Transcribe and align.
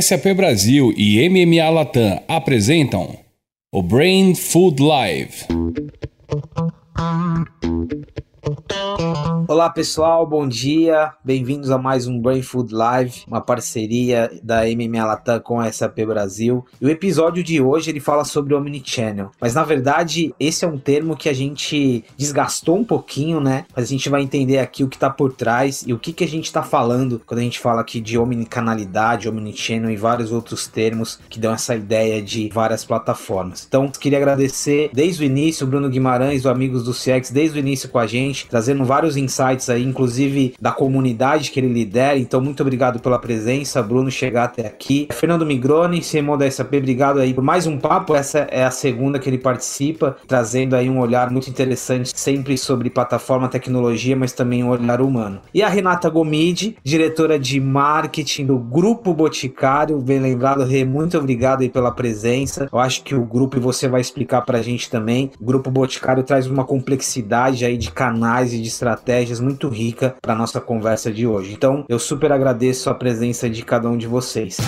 SAP 0.00 0.32
Brasil 0.34 0.94
e 0.96 1.28
MMA 1.28 1.68
Latam 1.68 2.22
apresentam 2.26 3.14
o 3.70 3.82
Brain 3.82 4.34
Food 4.34 4.80
Live. 4.80 5.44
Olá 9.46 9.70
pessoal, 9.70 10.26
bom 10.26 10.48
dia, 10.48 11.12
bem-vindos 11.24 11.70
a 11.70 11.78
mais 11.78 12.08
um 12.08 12.18
Brain 12.18 12.42
Food 12.42 12.74
Live, 12.74 13.22
uma 13.28 13.40
parceria 13.40 14.30
da 14.42 14.62
MMA 14.64 15.04
Latam 15.04 15.38
com 15.40 15.60
a 15.60 15.70
SAP 15.70 15.98
Brasil. 16.06 16.64
E 16.80 16.86
o 16.86 16.90
episódio 16.90 17.42
de 17.44 17.60
hoje 17.60 17.90
ele 17.90 18.00
fala 18.00 18.24
sobre 18.24 18.54
Omnichannel, 18.54 19.30
mas 19.40 19.54
na 19.54 19.62
verdade 19.62 20.34
esse 20.40 20.64
é 20.64 20.68
um 20.68 20.78
termo 20.78 21.16
que 21.16 21.28
a 21.28 21.32
gente 21.32 22.04
desgastou 22.16 22.78
um 22.78 22.84
pouquinho, 22.84 23.40
né? 23.40 23.64
Mas 23.76 23.84
a 23.84 23.88
gente 23.88 24.08
vai 24.08 24.22
entender 24.22 24.58
aqui 24.58 24.82
o 24.82 24.88
que 24.88 24.96
está 24.96 25.10
por 25.10 25.32
trás 25.32 25.84
e 25.86 25.92
o 25.92 25.98
que, 25.98 26.12
que 26.12 26.24
a 26.24 26.28
gente 26.28 26.46
está 26.46 26.62
falando 26.62 27.20
quando 27.24 27.40
a 27.40 27.44
gente 27.44 27.60
fala 27.60 27.80
aqui 27.80 28.00
de 28.00 28.18
omnicanalidade, 28.18 29.28
Omnichannel 29.28 29.90
e 29.90 29.96
vários 29.96 30.32
outros 30.32 30.66
termos 30.66 31.18
que 31.28 31.38
dão 31.38 31.52
essa 31.52 31.76
ideia 31.76 32.20
de 32.20 32.48
várias 32.48 32.84
plataformas. 32.84 33.64
Então, 33.68 33.88
queria 33.88 34.18
agradecer 34.18 34.90
desde 34.92 35.22
o 35.22 35.26
início 35.26 35.66
Bruno 35.66 35.88
Guimarães, 35.88 36.42
do 36.42 36.50
Amigos 36.50 36.84
do 36.84 36.92
CX, 36.92 37.30
desde 37.30 37.58
o 37.58 37.60
início 37.60 37.88
com 37.88 37.98
a 37.98 38.06
gente, 38.06 38.31
trazendo 38.48 38.84
vários 38.84 39.16
insights 39.16 39.32
insights 39.32 39.68
aí, 39.68 39.82
inclusive 39.82 40.54
da 40.60 40.70
comunidade 40.70 41.50
que 41.50 41.58
ele 41.58 41.72
lidera. 41.72 42.18
Então, 42.18 42.40
muito 42.40 42.60
obrigado 42.60 43.00
pela 43.00 43.18
presença, 43.18 43.82
Bruno, 43.82 44.10
chegar 44.10 44.44
até 44.44 44.66
aqui. 44.66 45.08
Fernando 45.10 45.46
Migroni, 45.46 46.00
CMO 46.00 46.36
da 46.36 46.50
SAP, 46.50 46.74
obrigado 46.74 47.18
aí 47.18 47.32
por 47.34 47.42
mais 47.42 47.66
um 47.66 47.78
papo. 47.78 48.14
Essa 48.14 48.40
é 48.50 48.64
a 48.64 48.70
segunda 48.70 49.18
que 49.18 49.28
ele 49.28 49.38
participa, 49.38 50.16
trazendo 50.26 50.76
aí 50.76 50.88
um 50.88 51.00
olhar 51.00 51.30
muito 51.30 51.48
interessante, 51.48 52.12
sempre 52.14 52.56
sobre 52.56 52.90
plataforma, 52.90 53.48
tecnologia, 53.48 54.16
mas 54.16 54.32
também 54.32 54.62
um 54.62 54.68
olhar 54.68 55.00
humano. 55.00 55.40
E 55.52 55.62
a 55.62 55.68
Renata 55.68 56.08
Gomide, 56.08 56.76
diretora 56.84 57.38
de 57.38 57.60
marketing 57.60 58.46
do 58.46 58.58
Grupo 58.58 59.14
Boticário, 59.14 59.98
bem 59.98 60.20
lembrado, 60.20 60.64
Rê, 60.64 60.84
muito 60.84 61.16
obrigado 61.18 61.62
aí 61.62 61.68
pela 61.68 61.90
presença. 61.90 62.68
Eu 62.72 62.78
acho 62.78 63.02
que 63.02 63.14
o 63.14 63.24
grupo, 63.24 63.56
e 63.56 63.60
você 63.60 63.88
vai 63.88 64.00
explicar 64.00 64.42
pra 64.42 64.62
gente 64.62 64.90
também, 64.90 65.30
o 65.40 65.44
Grupo 65.44 65.70
Boticário 65.70 66.22
traz 66.22 66.46
uma 66.46 66.64
complexidade 66.64 67.64
aí 67.64 67.76
de 67.76 67.90
canais 67.90 68.21
e 68.52 68.60
de 68.60 68.68
estratégias 68.68 68.92
estratégias 69.02 69.40
muito 69.40 69.68
rica 69.68 70.14
para 70.20 70.34
nossa 70.34 70.60
conversa 70.60 71.12
de 71.12 71.26
hoje. 71.26 71.52
Então, 71.52 71.84
eu 71.88 71.98
super 71.98 72.32
agradeço 72.32 72.88
a 72.88 72.94
presença 72.94 73.48
de 73.48 73.62
cada 73.62 73.88
um 73.88 73.96
de 73.96 74.06
vocês. 74.06 74.58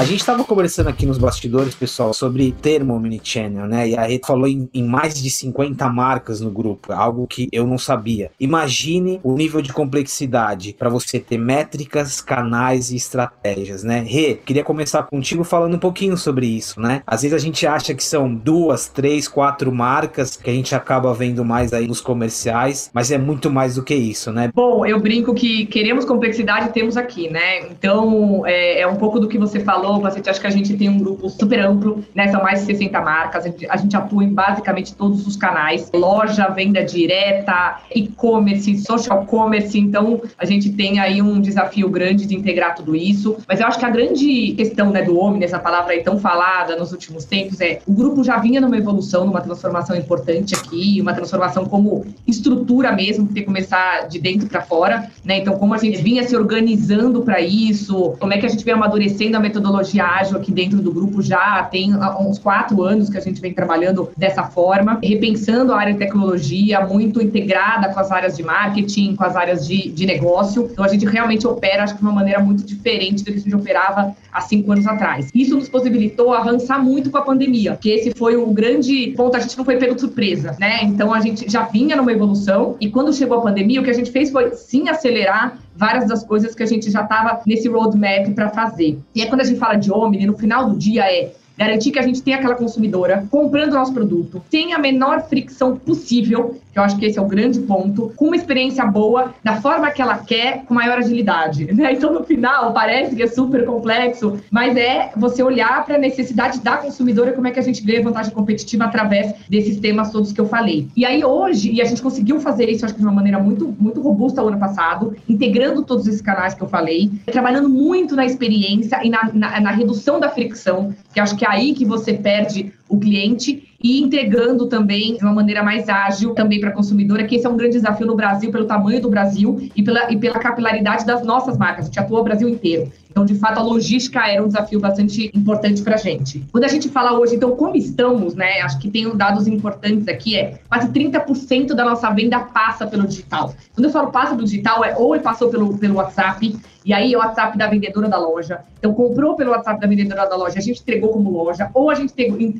A 0.00 0.04
gente 0.04 0.20
estava 0.20 0.42
conversando 0.44 0.88
aqui 0.88 1.04
nos 1.04 1.18
bastidores, 1.18 1.74
pessoal, 1.74 2.14
sobre 2.14 2.52
termo 2.52 2.94
omnichannel, 2.94 3.66
né? 3.66 3.86
E 3.86 3.94
a 3.94 4.06
Rede 4.06 4.26
falou 4.26 4.48
em, 4.48 4.66
em, 4.72 4.82
mais 4.82 5.20
de 5.20 5.28
50 5.28 5.86
marcas 5.90 6.40
no 6.40 6.50
grupo, 6.50 6.90
algo 6.90 7.26
que 7.26 7.50
eu 7.52 7.66
não 7.66 7.76
sabia. 7.76 8.30
Imagine 8.40 9.20
o 9.22 9.34
nível 9.34 9.60
de 9.60 9.74
complexidade 9.74 10.74
para 10.78 10.88
você 10.88 11.20
ter 11.20 11.36
métricas, 11.36 12.22
canais 12.22 12.90
e 12.90 12.96
estratégias, 12.96 13.84
né? 13.84 14.00
Rê, 14.00 14.36
queria 14.36 14.64
começar 14.64 15.02
contigo 15.02 15.44
falando 15.44 15.74
um 15.74 15.78
pouquinho 15.78 16.16
sobre 16.16 16.46
isso, 16.46 16.80
né? 16.80 17.02
Às 17.06 17.20
vezes 17.20 17.34
a 17.34 17.38
gente 17.38 17.66
acha 17.66 17.94
que 17.94 18.02
são 18.02 18.34
duas, 18.34 18.88
três, 18.88 19.28
quatro 19.28 19.70
marcas 19.70 20.34
que 20.34 20.48
a 20.48 20.54
gente 20.54 20.74
acaba 20.74 21.12
vendo 21.12 21.44
mais 21.44 21.74
aí 21.74 21.86
nos 21.86 22.00
comerciais, 22.00 22.90
mas 22.94 23.10
é 23.10 23.18
muito 23.18 23.50
mais 23.50 23.74
do 23.74 23.82
que 23.82 23.94
isso, 23.94 24.32
né? 24.32 24.50
Bom, 24.54 24.86
eu 24.86 24.98
brinco 24.98 25.34
que 25.34 25.66
queremos 25.66 26.06
complexidade 26.06 26.72
temos 26.72 26.96
aqui, 26.96 27.28
né? 27.28 27.68
Então, 27.68 28.46
é, 28.46 28.80
é 28.80 28.86
um 28.86 28.96
pouco 28.96 29.20
do 29.20 29.28
que 29.28 29.36
você 29.36 29.60
falou 29.60 29.89
falou, 29.90 30.00
Pacete, 30.00 30.30
acho 30.30 30.40
que 30.40 30.46
a 30.46 30.50
gente 30.50 30.76
tem 30.76 30.88
um 30.88 30.98
grupo 30.98 31.28
super 31.28 31.60
amplo, 31.60 32.04
né? 32.14 32.28
São 32.28 32.42
mais 32.42 32.60
de 32.60 32.66
60 32.66 33.00
marcas, 33.00 33.44
a 33.44 33.48
gente, 33.48 33.66
a 33.68 33.76
gente 33.76 33.96
atua 33.96 34.22
em 34.22 34.32
basicamente 34.32 34.94
todos 34.94 35.26
os 35.26 35.36
canais, 35.36 35.90
loja, 35.92 36.48
venda 36.48 36.84
direta, 36.84 37.80
e-commerce, 37.94 38.78
social 38.78 39.24
commerce, 39.26 39.78
então 39.78 40.22
a 40.38 40.44
gente 40.44 40.70
tem 40.70 41.00
aí 41.00 41.20
um 41.20 41.40
desafio 41.40 41.88
grande 41.88 42.26
de 42.26 42.36
integrar 42.36 42.74
tudo 42.74 42.94
isso, 42.94 43.36
mas 43.48 43.60
eu 43.60 43.66
acho 43.66 43.78
que 43.78 43.84
a 43.84 43.90
grande 43.90 44.52
questão 44.56 44.90
né, 44.90 45.02
do 45.02 45.18
homem, 45.18 45.42
essa 45.42 45.58
palavra 45.58 45.92
aí 45.92 46.02
tão 46.02 46.18
falada 46.18 46.76
nos 46.76 46.92
últimos 46.92 47.24
tempos, 47.24 47.60
é 47.60 47.80
o 47.86 47.92
grupo 47.92 48.22
já 48.22 48.38
vinha 48.38 48.60
numa 48.60 48.76
evolução, 48.76 49.26
numa 49.26 49.40
transformação 49.40 49.96
importante 49.96 50.54
aqui, 50.54 51.00
uma 51.00 51.14
transformação 51.14 51.64
como 51.64 52.06
estrutura 52.26 52.92
mesmo, 52.92 53.26
que 53.26 53.34
tem 53.34 53.42
que 53.42 53.46
começar 53.46 54.06
de 54.08 54.18
dentro 54.18 54.48
para 54.48 54.62
fora, 54.62 55.10
né? 55.24 55.38
Então, 55.38 55.56
como 55.58 55.74
a 55.74 55.78
gente 55.78 56.00
vinha 56.02 56.26
se 56.26 56.36
organizando 56.36 57.22
para 57.22 57.40
isso, 57.40 58.14
como 58.18 58.32
é 58.32 58.38
que 58.38 58.46
a 58.46 58.48
gente 58.48 58.64
vem 58.64 58.74
amadurecendo 58.74 59.36
a 59.36 59.40
metodologia 59.40 59.69
metodologia 59.70 60.04
ágil 60.04 60.36
aqui 60.36 60.50
dentro 60.50 60.78
do 60.78 60.92
grupo 60.92 61.22
já 61.22 61.62
tem 61.62 61.94
uns 62.20 62.38
quatro 62.38 62.82
anos 62.82 63.08
que 63.08 63.16
a 63.16 63.20
gente 63.20 63.40
vem 63.40 63.54
trabalhando 63.54 64.10
dessa 64.16 64.42
forma, 64.42 64.98
repensando 65.02 65.72
a 65.72 65.78
área 65.78 65.92
de 65.92 65.98
tecnologia, 65.98 66.84
muito 66.86 67.22
integrada 67.22 67.88
com 67.88 68.00
as 68.00 68.10
áreas 68.10 68.36
de 68.36 68.42
marketing, 68.42 69.14
com 69.14 69.24
as 69.24 69.36
áreas 69.36 69.66
de, 69.66 69.88
de 69.90 70.06
negócio. 70.06 70.68
Então, 70.70 70.84
a 70.84 70.88
gente 70.88 71.06
realmente 71.06 71.46
opera, 71.46 71.84
acho 71.84 71.94
que 71.94 72.00
de 72.00 72.06
uma 72.06 72.12
maneira 72.12 72.40
muito 72.40 72.64
diferente 72.64 73.22
do 73.22 73.32
que 73.32 73.38
a 73.38 73.40
gente 73.40 73.54
operava 73.54 74.14
há 74.32 74.40
cinco 74.40 74.72
anos 74.72 74.86
atrás. 74.86 75.28
Isso 75.34 75.56
nos 75.56 75.68
possibilitou 75.68 76.32
avançar 76.32 76.82
muito 76.82 77.10
com 77.10 77.18
a 77.18 77.22
pandemia, 77.22 77.78
que 77.80 77.90
esse 77.90 78.12
foi 78.14 78.36
o 78.36 78.46
grande 78.46 79.14
ponto, 79.16 79.36
a 79.36 79.40
gente 79.40 79.56
não 79.56 79.64
foi 79.64 79.76
pego 79.76 79.94
de 79.94 80.00
surpresa, 80.00 80.56
né? 80.58 80.84
Então, 80.84 81.14
a 81.14 81.20
gente 81.20 81.50
já 81.50 81.62
vinha 81.62 81.96
numa 81.96 82.12
evolução 82.12 82.76
e 82.80 82.90
quando 82.90 83.12
chegou 83.12 83.38
a 83.38 83.40
pandemia, 83.40 83.80
o 83.80 83.84
que 83.84 83.90
a 83.90 83.94
gente 83.94 84.10
fez 84.10 84.30
foi 84.30 84.52
sim 84.52 84.88
acelerar 84.88 85.58
várias 85.80 86.06
das 86.06 86.22
coisas 86.22 86.54
que 86.54 86.62
a 86.62 86.66
gente 86.66 86.90
já 86.90 87.02
estava 87.02 87.40
nesse 87.46 87.66
roadmap 87.66 88.34
para 88.34 88.50
fazer. 88.50 88.98
E 89.14 89.22
é 89.22 89.26
quando 89.26 89.40
a 89.40 89.44
gente 89.44 89.58
fala 89.58 89.76
de 89.76 89.90
Omni, 89.90 90.26
no 90.26 90.36
final 90.36 90.68
do 90.68 90.76
dia 90.76 91.10
é 91.10 91.32
garantir 91.60 91.90
que 91.90 91.98
a 91.98 92.02
gente 92.02 92.22
tem 92.22 92.32
aquela 92.32 92.54
consumidora 92.54 93.26
comprando 93.30 93.74
nosso 93.74 93.92
produto, 93.92 94.42
tem 94.50 94.72
a 94.72 94.78
menor 94.78 95.28
fricção 95.28 95.76
possível 95.76 96.58
que 96.72 96.78
eu 96.78 96.82
acho 96.82 96.96
que 96.96 97.06
esse 97.06 97.18
é 97.18 97.22
o 97.22 97.26
grande 97.26 97.60
ponto, 97.60 98.12
com 98.16 98.26
uma 98.26 98.36
experiência 98.36 98.84
boa, 98.86 99.34
da 99.42 99.60
forma 99.60 99.90
que 99.90 100.00
ela 100.00 100.18
quer, 100.18 100.64
com 100.64 100.74
maior 100.74 100.98
agilidade. 100.98 101.72
Né? 101.72 101.90
Então, 102.00 102.14
no 102.14 102.24
final, 102.24 102.72
parece 102.72 103.14
que 103.14 103.22
é 103.22 103.26
super 103.26 103.66
complexo, 103.66 104.38
mas 104.50 104.74
é 104.74 105.10
você 105.16 105.42
olhar 105.42 105.84
para 105.84 105.96
a 105.96 105.98
necessidade 105.98 106.60
da 106.60 106.78
consumidora, 106.78 107.32
como 107.32 107.46
é 107.46 107.50
que 107.50 107.58
a 107.58 107.62
gente 107.62 107.84
vê 107.84 108.00
vantagem 108.00 108.32
competitiva 108.32 108.84
através 108.84 109.34
desses 109.50 109.78
temas 109.78 110.10
todos 110.10 110.32
que 110.32 110.40
eu 110.40 110.46
falei. 110.46 110.88
E 110.96 111.04
aí, 111.04 111.22
hoje, 111.22 111.72
e 111.72 111.82
a 111.82 111.84
gente 111.84 112.00
conseguiu 112.00 112.40
fazer 112.40 112.70
isso, 112.70 112.86
acho 112.86 112.94
que 112.94 113.00
de 113.00 113.06
uma 113.06 113.14
maneira 113.14 113.38
muito, 113.38 113.74
muito 113.78 114.00
robusta 114.00 114.42
o 114.42 114.48
ano 114.48 114.58
passado, 114.58 115.14
integrando 115.28 115.82
todos 115.82 116.06
esses 116.06 116.22
canais 116.22 116.54
que 116.54 116.62
eu 116.62 116.68
falei, 116.68 117.10
trabalhando 117.26 117.68
muito 117.68 118.16
na 118.16 118.24
experiência 118.24 119.00
e 119.04 119.10
na, 119.10 119.30
na, 119.34 119.60
na 119.60 119.70
redução 119.72 120.18
da 120.18 120.30
fricção, 120.30 120.94
que 121.12 121.20
acho 121.20 121.36
que 121.36 121.44
é 121.44 121.49
aí 121.50 121.74
que 121.74 121.84
você 121.84 122.14
perde 122.14 122.72
o 122.88 122.98
cliente 122.98 123.68
e 123.82 124.00
entregando 124.02 124.66
também 124.66 125.16
de 125.16 125.24
uma 125.24 125.32
maneira 125.32 125.62
mais 125.62 125.88
ágil 125.88 126.34
também 126.34 126.60
para 126.60 126.68
a 126.68 126.72
consumidora, 126.72 127.24
que 127.24 127.36
esse 127.36 127.46
é 127.46 127.48
um 127.48 127.56
grande 127.56 127.76
desafio 127.76 128.06
no 128.06 128.14
Brasil, 128.14 128.50
pelo 128.50 128.66
tamanho 128.66 129.00
do 129.00 129.08
Brasil 129.08 129.70
e 129.74 129.82
pela, 129.82 130.12
e 130.12 130.16
pela 130.16 130.38
capilaridade 130.38 131.06
das 131.06 131.24
nossas 131.24 131.56
marcas. 131.56 131.86
Gente 131.86 131.98
atua 131.98 132.20
o 132.20 132.24
Brasil 132.24 132.48
inteiro. 132.48 132.92
Então, 133.10 133.24
de 133.24 133.34
fato, 133.34 133.58
a 133.58 133.62
logística 133.62 134.26
era 134.26 134.42
um 134.42 134.46
desafio 134.46 134.78
bastante 134.78 135.30
importante 135.34 135.82
para 135.82 135.96
a 135.96 135.98
gente. 135.98 136.44
Quando 136.52 136.64
a 136.64 136.68
gente 136.68 136.88
fala 136.88 137.18
hoje, 137.18 137.34
então, 137.34 137.56
como 137.56 137.76
estamos, 137.76 138.34
né? 138.34 138.60
Acho 138.60 138.78
que 138.78 138.88
tem 138.88 139.14
dados 139.16 139.46
importantes 139.48 140.06
aqui, 140.06 140.36
é 140.36 140.60
quase 140.68 140.88
30% 140.88 141.74
da 141.74 141.84
nossa 141.84 142.08
venda 142.10 142.38
passa 142.38 142.86
pelo 142.86 143.06
digital. 143.06 143.54
Quando 143.74 143.84
eu 143.84 143.90
falo 143.90 144.10
passa 144.12 144.34
pelo 144.34 144.46
digital, 144.46 144.84
é 144.84 144.96
ou 144.96 145.14
ele 145.14 145.24
passou 145.24 145.50
pelo, 145.50 145.76
pelo 145.76 145.96
WhatsApp, 145.96 146.56
e 146.84 146.94
aí 146.94 147.12
é 147.12 147.16
o 147.16 147.20
WhatsApp 147.20 147.58
da 147.58 147.66
vendedora 147.66 148.08
da 148.08 148.18
loja. 148.18 148.60
Então, 148.78 148.94
comprou 148.94 149.34
pelo 149.34 149.50
WhatsApp 149.50 149.80
da 149.80 149.86
vendedora 149.86 150.26
da 150.26 150.36
loja, 150.36 150.58
a 150.58 150.62
gente 150.62 150.80
entregou 150.80 151.10
como 151.10 151.30
loja, 151.30 151.68
ou 151.74 151.90
a 151.90 151.94
gente 151.94 152.14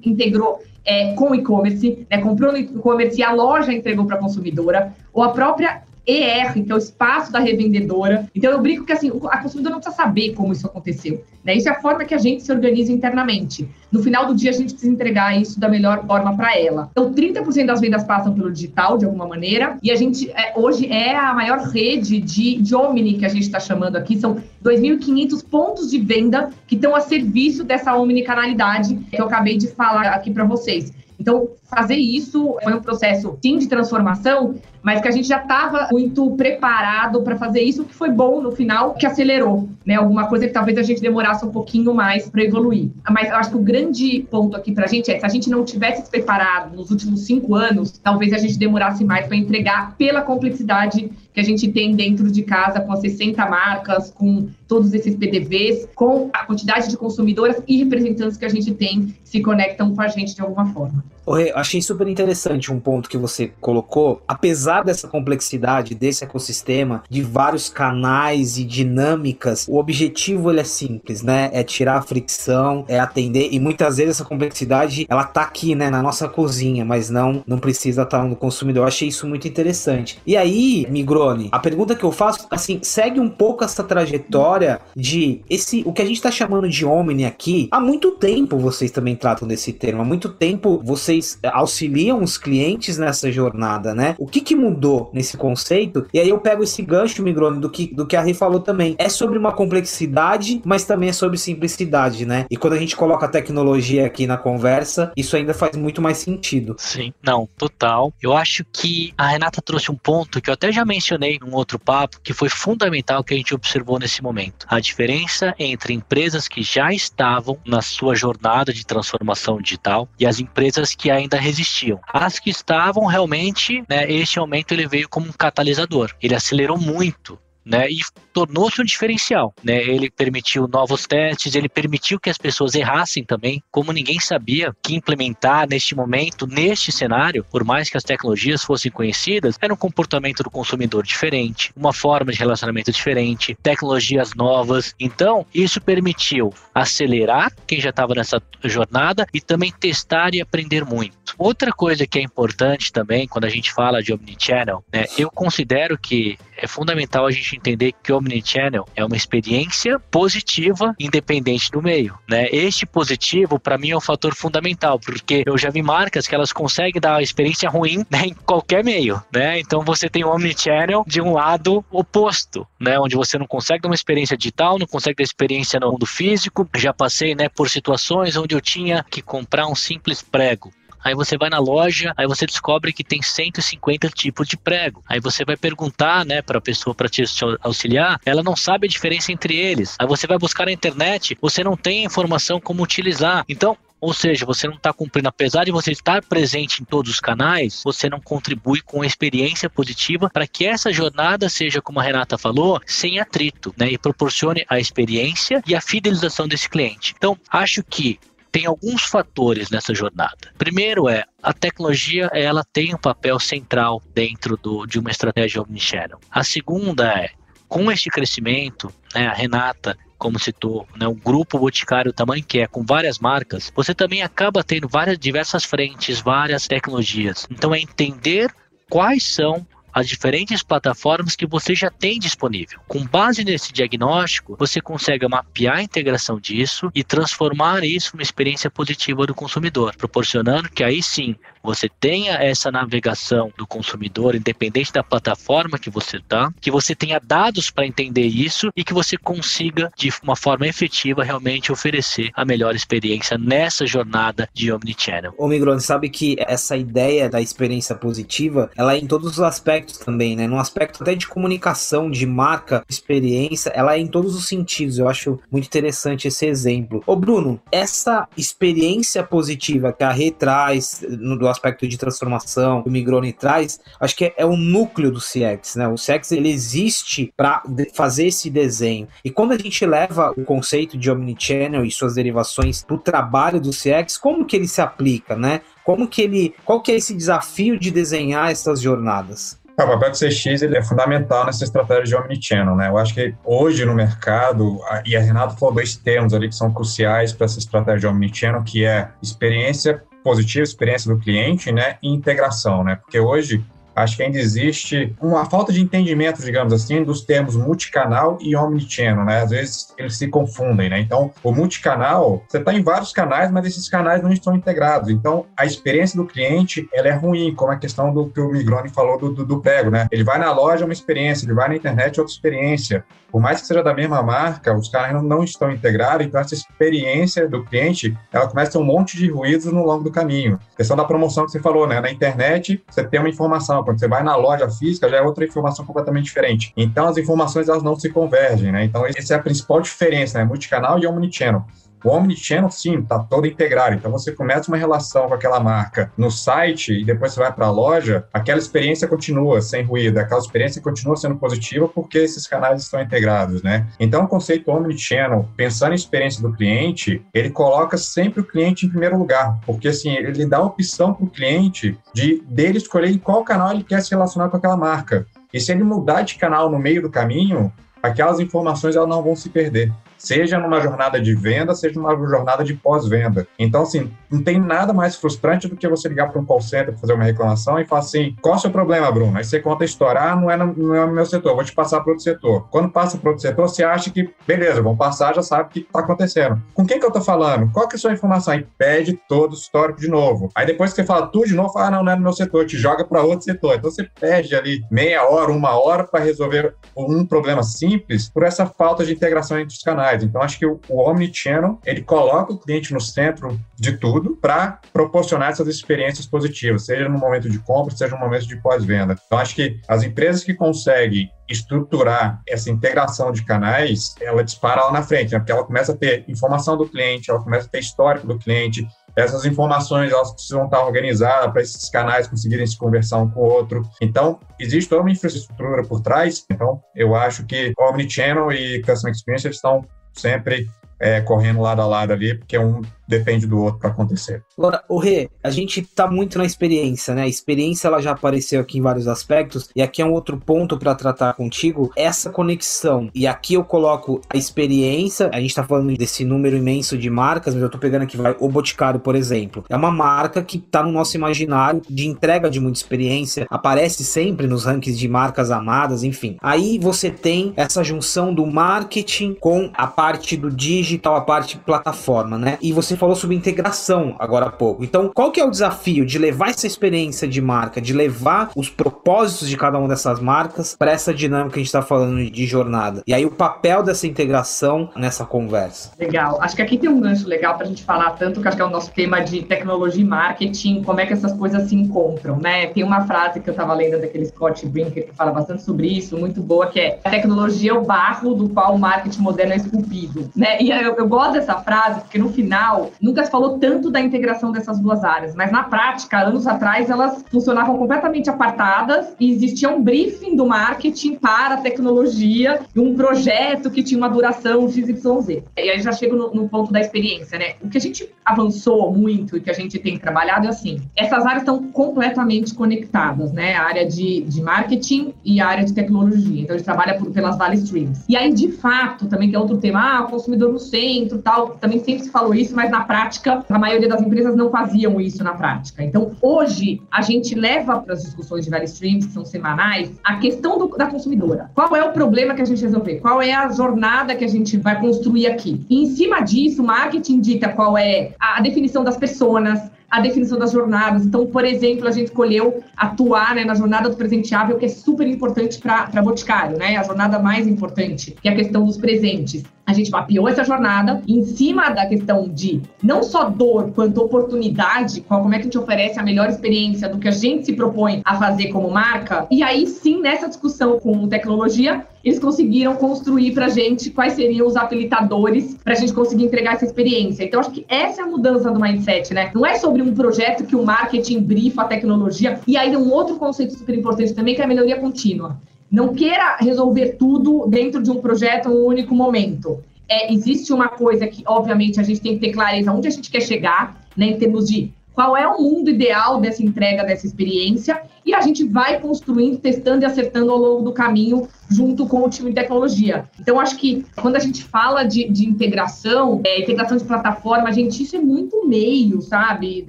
integrou 0.05 0.63
é, 0.85 1.13
com 1.15 1.35
e-commerce, 1.35 2.07
né? 2.11 2.19
comprou 2.19 2.53
no 2.53 2.59
e-commerce 2.59 3.19
e 3.19 3.23
a 3.23 3.33
loja 3.33 3.73
entregou 3.73 4.05
para 4.05 4.17
a 4.17 4.19
consumidora, 4.19 4.93
ou 5.13 5.23
a 5.23 5.31
própria 5.31 5.83
ER, 6.07 6.53
que 6.53 6.71
é 6.71 6.75
o 6.75 6.79
espaço 6.79 7.33
da 7.33 7.39
revendedora. 7.39 8.29
Então 8.35 8.51
eu 8.51 8.61
brinco 8.61 8.85
que 8.85 8.93
assim, 8.93 9.11
a 9.31 9.39
consumidora 9.39 9.75
não 9.75 9.81
precisa 9.81 10.03
saber 10.03 10.35
como 10.35 10.53
isso 10.53 10.67
aconteceu. 10.67 11.25
Né? 11.45 11.55
Isso 11.57 11.69
é 11.69 11.73
a 11.73 11.81
forma 11.81 12.05
que 12.05 12.15
a 12.15 12.19
gente 12.19 12.43
se 12.43 12.53
organiza 12.53 12.93
internamente. 12.93 13.69
No 13.91 14.03
final 14.03 14.27
do 14.27 14.35
dia, 14.35 14.51
a 14.51 14.53
gente 14.53 14.73
precisa 14.73 14.93
entregar 14.93 15.39
isso 15.41 15.59
da 15.59 15.69
melhor 15.69 16.07
forma 16.07 16.37
para 16.37 16.57
ela. 16.59 16.89
Então, 16.93 17.13
30% 17.13 17.67
das 17.67 17.81
vendas 17.81 18.05
passam 18.05 18.35
pelo 18.35 18.53
digital, 18.53 18.99
de 18.99 19.05
alguma 19.05 19.27
maneira, 19.27 19.79
e 19.83 19.91
a 19.91 19.97
gente 19.97 20.31
é, 20.31 20.53
hoje 20.57 20.87
é 20.87 21.17
a 21.17 21.35
maior 21.35 21.59
rede 21.69 22.21
de, 22.21 22.57
de 22.57 22.75
Omni 22.75 23.15
que 23.15 23.25
a 23.25 23.29
gente 23.29 23.43
está 23.43 23.59
chamando 23.59 23.97
aqui. 23.97 24.19
São 24.19 24.37
2.500 24.65 25.45
pontos 25.49 25.91
de 25.91 25.99
venda 25.99 26.51
que 26.67 26.75
estão 26.75 26.95
a 26.95 27.01
serviço 27.01 27.65
dessa 27.65 27.97
omnicanalidade 27.97 28.95
que 29.11 29.21
eu 29.21 29.27
acabei 29.27 29.57
de 29.57 29.69
falar 29.69 30.07
aqui 30.09 30.31
para 30.31 30.45
vocês. 30.45 30.93
Então, 31.21 31.51
fazer 31.65 31.97
isso 31.97 32.57
foi 32.63 32.73
um 32.73 32.81
processo, 32.81 33.39
sim, 33.43 33.59
de 33.59 33.69
transformação, 33.69 34.55
mas 34.83 35.03
que 35.03 35.09
a 35.09 35.11
gente 35.11 35.29
já 35.29 35.43
estava 35.43 35.89
muito 35.93 36.31
preparado 36.31 37.21
para 37.21 37.37
fazer 37.37 37.61
isso, 37.61 37.85
que 37.85 37.95
foi 37.95 38.11
bom 38.11 38.41
no 38.41 38.51
final, 38.51 38.95
que 38.95 39.05
acelerou, 39.05 39.69
né? 39.85 39.97
Alguma 39.97 40.27
coisa 40.27 40.47
que 40.47 40.53
talvez 40.55 40.79
a 40.79 40.83
gente 40.83 41.03
demorasse 41.03 41.45
um 41.45 41.51
pouquinho 41.51 41.95
mais 41.95 42.27
para 42.31 42.43
evoluir. 42.43 42.89
Mas 43.11 43.29
eu 43.29 43.37
acho 43.37 43.51
que 43.51 43.57
o 43.57 43.63
grande 43.63 44.27
ponto 44.31 44.57
aqui 44.57 44.73
para 44.73 44.87
a 44.87 44.89
gente 44.89 45.11
é, 45.11 45.19
se 45.19 45.27
a 45.27 45.29
gente 45.29 45.51
não 45.51 45.63
tivesse 45.63 46.07
se 46.07 46.11
preparado 46.11 46.75
nos 46.75 46.91
últimos 46.91 47.27
cinco 47.27 47.55
anos, 47.55 47.99
talvez 47.99 48.33
a 48.33 48.39
gente 48.39 48.59
demorasse 48.59 49.05
mais 49.05 49.27
para 49.27 49.37
entregar 49.37 49.95
pela 49.99 50.23
complexidade 50.23 51.11
que 51.35 51.41
a 51.41 51.45
gente 51.45 51.71
tem 51.71 51.95
dentro 51.95 52.31
de 52.31 52.43
casa, 52.43 52.81
com 52.81 52.93
as 52.93 53.01
60 53.01 53.45
marcas, 53.47 54.11
com 54.11 54.49
todos 54.71 54.95
esses 54.95 55.17
PDVs 55.17 55.89
com 55.97 56.31
a 56.33 56.47
quantidade 56.47 56.89
de 56.89 56.97
consumidoras 56.97 57.61
e 57.67 57.77
representantes 57.83 58.39
que 58.39 58.45
a 58.45 58.49
gente 58.49 58.73
tem 58.73 59.13
se 59.25 59.41
conectam 59.43 59.93
com 59.93 60.01
a 60.01 60.07
gente 60.07 60.33
de 60.33 60.41
alguma 60.41 60.73
forma. 60.73 61.05
Rê, 61.29 61.53
achei 61.55 61.83
super 61.83 62.07
interessante 62.09 62.73
um 62.73 62.81
ponto 62.81 63.09
que 63.09 63.17
você 63.17 63.53
colocou. 63.61 64.23
Apesar 64.27 64.83
dessa 64.83 65.07
complexidade 65.07 65.95
desse 65.95 66.25
ecossistema, 66.25 67.03
de 67.09 67.23
vários 67.23 67.69
canais 67.69 68.59
e 68.59 68.65
dinâmicas, 68.65 69.67
o 69.69 69.77
objetivo 69.77 70.51
ele 70.51 70.61
é 70.61 70.65
simples, 70.65 71.23
né? 71.23 71.51
É 71.53 71.63
tirar 71.63 71.99
a 71.99 72.03
fricção, 72.03 72.85
é 72.89 72.99
atender 72.99 73.49
e 73.53 73.59
muitas 73.59 73.97
vezes 73.97 74.17
essa 74.17 74.25
complexidade 74.25 75.07
ela 75.09 75.25
tá 75.25 75.43
aqui, 75.43 75.75
né, 75.75 75.91
na 75.91 76.03
nossa 76.03 76.29
cozinha, 76.29 76.85
mas 76.85 77.11
não 77.11 77.43
não 77.47 77.59
precisa 77.59 78.03
estar 78.03 78.21
tá 78.21 78.25
no 78.25 78.37
consumidor. 78.37 78.83
Eu 78.83 78.89
achei 78.89 79.09
isso 79.09 79.27
muito 79.27 79.49
interessante. 79.49 80.21
E 80.27 80.37
aí, 80.37 80.87
Migrone, 80.91 81.49
a 81.53 81.59
pergunta 81.59 81.95
que 81.95 82.05
eu 82.05 82.13
faço, 82.13 82.47
assim, 82.51 82.81
segue 82.83 83.19
um 83.21 83.29
pouco 83.29 83.65
essa 83.65 83.83
trajetória 83.83 84.60
de 84.97 85.43
esse 85.49 85.83
o 85.87 85.93
que 85.93 86.03
a 86.03 86.07
gente 86.07 86.21
tá 86.21 86.31
chamando 86.31 86.69
de 86.69 86.85
Omni 86.85 87.25
aqui. 87.25 87.69
Há 87.71 87.81
muito 87.81 88.13
tempo 88.13 88.59
vocês 88.59 88.91
também 88.91 89.17
tratam 89.17 89.47
desse 89.47 89.73
termo. 89.73 90.03
Há 90.03 90.05
muito 90.05 90.29
tempo 90.29 90.81
vocês 90.85 91.01
vocês 91.11 91.39
auxiliam 91.45 92.23
os 92.23 92.39
clientes 92.39 92.99
nessa 92.99 93.31
jornada, 93.31 93.95
né? 93.95 94.15
O 94.19 94.27
que, 94.27 94.41
que 94.41 94.55
mudou 94.55 95.11
nesse 95.13 95.37
conceito? 95.37 96.07
E 96.13 96.21
aí 96.21 96.29
eu 96.29 96.39
pego 96.39 96.63
esse 96.63 96.83
gancho, 96.83 97.23
Migrone, 97.23 97.61
do 97.61 97.69
que, 97.69 97.93
do 97.95 98.07
que 98.07 98.17
a 98.17 98.23
Rê 98.23 98.33
falou 98.33 98.61
também. 98.61 98.95
É 98.99 99.09
sobre 99.09 99.39
uma 99.39 99.53
complexidade, 99.53 100.61
mas 100.65 100.85
também 100.85 101.09
é 101.09 101.13
sobre 101.13 101.39
simplicidade, 101.39 102.25
né? 102.25 102.47
E 102.51 102.57
quando 102.57 102.75
a 102.75 102.79
gente 102.79 102.97
coloca 102.97 103.27
a 103.27 103.29
tecnologia 103.29 104.07
aqui 104.07 104.27
na 104.27 104.37
conversa, 104.37 105.13
isso 105.17 105.37
ainda 105.37 105.53
faz 105.53 105.77
muito 105.77 106.01
mais 106.01 106.19
sentido. 106.19 106.77
Sim, 106.79 107.13
não, 107.23 107.49
total. 107.57 108.13
Eu 108.23 108.37
acho 108.37 108.65
que 108.73 109.13
a 109.17 109.27
Renata 109.27 109.61
trouxe 109.61 109.91
um 109.91 109.97
ponto 109.97 110.41
que 110.41 110.51
eu 110.51 110.55
até 110.55 110.71
já 110.73 110.85
mencionei 110.85 111.39
num 111.41 111.55
outro 111.55 111.79
papo, 111.79 112.21
que 112.23 112.33
foi 112.33 112.49
fundamental 112.49 113.25
que 113.25 113.35
a 113.35 113.37
gente 113.37 113.55
observou 113.55 113.99
nesse 113.99 114.23
momento. 114.23 114.50
A 114.67 114.81
diferença 114.81 115.55
entre 115.59 115.93
empresas 115.93 116.49
que 116.49 116.63
já 116.63 116.93
estavam 116.93 117.59
na 117.65 117.83
sua 117.83 118.15
jornada 118.15 118.73
de 118.73 118.85
transformação 118.85 119.61
digital 119.61 120.09
e 120.19 120.27
as 120.27 120.41
empresas 120.41 120.95
que 120.95 121.11
ainda 121.11 121.39
resistiam. 121.39 122.01
As 122.13 122.39
que 122.39 122.51
estavam 122.51 123.07
realmente, 123.07 123.85
né, 123.89 124.11
este 124.11 124.39
aumento 124.39 124.73
ele 124.73 124.87
veio 124.87 125.09
como 125.09 125.29
um 125.29 125.33
catalisador. 125.33 126.15
Ele 126.23 126.35
acelerou 126.35 126.79
muito 126.79 127.39
né, 127.65 127.91
e 127.91 127.99
tornou-se 128.33 128.81
um 128.81 128.85
diferencial. 128.85 129.55
Né? 129.63 129.83
Ele 129.83 130.11
permitiu 130.11 130.69
novos 130.69 131.07
testes, 131.07 131.55
ele 131.55 131.69
permitiu 131.69 132.19
que 132.19 132.31
as 132.31 132.39
pessoas 132.39 132.75
errassem 132.75 133.25
também, 133.25 133.63
como 133.71 133.93
ninguém 133.93 134.21
sabia 134.21 134.75
que 134.83 134.95
implementar 134.95 135.69
neste 135.69 135.95
momento, 135.95 136.47
neste 136.47 136.93
cenário, 136.93 137.45
por 137.51 137.65
mais 137.65 137.91
que 137.91 137.97
as 137.97 138.05
tecnologias 138.05 138.63
fossem 138.63 138.91
conhecidas, 138.91 139.57
era 139.61 139.73
um 139.73 139.77
comportamento 139.77 140.43
do 140.43 140.51
consumidor 140.51 141.05
diferente, 141.05 141.73
uma 141.77 141.93
forma 141.93 142.33
de 142.33 142.39
relacionamento 142.39 142.93
diferente, 142.93 143.57
tecnologias 143.63 144.35
novas. 144.35 144.95
Então, 144.99 145.47
isso 145.55 145.81
permitiu 145.81 146.53
acelerar 146.75 147.53
quem 147.67 147.81
já 147.81 147.91
estava 147.91 148.15
nessa 148.15 148.43
jornada 148.65 149.27
e 149.33 149.41
também 149.41 149.73
testar 149.73 150.35
e 150.35 150.41
aprender 150.41 150.85
muito. 150.85 151.17
Outra 151.39 151.73
coisa 151.73 152.07
que 152.07 152.19
é 152.19 152.23
importante 152.23 152.93
também 152.93 153.27
quando 153.27 153.45
a 153.45 153.49
gente 153.49 153.73
fala 153.73 154.03
de 154.03 154.13
omnichannel, 154.13 154.85
né, 154.93 155.07
eu 155.17 155.31
considero 155.31 155.99
que 155.99 156.39
é 156.61 156.67
fundamental 156.67 157.27
a 157.27 157.31
gente 157.31 157.57
entender 157.57 157.93
que 158.03 158.13
o 158.13 158.19
Omnichannel 158.19 158.87
é 158.95 159.05
uma 159.05 159.17
experiência 159.17 159.99
positiva, 159.99 160.95
independente 160.99 161.71
do 161.71 161.83
meio. 161.83 162.19
Né? 162.29 162.49
Este 162.53 162.87
positivo, 162.87 163.59
para 163.59 163.79
mim, 163.79 163.91
é 163.91 163.97
um 163.97 164.01
fator 164.01 164.35
fundamental, 164.35 164.99
porque 165.01 165.43
eu 165.47 165.57
já 165.57 165.71
vi 165.71 165.83
marcas 165.83 166.27
que 166.27 166.35
elas 166.35 166.53
conseguem 166.53 167.01
dar 167.01 167.15
uma 167.15 167.23
experiência 167.23 167.69
ruim 167.69 168.05
né, 168.11 168.27
em 168.27 168.35
qualquer 168.35 168.85
meio. 168.85 169.23
Né? 169.35 169.59
Então 169.59 169.83
você 169.83 170.09
tem 170.09 170.25
o 170.25 170.31
Omnichannel 170.31 171.05
de 171.07 171.21
um 171.21 171.33
lado 171.33 171.85
oposto, 171.91 172.67
né? 172.79 172.99
onde 172.99 173.17
você 173.17 173.39
não 173.39 173.47
consegue 173.47 173.83
dar 173.83 173.89
uma 173.89 173.95
experiência 173.95 174.37
digital, 174.37 174.79
não 174.79 174.87
consegue 174.87 175.17
dar 175.17 175.25
experiência 175.25 175.81
no 175.81 175.93
mundo 175.93 176.07
físico. 176.07 176.69
Já 176.77 176.93
passei 176.93 177.35
né, 177.35 177.49
por 177.49 177.71
situações 177.71 178.37
onde 178.37 178.55
eu 178.55 178.61
tinha 178.61 179.05
que 179.11 179.23
comprar 179.23 179.67
um 179.67 179.75
simples 179.75 180.21
prego. 180.21 180.71
Aí 181.03 181.15
você 181.15 181.37
vai 181.37 181.51
na 181.51 181.59
loja, 181.59 182.13
aí 182.17 182.27
você 182.27 182.47
descobre 182.47 182.93
que 182.93 183.05
tem 183.05 183.23
150 183.23 184.09
tipos 184.11 184.47
de 184.49 184.57
prego. 184.57 185.03
Aí 185.09 185.21
você 185.21 185.45
vai 185.45 185.57
perguntar, 185.57 186.25
né, 186.25 186.43
para 186.43 186.59
a 186.59 186.63
pessoa 186.63 186.95
para 186.95 187.09
te 187.09 187.25
auxiliar, 187.63 188.21
ela 188.25 188.43
não 188.43 188.57
sabe 188.57 188.87
a 188.87 188.91
diferença 188.91 189.33
entre 189.33 189.57
eles. 189.57 189.97
Aí 189.99 190.07
você 190.07 190.27
vai 190.27 190.39
buscar 190.39 190.67
na 190.67 190.73
internet, 190.73 191.37
você 191.41 191.65
não 191.65 191.77
tem 191.77 192.05
informação 192.05 192.61
como 192.61 192.83
utilizar. 192.83 193.45
Então, 193.49 193.77
ou 194.01 194.15
seja, 194.15 194.47
você 194.47 194.67
não 194.67 194.77
está 194.77 194.93
cumprindo, 194.93 195.29
apesar 195.29 195.65
de 195.65 195.71
você 195.71 195.93
estar 195.93 196.25
presente 196.25 196.81
em 196.81 196.85
todos 196.85 197.13
os 197.13 197.21
canais, 197.21 197.83
você 197.85 198.09
não 198.09 198.19
contribui 198.19 198.81
com 198.81 199.03
a 199.03 199.07
experiência 199.07 199.69
positiva 199.69 200.31
para 200.33 200.47
que 200.47 200.67
essa 200.67 200.91
jornada 200.91 201.49
seja, 201.51 201.83
como 201.83 202.01
a 202.01 202.03
Renata 202.03 202.39
falou, 202.39 202.81
sem 202.87 203.21
atrito, 203.21 203.75
né? 203.77 203.91
E 203.91 203.99
proporcione 203.99 204.65
a 204.69 204.81
experiência 204.81 205.63
e 205.67 205.75
a 205.75 205.81
fidelização 205.81 206.49
desse 206.49 206.69
cliente. 206.69 207.15
Então, 207.17 207.37
acho 207.51 207.83
que 207.85 208.19
tem 208.51 208.67
alguns 208.67 209.03
fatores 209.03 209.71
nessa 209.71 209.95
jornada. 209.95 210.53
Primeiro 210.59 211.09
é 211.09 211.25
a 211.43 211.53
tecnologia, 211.53 212.31
ela 212.33 212.65
tem 212.65 212.95
um 212.95 212.99
papel 212.99 213.39
central 213.39 214.03
dentro 214.15 214.57
do, 214.57 214.87
de 214.87 214.99
uma 214.99 215.11
estratégia 215.11 215.63
omnichannel. 215.63 216.21
A 216.31 216.43
segunda 216.43 217.09
é 217.09 217.31
com 217.69 217.91
este 217.91 218.11
crescimento, 218.11 218.93
né, 219.15 219.29
a 219.29 219.33
Renata 219.33 219.97
como 220.19 220.39
citou, 220.39 220.87
né, 220.95 221.07
grupo 221.25 221.59
boticário 221.59 222.13
tamanho 222.13 222.45
que 222.45 222.59
é, 222.59 222.67
com 222.67 222.85
várias 222.85 223.19
marcas, 223.19 223.73
você 223.75 223.95
também 223.95 224.23
acaba 224.23 224.63
tendo 224.63 224.87
várias 224.87 225.19
diversas 225.19 225.65
frentes, 225.65 226.21
várias 226.21 226.69
tecnologias. 226.69 227.47
Então 227.51 227.75
é 227.75 227.81
entender 227.81 228.55
quais 228.91 229.23
são 229.23 229.67
as 229.93 230.09
diferentes 230.09 230.63
plataformas 230.63 231.37
que 231.37 231.47
você 231.47 231.75
já 231.75 231.91
tem 231.91 232.19
disponível. 232.19 232.81
Com 232.87 233.05
base 233.05 233.45
nesse 233.45 233.73
diagnóstico, 233.73 234.57
você 234.59 234.81
consegue 234.81 235.27
mapear 235.29 235.77
a 235.77 235.83
integração 235.83 236.39
disso 236.39 236.91
e 236.95 237.05
transformar 237.05 237.85
isso 237.85 238.13
numa 238.15 238.23
experiência 238.23 238.71
positiva 238.71 239.27
do 239.27 239.35
consumidor, 239.35 239.95
proporcionando 239.97 240.71
que 240.71 240.85
aí 240.85 241.03
sim 241.03 241.37
você 241.63 241.89
tenha 241.89 242.35
essa 242.35 242.71
navegação 242.71 243.53
do 243.57 243.67
consumidor, 243.67 244.35
independente 244.35 244.93
da 244.93 245.03
plataforma 245.03 245.79
que 245.79 245.91
você 245.91 246.17
está, 246.17 246.53
que 246.61 246.71
você 246.71 246.95
tenha 246.95 247.21
dados 247.21 247.71
para 247.71 247.87
entender 247.87 248.27
isso 248.27 248.71
e 248.77 248.85
que 248.85 248.95
você 248.95 249.17
consiga, 249.17 249.91
de 249.97 250.13
uma 250.23 250.37
forma 250.37 250.67
efetiva, 250.67 251.25
realmente 251.25 251.73
oferecer 251.73 252.31
a 252.35 252.45
melhor 252.45 252.75
experiência 252.75 253.37
nessa 253.37 253.87
jornada 253.87 254.49
de 254.55 254.73
Omnichannel. 254.73 255.35
Ô 255.37 255.47
Migron, 255.47 255.79
sabe 255.81 256.09
que 256.09 256.37
essa 256.39 256.77
ideia 256.77 257.29
da 257.29 257.41
experiência 257.41 257.95
positiva, 257.95 258.71
ela 258.77 258.95
é 258.95 258.99
em 258.99 259.07
todos 259.07 259.33
os 259.33 259.41
aspectos 259.41 259.99
também, 259.99 260.37
né? 260.37 260.47
No 260.47 260.59
aspecto 260.59 261.03
até 261.03 261.15
de 261.15 261.27
comunicação, 261.27 262.11
de 262.11 262.27
marca, 262.27 262.85
experiência, 262.89 263.71
ela 263.71 263.95
é 263.95 263.99
em 263.99 264.07
todos 264.07 264.35
os 264.35 264.47
sentidos. 264.47 264.99
Eu 264.99 265.09
acho 265.09 265.39
muito 265.51 265.67
interessante 265.67 266.29
esse 266.29 266.47
exemplo. 266.47 267.03
Ô 267.07 267.17
Bruno, 267.17 267.61
essa 267.71 268.29
experiência 268.37 269.23
positiva 269.23 269.93
que 269.93 270.05
a 270.05 270.11
Rê 270.11 270.31
traz 270.31 271.05
no 271.09 271.37
aspecto 271.51 271.87
de 271.87 271.99
transformação 271.99 272.83
que 272.83 272.89
o 272.89 272.93
Migrone 272.93 273.33
traz, 273.33 273.81
acho 273.99 274.17
que 274.17 274.27
é, 274.27 274.35
é 274.39 274.47
o 274.47 274.57
núcleo 274.57 275.11
do 275.11 275.21
CX, 275.21 275.77
né? 275.77 275.89
O 275.89 275.95
CX 275.95 276.33
ele 276.33 276.51
existe 276.51 277.33
para 277.37 277.63
fazer 277.95 278.27
esse 278.27 278.51
desenho. 278.51 279.09
E 279.25 279.31
quando 279.31 279.53
a 279.53 279.59
gente 279.59 279.85
leva 279.85 280.33
o 280.37 280.45
conceito 280.45 280.97
de 280.97 281.11
omnichannel 281.11 281.85
e 281.85 281.91
suas 281.91 282.15
derivações 282.15 282.83
para 282.83 282.97
o 282.97 282.99
trabalho 282.99 283.61
do 283.61 283.71
CX, 283.71 284.17
como 284.19 284.45
que 284.45 284.57
ele 284.57 284.69
se 284.69 284.81
aplica, 284.81 285.37
né? 285.37 285.61
Como 285.85 286.07
que 286.07 286.23
ele, 286.23 286.55
qual 286.65 286.81
que 286.81 286.93
é 286.93 286.97
esse 286.97 287.15
desafio 287.15 287.79
de 287.79 287.91
desenhar 287.91 288.51
essas 288.51 288.81
jornadas? 288.81 289.61
O 289.85 289.87
papel 289.87 290.11
do 290.11 290.19
CX 290.19 290.63
ele 290.63 290.77
é 290.77 290.83
fundamental 290.83 291.47
nessa 291.47 291.65
estratégia 291.65 292.05
de 292.05 292.15
omnichannel, 292.15 292.77
né? 292.77 292.89
Eu 292.89 292.99
acho 292.99 293.15
que 293.15 293.35
hoje 293.45 293.85
no 293.85 293.95
mercado, 293.95 294.79
e 295.07 295.17
a 295.17 295.21
Renata 295.21 295.57
falou 295.57 295.75
dois 295.75 295.97
termos 295.97 296.35
ali 296.35 296.49
que 296.49 296.55
são 296.55 296.73
cruciais 296.73 297.33
para 297.33 297.47
essa 297.47 297.59
estratégia 297.59 298.01
de 298.01 298.07
omnichannel, 298.07 298.63
que 298.63 298.85
é 298.85 299.09
experiência 299.23 300.03
positiva, 300.23 300.63
experiência 300.63 301.13
do 301.13 301.21
cliente, 301.21 301.73
né, 301.73 301.99
e 302.03 302.09
integração, 302.09 302.85
né? 302.85 302.97
Porque 302.97 303.19
hoje 303.19 303.65
acho 303.95 304.17
que 304.17 304.23
ainda 304.23 304.39
existe 304.39 305.15
uma 305.21 305.45
falta 305.45 305.73
de 305.73 305.81
entendimento, 305.81 306.43
digamos 306.43 306.73
assim, 306.73 307.03
dos 307.03 307.23
termos 307.23 307.57
multicanal 307.57 308.39
e 308.41 308.57
omnichannel, 308.57 309.25
né? 309.25 309.43
Às 309.43 309.51
vezes 309.51 309.95
eles 309.99 310.17
se 310.17 310.29
confundem, 310.29 310.89
né? 310.89 311.01
Então, 311.01 311.33
o 311.43 311.53
multicanal, 311.53 312.43
você 312.49 312.59
está 312.59 312.73
em 312.73 312.83
vários 312.83 313.13
canais, 313.13 313.51
mas 313.51 313.67
esses 313.67 313.89
canais 313.89 314.23
não 314.23 314.33
estão 314.33 314.55
integrados. 314.55 315.11
Então, 315.11 315.47
a 315.57 315.65
experiência 315.65 316.17
do 316.17 316.27
cliente, 316.27 316.89
ela 316.93 317.09
é 317.09 317.13
ruim, 317.13 317.55
como 317.55 317.73
a 317.73 317.77
questão 317.77 318.13
do 318.13 318.29
que 318.29 318.41
o 318.41 318.51
Migrone 318.51 318.89
falou 318.89 319.19
do, 319.19 319.33
do, 319.33 319.45
do 319.45 319.61
prego, 319.61 319.91
né? 319.91 320.09
Ele 320.11 320.25
vai 320.25 320.39
na 320.39 320.53
loja, 320.53 320.85
é 320.85 320.87
uma 320.87 320.93
experiência, 320.93 321.47
ele 321.47 321.55
vai 321.55 321.69
na 321.69 321.77
internet, 321.77 322.19
é 322.19 322.23
outra 322.23 322.35
experiência. 322.35 323.05
Por 323.31 323.41
mais 323.41 323.61
que 323.61 323.67
seja 323.67 323.83
da 323.83 323.95
mesma 323.95 324.23
marca, 324.23 324.77
os 324.77 324.89
canais 324.89 325.15
não, 325.15 325.23
não 325.23 325.45
estão 325.45 325.71
integrados, 325.71 326.27
então 326.27 326.41
essa 326.41 326.55
experiência 326.55 327.49
do 327.49 327.65
cliente, 327.65 328.17
ela 328.33 328.49
começa 328.49 328.71
a 328.71 328.73
ter 328.73 328.79
um 328.79 328.85
monte 328.85 329.17
de 329.17 329.31
ruídos 329.31 329.67
no 329.67 329.85
longo 329.85 330.03
do 330.03 330.11
caminho. 330.11 330.59
A 330.75 330.77
questão 330.79 330.97
da 330.97 331.05
promoção 331.05 331.45
que 331.45 331.53
você 331.53 331.61
falou, 331.61 331.87
né? 331.87 332.01
Na 332.01 332.11
internet, 332.11 332.83
você 332.89 333.05
tem 333.05 333.21
uma 333.21 333.29
informação, 333.29 333.80
quando 333.85 333.99
você 333.99 334.09
vai 334.09 334.23
na 334.23 334.37
loja 334.37 334.69
física, 334.71 335.09
já 335.09 335.19
é 335.19 335.23
outra 335.23 335.45
informação 335.45 335.85
completamente 335.85 336.25
diferente. 336.25 336.73
Então, 336.77 337.07
as 337.07 337.17
informações 337.17 337.69
elas 337.69 337.83
não 337.83 337.99
se 337.99 338.11
convergem, 338.11 338.73
né? 338.73 338.85
Então, 338.85 339.05
essa 339.07 339.35
é 339.35 339.37
a 339.37 339.43
principal 339.43 339.81
diferença, 339.81 340.39
né? 340.39 340.45
Multicanal 340.45 340.99
e 340.99 341.07
omnichannel. 341.07 341.65
O 342.05 342.11
Omnichannel, 342.11 342.71
sim, 342.71 342.99
está 342.99 343.19
todo 343.19 343.47
integrado. 343.47 343.95
Então, 343.95 344.11
você 344.11 344.33
começa 344.33 344.71
uma 344.71 344.77
relação 344.77 345.29
com 345.29 345.35
aquela 345.35 345.61
marca 345.61 346.13
no 346.17 346.31
site 346.31 346.93
e 346.93 347.05
depois 347.05 347.33
você 347.33 347.41
vai 347.41 347.53
para 347.53 347.67
a 347.67 347.71
loja, 347.71 348.25
aquela 348.33 348.59
experiência 348.59 349.07
continua 349.07 349.61
sem 349.61 349.83
ruído, 349.83 350.19
aquela 350.19 350.41
experiência 350.41 350.81
continua 350.81 351.17
sendo 351.17 351.37
positiva 351.37 351.89
porque 351.89 352.19
esses 352.19 352.47
canais 352.47 352.83
estão 352.83 353.01
integrados, 353.01 353.63
né? 353.63 353.87
Então, 353.99 354.25
o 354.25 354.29
conceito 354.29 354.71
Omnichannel, 354.71 355.49
pensando 355.57 355.93
em 355.93 355.97
experiência 355.97 356.43
do 356.43 356.53
cliente, 356.53 357.23
ele 357.35 357.51
coloca 357.51 357.99
sempre 357.99 358.41
o 358.41 358.45
cliente 358.45 358.87
em 358.87 358.89
primeiro 358.89 359.19
lugar, 359.19 359.59
porque 359.67 359.89
assim, 359.89 360.15
ele 360.15 360.47
dá 360.47 360.59
a 360.59 360.65
opção 360.65 361.13
para 361.13 361.25
o 361.25 361.31
cliente 361.31 361.99
de 362.15 362.43
dele 362.49 362.79
escolher 362.79 363.11
em 363.11 363.19
qual 363.19 363.45
canal 363.45 363.73
ele 363.73 363.85
quer 363.85 364.01
se 364.03 364.11
relacionar 364.11 364.49
com 364.49 364.57
aquela 364.57 364.77
marca. 364.77 365.27
E 365.53 365.61
se 365.61 365.73
ele 365.73 365.83
mudar 365.83 366.23
de 366.23 366.37
canal 366.37 366.71
no 366.71 366.79
meio 366.79 367.03
do 367.03 367.11
caminho, 367.11 367.73
aquelas 368.03 368.41
informações 368.41 368.97
elas 368.97 369.09
não 369.09 369.23
vão 369.23 369.37
se 369.37 369.49
perder 369.49 369.93
seja 370.21 370.59
numa 370.59 370.81
jornada 370.81 371.21
de 371.21 371.35
venda, 371.35 371.75
seja 371.75 371.99
numa 371.99 372.15
jornada 372.29 372.63
de 372.63 372.75
pós-venda. 372.75 373.49
Então, 373.59 373.83
assim, 373.83 374.11
não 374.31 374.43
tem 374.43 374.61
nada 374.61 374.93
mais 374.93 375.17
frustrante 375.17 375.67
do 375.67 375.77
que 375.77 375.89
você 375.89 376.09
ligar 376.09 376.31
para 376.31 376.41
um 376.41 376.45
call 376.45 376.61
center 376.61 376.97
fazer 376.97 377.15
uma 377.15 377.25
reclamação 377.25 377.79
e 377.81 377.87
falar 377.87 378.03
assim: 378.03 378.37
qual 378.41 378.55
é 378.55 378.59
o 378.59 378.61
seu 378.61 378.71
problema, 378.71 379.11
Bruno? 379.11 379.37
Aí 379.37 379.45
você 379.45 379.59
conta 379.59 379.83
a 379.83 379.87
história: 379.87 380.21
ah, 380.21 380.37
não 380.37 380.51
é 380.51 380.57
no, 380.57 380.75
não 380.77 380.95
é 380.95 381.07
no 381.07 381.13
meu 381.13 381.27
setor, 381.27 381.55
vou 381.55 381.65
te 381.65 381.73
passar 381.73 382.01
para 382.01 382.11
outro 382.11 382.23
setor. 382.23 382.69
Quando 382.71 382.91
passa 382.91 383.19
para 383.19 383.31
outro 383.31 383.43
setor, 383.43 383.69
você 383.69 383.83
acha 383.83 384.11
que, 384.11 384.31
beleza, 384.47 384.83
vão 384.83 384.97
passar, 384.97 385.35
já 385.35 385.43
sabe 385.43 385.65
o 385.65 385.69
que 385.69 385.81
está 385.81 386.01
acontecendo. 386.01 386.61
Com 386.75 386.87
quem 386.87 386.99
que 386.99 387.05
eu 387.05 387.09
estou 387.09 387.23
falando? 387.23 387.71
Qual 387.73 387.89
que 387.89 387.95
é 387.95 387.99
a 387.99 388.01
sua 388.01 388.13
informação? 388.13 388.55
Aí 388.55 388.67
pede 388.77 389.19
todo 389.29 389.53
o 389.53 389.57
histórico 389.57 390.01
de 390.01 390.09
novo. 390.09 390.51
Aí 390.55 390.67
depois 390.67 390.91
que 390.91 390.97
você 390.97 391.05
fala 391.05 391.27
tudo 391.27 391.47
de 391.47 391.55
novo, 391.55 391.73
fala: 391.73 391.87
ah, 391.87 391.91
não, 391.91 392.05
não 392.05 392.13
é 392.13 392.17
no 392.17 392.23
meu 392.23 392.33
setor, 392.33 392.67
te 392.67 392.77
joga 392.77 393.05
para 393.05 393.23
outro 393.23 393.45
setor. 393.45 393.77
Então 393.77 393.91
você 393.91 394.07
perde 394.21 394.55
ali 394.55 394.83
meia 394.91 395.25
hora, 395.29 395.51
uma 395.51 395.79
hora 395.79 396.05
para 396.05 396.23
resolver 396.23 396.75
um 396.97 397.25
problema 397.25 397.63
simples 397.63 398.29
por 398.29 398.43
essa 398.43 398.67
falta 398.67 399.05
de 399.05 399.13
integração 399.13 399.59
entre 399.59 399.75
os 399.75 399.83
canais. 399.83 400.10
Então, 400.23 400.43
acho 400.43 400.59
que 400.59 400.67
o, 400.67 400.81
o 400.89 401.09
Omnichannel, 401.09 401.79
ele 401.85 402.03
coloca 402.03 402.53
o 402.53 402.59
cliente 402.59 402.93
no 402.93 403.01
centro 403.01 403.59
de 403.77 403.97
tudo 403.97 404.37
para 404.37 404.79
proporcionar 404.93 405.51
essas 405.51 405.69
experiências 405.69 406.27
positivas, 406.27 406.85
seja 406.85 407.09
no 407.09 407.19
momento 407.19 407.49
de 407.49 407.59
compra, 407.59 407.95
seja 407.95 408.15
no 408.15 408.21
momento 408.21 408.47
de 408.47 408.57
pós-venda. 408.57 409.17
Então, 409.27 409.39
acho 409.39 409.55
que 409.55 409.81
as 409.89 410.03
empresas 410.03 410.45
que 410.45 410.55
conseguem 410.55 411.31
estruturar 411.49 412.41
essa 412.49 412.71
integração 412.71 413.33
de 413.33 413.45
canais, 413.45 414.15
ela 414.21 414.45
dispara 414.45 414.85
lá 414.85 414.93
na 414.93 415.03
frente, 415.03 415.33
né? 415.33 415.39
porque 415.39 415.51
ela 415.51 415.65
começa 415.65 415.93
a 415.93 415.97
ter 415.97 416.25
informação 416.29 416.77
do 416.77 416.87
cliente, 416.87 417.31
ela 417.31 417.43
começa 417.43 417.67
a 417.67 417.71
ter 417.71 417.81
histórico 417.81 418.27
do 418.27 418.39
cliente, 418.39 418.87
essas 419.17 419.45
informações 419.45 420.13
elas 420.13 420.33
precisam 420.33 420.65
estar 420.65 420.85
organizadas 420.85 421.53
para 421.53 421.63
esses 421.63 421.89
canais 421.91 422.29
conseguirem 422.29 422.67
se 422.67 422.79
conversar 422.79 423.19
um 423.19 423.29
com 423.29 423.41
o 423.41 423.45
outro. 423.45 423.83
Então, 424.01 424.39
existe 424.59 424.89
toda 424.89 425.03
uma 425.03 425.11
infraestrutura 425.11 425.83
por 425.83 426.01
trás. 426.01 426.45
Então, 426.51 426.81
eu 426.95 427.15
acho 427.15 427.45
que 427.45 427.73
Omnichannel 427.79 428.53
e 428.53 428.81
Customer 428.83 429.13
Experience 429.13 429.49
estão 429.49 429.85
sempre 430.13 430.69
é, 431.01 431.21
correndo 431.21 431.61
lado 431.61 431.81
a 431.81 431.87
lado 431.87 432.13
ali, 432.13 432.37
porque 432.37 432.59
um 432.59 432.83
depende 433.11 433.45
do 433.45 433.59
outro 433.59 433.81
para 433.81 433.91
acontecer. 433.91 434.45
Agora, 434.57 434.85
o 434.89 434.97
Rê, 434.97 435.29
a 435.43 435.51
gente 435.51 435.83
tá 435.83 436.07
muito 436.07 436.39
na 436.39 436.45
experiência, 436.45 437.13
né? 437.13 437.23
A 437.23 437.29
experiência 437.29 437.89
ela 437.89 438.01
já 438.01 438.13
apareceu 438.13 438.61
aqui 438.61 438.79
em 438.79 438.83
vários 438.83 439.09
aspectos, 439.09 439.69
e 439.75 439.83
aqui 439.83 440.01
é 440.01 440.07
um 440.07 440.13
outro 440.13 440.39
ponto 440.39 440.79
para 440.79 440.95
tratar 440.95 441.33
contigo, 441.35 441.91
essa 441.97 442.31
conexão. 442.31 443.11
E 443.13 443.27
aqui 443.27 443.55
eu 443.55 443.65
coloco 443.65 444.21
a 444.33 444.37
experiência, 444.37 445.29
a 445.33 445.41
gente 445.41 445.55
tá 445.55 445.65
falando 445.65 445.93
desse 445.97 446.25
número 446.25 446.57
imenso 446.57 446.97
de 446.97 447.11
marcas, 447.11 447.53
mas 447.53 447.63
eu 447.63 447.69
tô 447.69 447.79
pegando 447.79 448.03
aqui 448.03 448.17
vai 448.17 448.37
o 448.39 448.49
Boticário, 448.49 449.01
por 449.01 449.17
exemplo. 449.17 449.65
É 449.69 449.77
uma 449.77 449.91
marca 449.91 450.41
que 450.43 450.59
tá 450.59 450.83
no 450.83 450.93
nosso 450.93 451.17
imaginário 451.17 451.83
de 451.91 452.07
entrega 452.07 452.49
de 452.49 452.61
muita 452.61 452.79
experiência, 452.79 453.47
aparece 453.51 454.05
sempre 454.05 454.47
nos 454.47 454.65
rankings 454.65 454.99
de 454.99 455.09
marcas 455.09 455.51
amadas, 455.51 456.05
enfim. 456.05 456.37
Aí 456.41 456.79
você 456.79 457.11
tem 457.11 457.53
essa 457.57 457.83
junção 457.83 458.33
do 458.33 458.47
marketing 458.47 459.35
com 459.35 459.71
a 459.75 459.89
parte 459.89 460.37
do 460.37 460.49
digital, 460.49 460.90
a 460.99 461.21
parte 461.21 461.57
plataforma, 461.59 462.39
né? 462.39 462.59
E 462.61 462.73
você 462.73 462.97
falou 462.97 463.15
sobre 463.15 463.37
integração 463.37 464.17
agora 464.19 464.47
há 464.47 464.51
pouco. 464.51 464.85
Então, 464.85 465.11
qual 465.15 465.31
que 465.31 465.41
é 465.41 465.45
o 465.45 465.51
desafio 465.51 466.05
de 466.07 466.19
levar 466.19 466.51
essa 466.51 466.67
experiência 466.67 467.27
de 467.27 467.41
marca, 467.41 467.81
de 467.81 467.93
levar 467.93 468.51
os 468.57 468.69
propósitos 468.69 469.49
de 469.49 469.57
cada 469.57 469.79
uma 469.79 469.89
dessas 469.89 470.21
marcas 470.21 470.77
para 470.77 470.93
essa 470.93 471.13
dinâmica 471.13 471.55
que 471.55 471.61
a 471.61 471.63
gente 471.63 471.67
está 471.67 471.83
falando 471.83 472.31
de 472.31 472.47
jornada? 472.47 473.03
E 473.07 473.15
aí 473.15 473.25
o 473.25 473.31
papel 473.31 473.83
dessa 473.83 474.07
integração 474.07 474.91
nessa 474.97 475.25
conversa. 475.25 475.93
Legal. 475.99 476.39
Acho 476.41 476.57
que 476.57 476.63
aqui 476.63 476.79
tem 476.79 476.89
um 476.89 477.01
gancho 477.01 477.27
legal 477.27 477.55
para 477.57 477.67
a 477.67 477.69
gente 477.69 477.83
falar 477.83 478.11
tanto 478.13 478.41
que 478.41 478.49
acho 478.49 478.57
que 478.57 478.63
é 478.63 478.67
o 478.67 478.71
nosso 478.71 478.93
tema 478.93 479.21
de 479.21 479.43
tecnologia 479.43 480.03
e 480.03 480.07
marketing, 480.07 480.83
como 480.83 481.01
é 481.01 481.07
que 481.07 481.13
essas 481.13 481.33
coisas 481.33 481.69
se 481.69 481.75
encontram, 481.75 482.39
né? 482.39 482.67
Tem 482.69 482.83
uma 482.83 483.07
frase 483.07 483.41
que 483.41 483.49
eu 483.49 483.53
estava 483.53 483.75
lendo 483.75 484.01
daquele 484.01 484.27
Scott 484.27 484.67
Brinker 484.67 485.07
que 485.07 485.15
fala 485.15 485.33
bastante 485.33 485.63
sobre 485.63 485.87
isso, 485.87 486.17
muito 486.17 486.43
boa, 486.43 486.67
que 486.67 486.81
é 486.81 486.99
a 487.05 487.11
tecnologia 487.11 487.71
é 487.71 487.75
o 487.75 487.83
barro 487.83 488.35
do 488.35 488.49
qual 488.49 488.75
o 488.75 488.79
marketing 488.79 489.21
moderno 489.21 489.53
é 489.53 489.57
esculpido, 489.57 490.31
né? 490.35 490.61
E 490.61 490.73
eu, 490.81 490.95
eu 490.95 491.09
gosto 491.09 491.33
dessa 491.33 491.55
frase 491.57 492.01
porque 492.01 492.19
no 492.19 492.31
final 492.31 492.91
nunca 493.01 493.25
se 493.25 493.31
falou 493.31 493.59
tanto 493.59 493.91
da 493.91 494.01
integração 494.01 494.53
dessas 494.53 494.79
duas 494.79 495.05
áreas, 495.05 495.35
mas 495.35 495.51
na 495.51 495.65
prática, 495.65 496.21
anos 496.21 496.47
atrás, 496.47 496.91
elas 496.91 497.25
funcionavam 497.31 497.79
completamente 497.79 498.29
apartadas 498.29 499.15
e 499.19 499.31
existia 499.31 499.69
um 499.69 499.83
briefing 499.83 500.37
do 500.37 500.47
marketing 500.47 501.17
para 501.17 501.55
a 501.55 501.57
tecnologia 501.59 502.61
e 502.75 502.81
um 502.81 502.95
projeto 502.95 503.71
que 503.71 503.83
tinha 503.83 503.99
uma 503.99 504.09
duração 504.09 504.69
XYZ. 504.69 505.43
E 505.57 505.71
aí 505.71 505.81
já 505.81 505.93
chego 505.93 506.17
no, 506.17 506.35
no 506.35 506.49
ponto 506.49 506.73
da 506.73 506.81
experiência, 506.81 507.39
né? 507.39 507.55
O 507.63 507.69
que 507.69 507.79
a 507.79 507.81
gente 507.81 508.09
avançou 508.25 508.93
muito 508.93 509.37
e 509.37 509.41
que 509.41 509.51
a 509.51 509.55
gente 509.55 509.79
tem 509.79 509.99
trabalhado 509.99 510.47
é 510.47 510.51
assim, 510.51 510.81
essas 510.97 511.25
áreas 511.25 511.43
estão 511.43 511.63
completamente 511.71 512.55
conectadas, 512.55 513.33
né? 513.33 513.55
A 513.55 513.65
área 513.65 513.87
de, 513.87 514.23
de 514.23 514.41
marketing 514.43 515.15
e 515.25 515.41
a 515.41 515.47
área 515.47 515.65
de 515.65 515.73
tecnologia. 515.73 516.43
Então, 516.43 516.55
a 516.55 516.59
gente 516.59 516.67
trabalha 516.67 516.99
por, 516.99 517.11
pelas 517.11 517.37
Valley 517.37 517.59
Streams. 517.59 518.05
E 518.09 518.17
aí, 518.17 518.33
de 518.33 518.53
fato, 518.53 519.07
também 519.07 519.31
que 519.31 519.37
é 519.37 519.39
outro 519.39 519.59
tema, 519.59 519.81
ah, 519.81 520.03
o 520.03 520.09
consumidor 520.09 520.53
no 520.53 520.59
centro 520.71 521.19
tal, 521.19 521.51
também 521.61 521.79
sempre 521.81 522.05
se 522.05 522.11
falou 522.11 522.35
isso, 522.35 522.55
mas 522.55 522.71
na 522.71 522.85
prática, 522.85 523.45
a 523.49 523.59
maioria 523.59 523.89
das 523.89 524.01
empresas 524.01 524.37
não 524.37 524.51
faziam 524.51 525.01
isso 525.01 525.23
na 525.23 525.35
prática. 525.35 525.83
Então, 525.83 526.13
hoje, 526.23 526.81
a 526.91 527.03
gente 527.03 527.35
leva 527.35 527.81
para 527.81 527.95
as 527.95 528.03
discussões 528.03 528.45
de 528.45 528.51
vários 528.51 528.73
streams, 528.73 529.09
que 529.09 529.13
são 529.13 529.25
semanais, 529.25 529.91
a 530.05 530.17
questão 530.17 530.59
do, 530.59 530.69
da 530.77 530.87
consumidora. 530.87 531.51
Qual 531.55 531.75
é 531.75 531.85
o 531.85 531.93
problema 531.93 532.35
que 532.35 532.43
a 532.43 532.45
gente 532.45 532.63
resolver? 532.63 532.97
Qual 532.97 533.21
é 533.21 533.35
a 533.35 533.51
jornada 533.51 534.15
que 534.15 534.25
a 534.25 534.29
gente 534.29 534.57
vai 534.57 534.81
construir 534.81 535.27
aqui? 535.27 535.65
E, 535.69 535.83
em 535.83 535.87
cima 535.87 536.21
disso, 536.21 536.63
o 536.63 536.67
marketing 536.67 537.21
dita 537.21 537.49
qual 537.49 537.77
é 537.77 538.13
a 538.19 538.41
definição 538.41 538.85
das 538.85 538.97
pessoas, 538.97 539.71
a 539.91 540.01
definição 540.01 540.39
das 540.39 540.53
jornadas. 540.53 541.05
Então, 541.05 541.27
por 541.27 541.45
exemplo, 541.45 541.89
a 541.89 541.91
gente 541.91 542.07
escolheu 542.07 542.63
atuar 542.77 543.35
né, 543.35 543.45
na 543.45 543.55
jornada 543.55 543.89
do 543.89 543.97
presenteável, 543.97 544.57
que 544.57 544.67
é 544.67 544.69
super 544.69 545.07
importante 545.07 545.59
para 545.59 546.03
Boticário, 546.03 546.57
né? 546.57 546.77
A 546.77 546.83
jornada 546.83 547.19
mais 547.19 547.47
importante, 547.47 548.17
que 548.23 548.29
é 548.29 548.33
a 548.33 548.37
questão 548.37 548.65
dos 548.65 548.77
presentes. 548.77 549.45
A 549.67 549.73
gente 549.73 549.91
mapeou 549.91 550.29
essa 550.29 550.43
jornada 550.43 551.03
em 551.07 551.23
cima 551.23 551.71
da 551.71 551.87
questão 551.87 552.29
de 552.29 552.61
não 552.83 553.03
só 553.03 553.29
dor 553.29 553.71
quanto 553.73 554.01
oportunidade, 554.01 555.01
qual, 555.03 555.23
como 555.23 555.35
é 555.35 555.39
que 555.39 555.43
a 555.43 555.45
gente 555.45 555.59
oferece 555.59 555.99
a 555.99 556.03
melhor 556.03 556.29
experiência 556.29 556.89
do 556.89 556.99
que 556.99 557.07
a 557.07 557.13
gente 557.13 557.47
se 557.47 557.53
propõe 557.53 558.01
a 558.05 558.17
fazer 558.17 558.49
como 558.49 558.71
marca. 558.71 559.27
E 559.31 559.43
aí 559.43 559.67
sim, 559.67 560.01
nessa 560.01 560.29
discussão 560.29 560.81
com 560.81 561.09
tecnologia, 561.09 561.87
eles 562.03 562.19
conseguiram 562.19 562.77
construir 562.77 563.33
para 563.33 563.47
a 563.47 563.49
gente 563.49 563.91
quais 563.91 564.15
seriam 564.15 564.47
os 564.47 564.57
habilitadores 564.57 565.55
para 565.63 565.75
a 565.75 565.77
gente 565.77 565.93
conseguir 565.93 566.25
entregar 566.25 566.55
essa 566.55 566.65
experiência. 566.65 567.25
Então, 567.25 567.41
acho 567.41 567.51
que 567.51 567.65
essa 567.69 568.01
é 568.01 568.05
a 568.05 568.07
mudança 568.07 568.51
do 568.51 568.61
mindset, 568.61 569.13
né? 569.13 569.31
Não 569.35 569.45
é 569.45 569.57
sobre 569.57 569.83
um 569.83 569.95
projeto 569.95 570.45
que 570.45 570.57
o 570.57 570.65
marketing 570.65 571.21
brifa 571.21 571.63
a 571.63 571.65
tecnologia. 571.67 572.41
E 572.47 572.57
aí, 572.57 572.75
um 572.77 572.91
outro 572.91 573.17
conceito 573.17 573.57
super 573.57 573.77
importante 573.77 574.15
também, 574.15 574.35
que 574.35 574.41
é 574.41 574.45
a 574.45 574.49
melhoria 574.49 574.79
contínua. 574.79 575.41
Não 575.71 575.93
queira 575.93 576.37
resolver 576.41 576.97
tudo 576.99 577.47
dentro 577.47 577.83
de 577.83 577.91
um 577.91 578.01
projeto 578.01 578.49
um 578.49 578.65
único 578.65 578.95
momento. 578.95 579.63
É, 579.89 580.13
existe 580.13 580.53
uma 580.53 580.69
coisa 580.69 581.07
que, 581.07 581.23
obviamente, 581.27 581.79
a 581.79 581.83
gente 581.83 582.01
tem 582.01 582.15
que 582.15 582.21
ter 582.21 582.33
clareza 582.33 582.73
onde 582.73 582.89
a 582.89 582.91
gente 582.91 583.11
quer 583.11 583.21
chegar, 583.21 583.81
né, 583.97 584.07
em 584.07 584.19
termos 584.19 584.49
de 584.49 584.73
qual 585.01 585.17
é 585.17 585.27
o 585.27 585.41
mundo 585.41 585.71
ideal 585.71 586.21
dessa 586.21 586.43
entrega, 586.43 586.85
dessa 586.85 587.07
experiência, 587.07 587.81
e 588.05 588.13
a 588.13 588.21
gente 588.21 588.45
vai 588.45 588.79
construindo, 588.79 589.39
testando 589.39 589.83
e 589.83 589.87
acertando 589.87 590.31
ao 590.31 590.37
longo 590.37 590.63
do 590.63 590.73
caminho, 590.73 591.27
junto 591.49 591.87
com 591.87 592.05
o 592.05 592.11
time 592.11 592.29
de 592.29 592.35
tecnologia. 592.35 593.09
Então, 593.19 593.41
acho 593.41 593.57
que 593.57 593.87
quando 593.97 594.17
a 594.17 594.19
gente 594.19 594.45
fala 594.45 594.83
de, 594.83 595.09
de 595.09 595.27
integração, 595.27 596.21
é, 596.23 596.43
integração 596.43 596.77
de 596.77 596.85
plataforma, 596.85 597.51
gente, 597.51 597.83
isso 597.83 597.97
é 597.97 597.99
muito 597.99 598.47
meio, 598.47 599.01
sabe? 599.01 599.65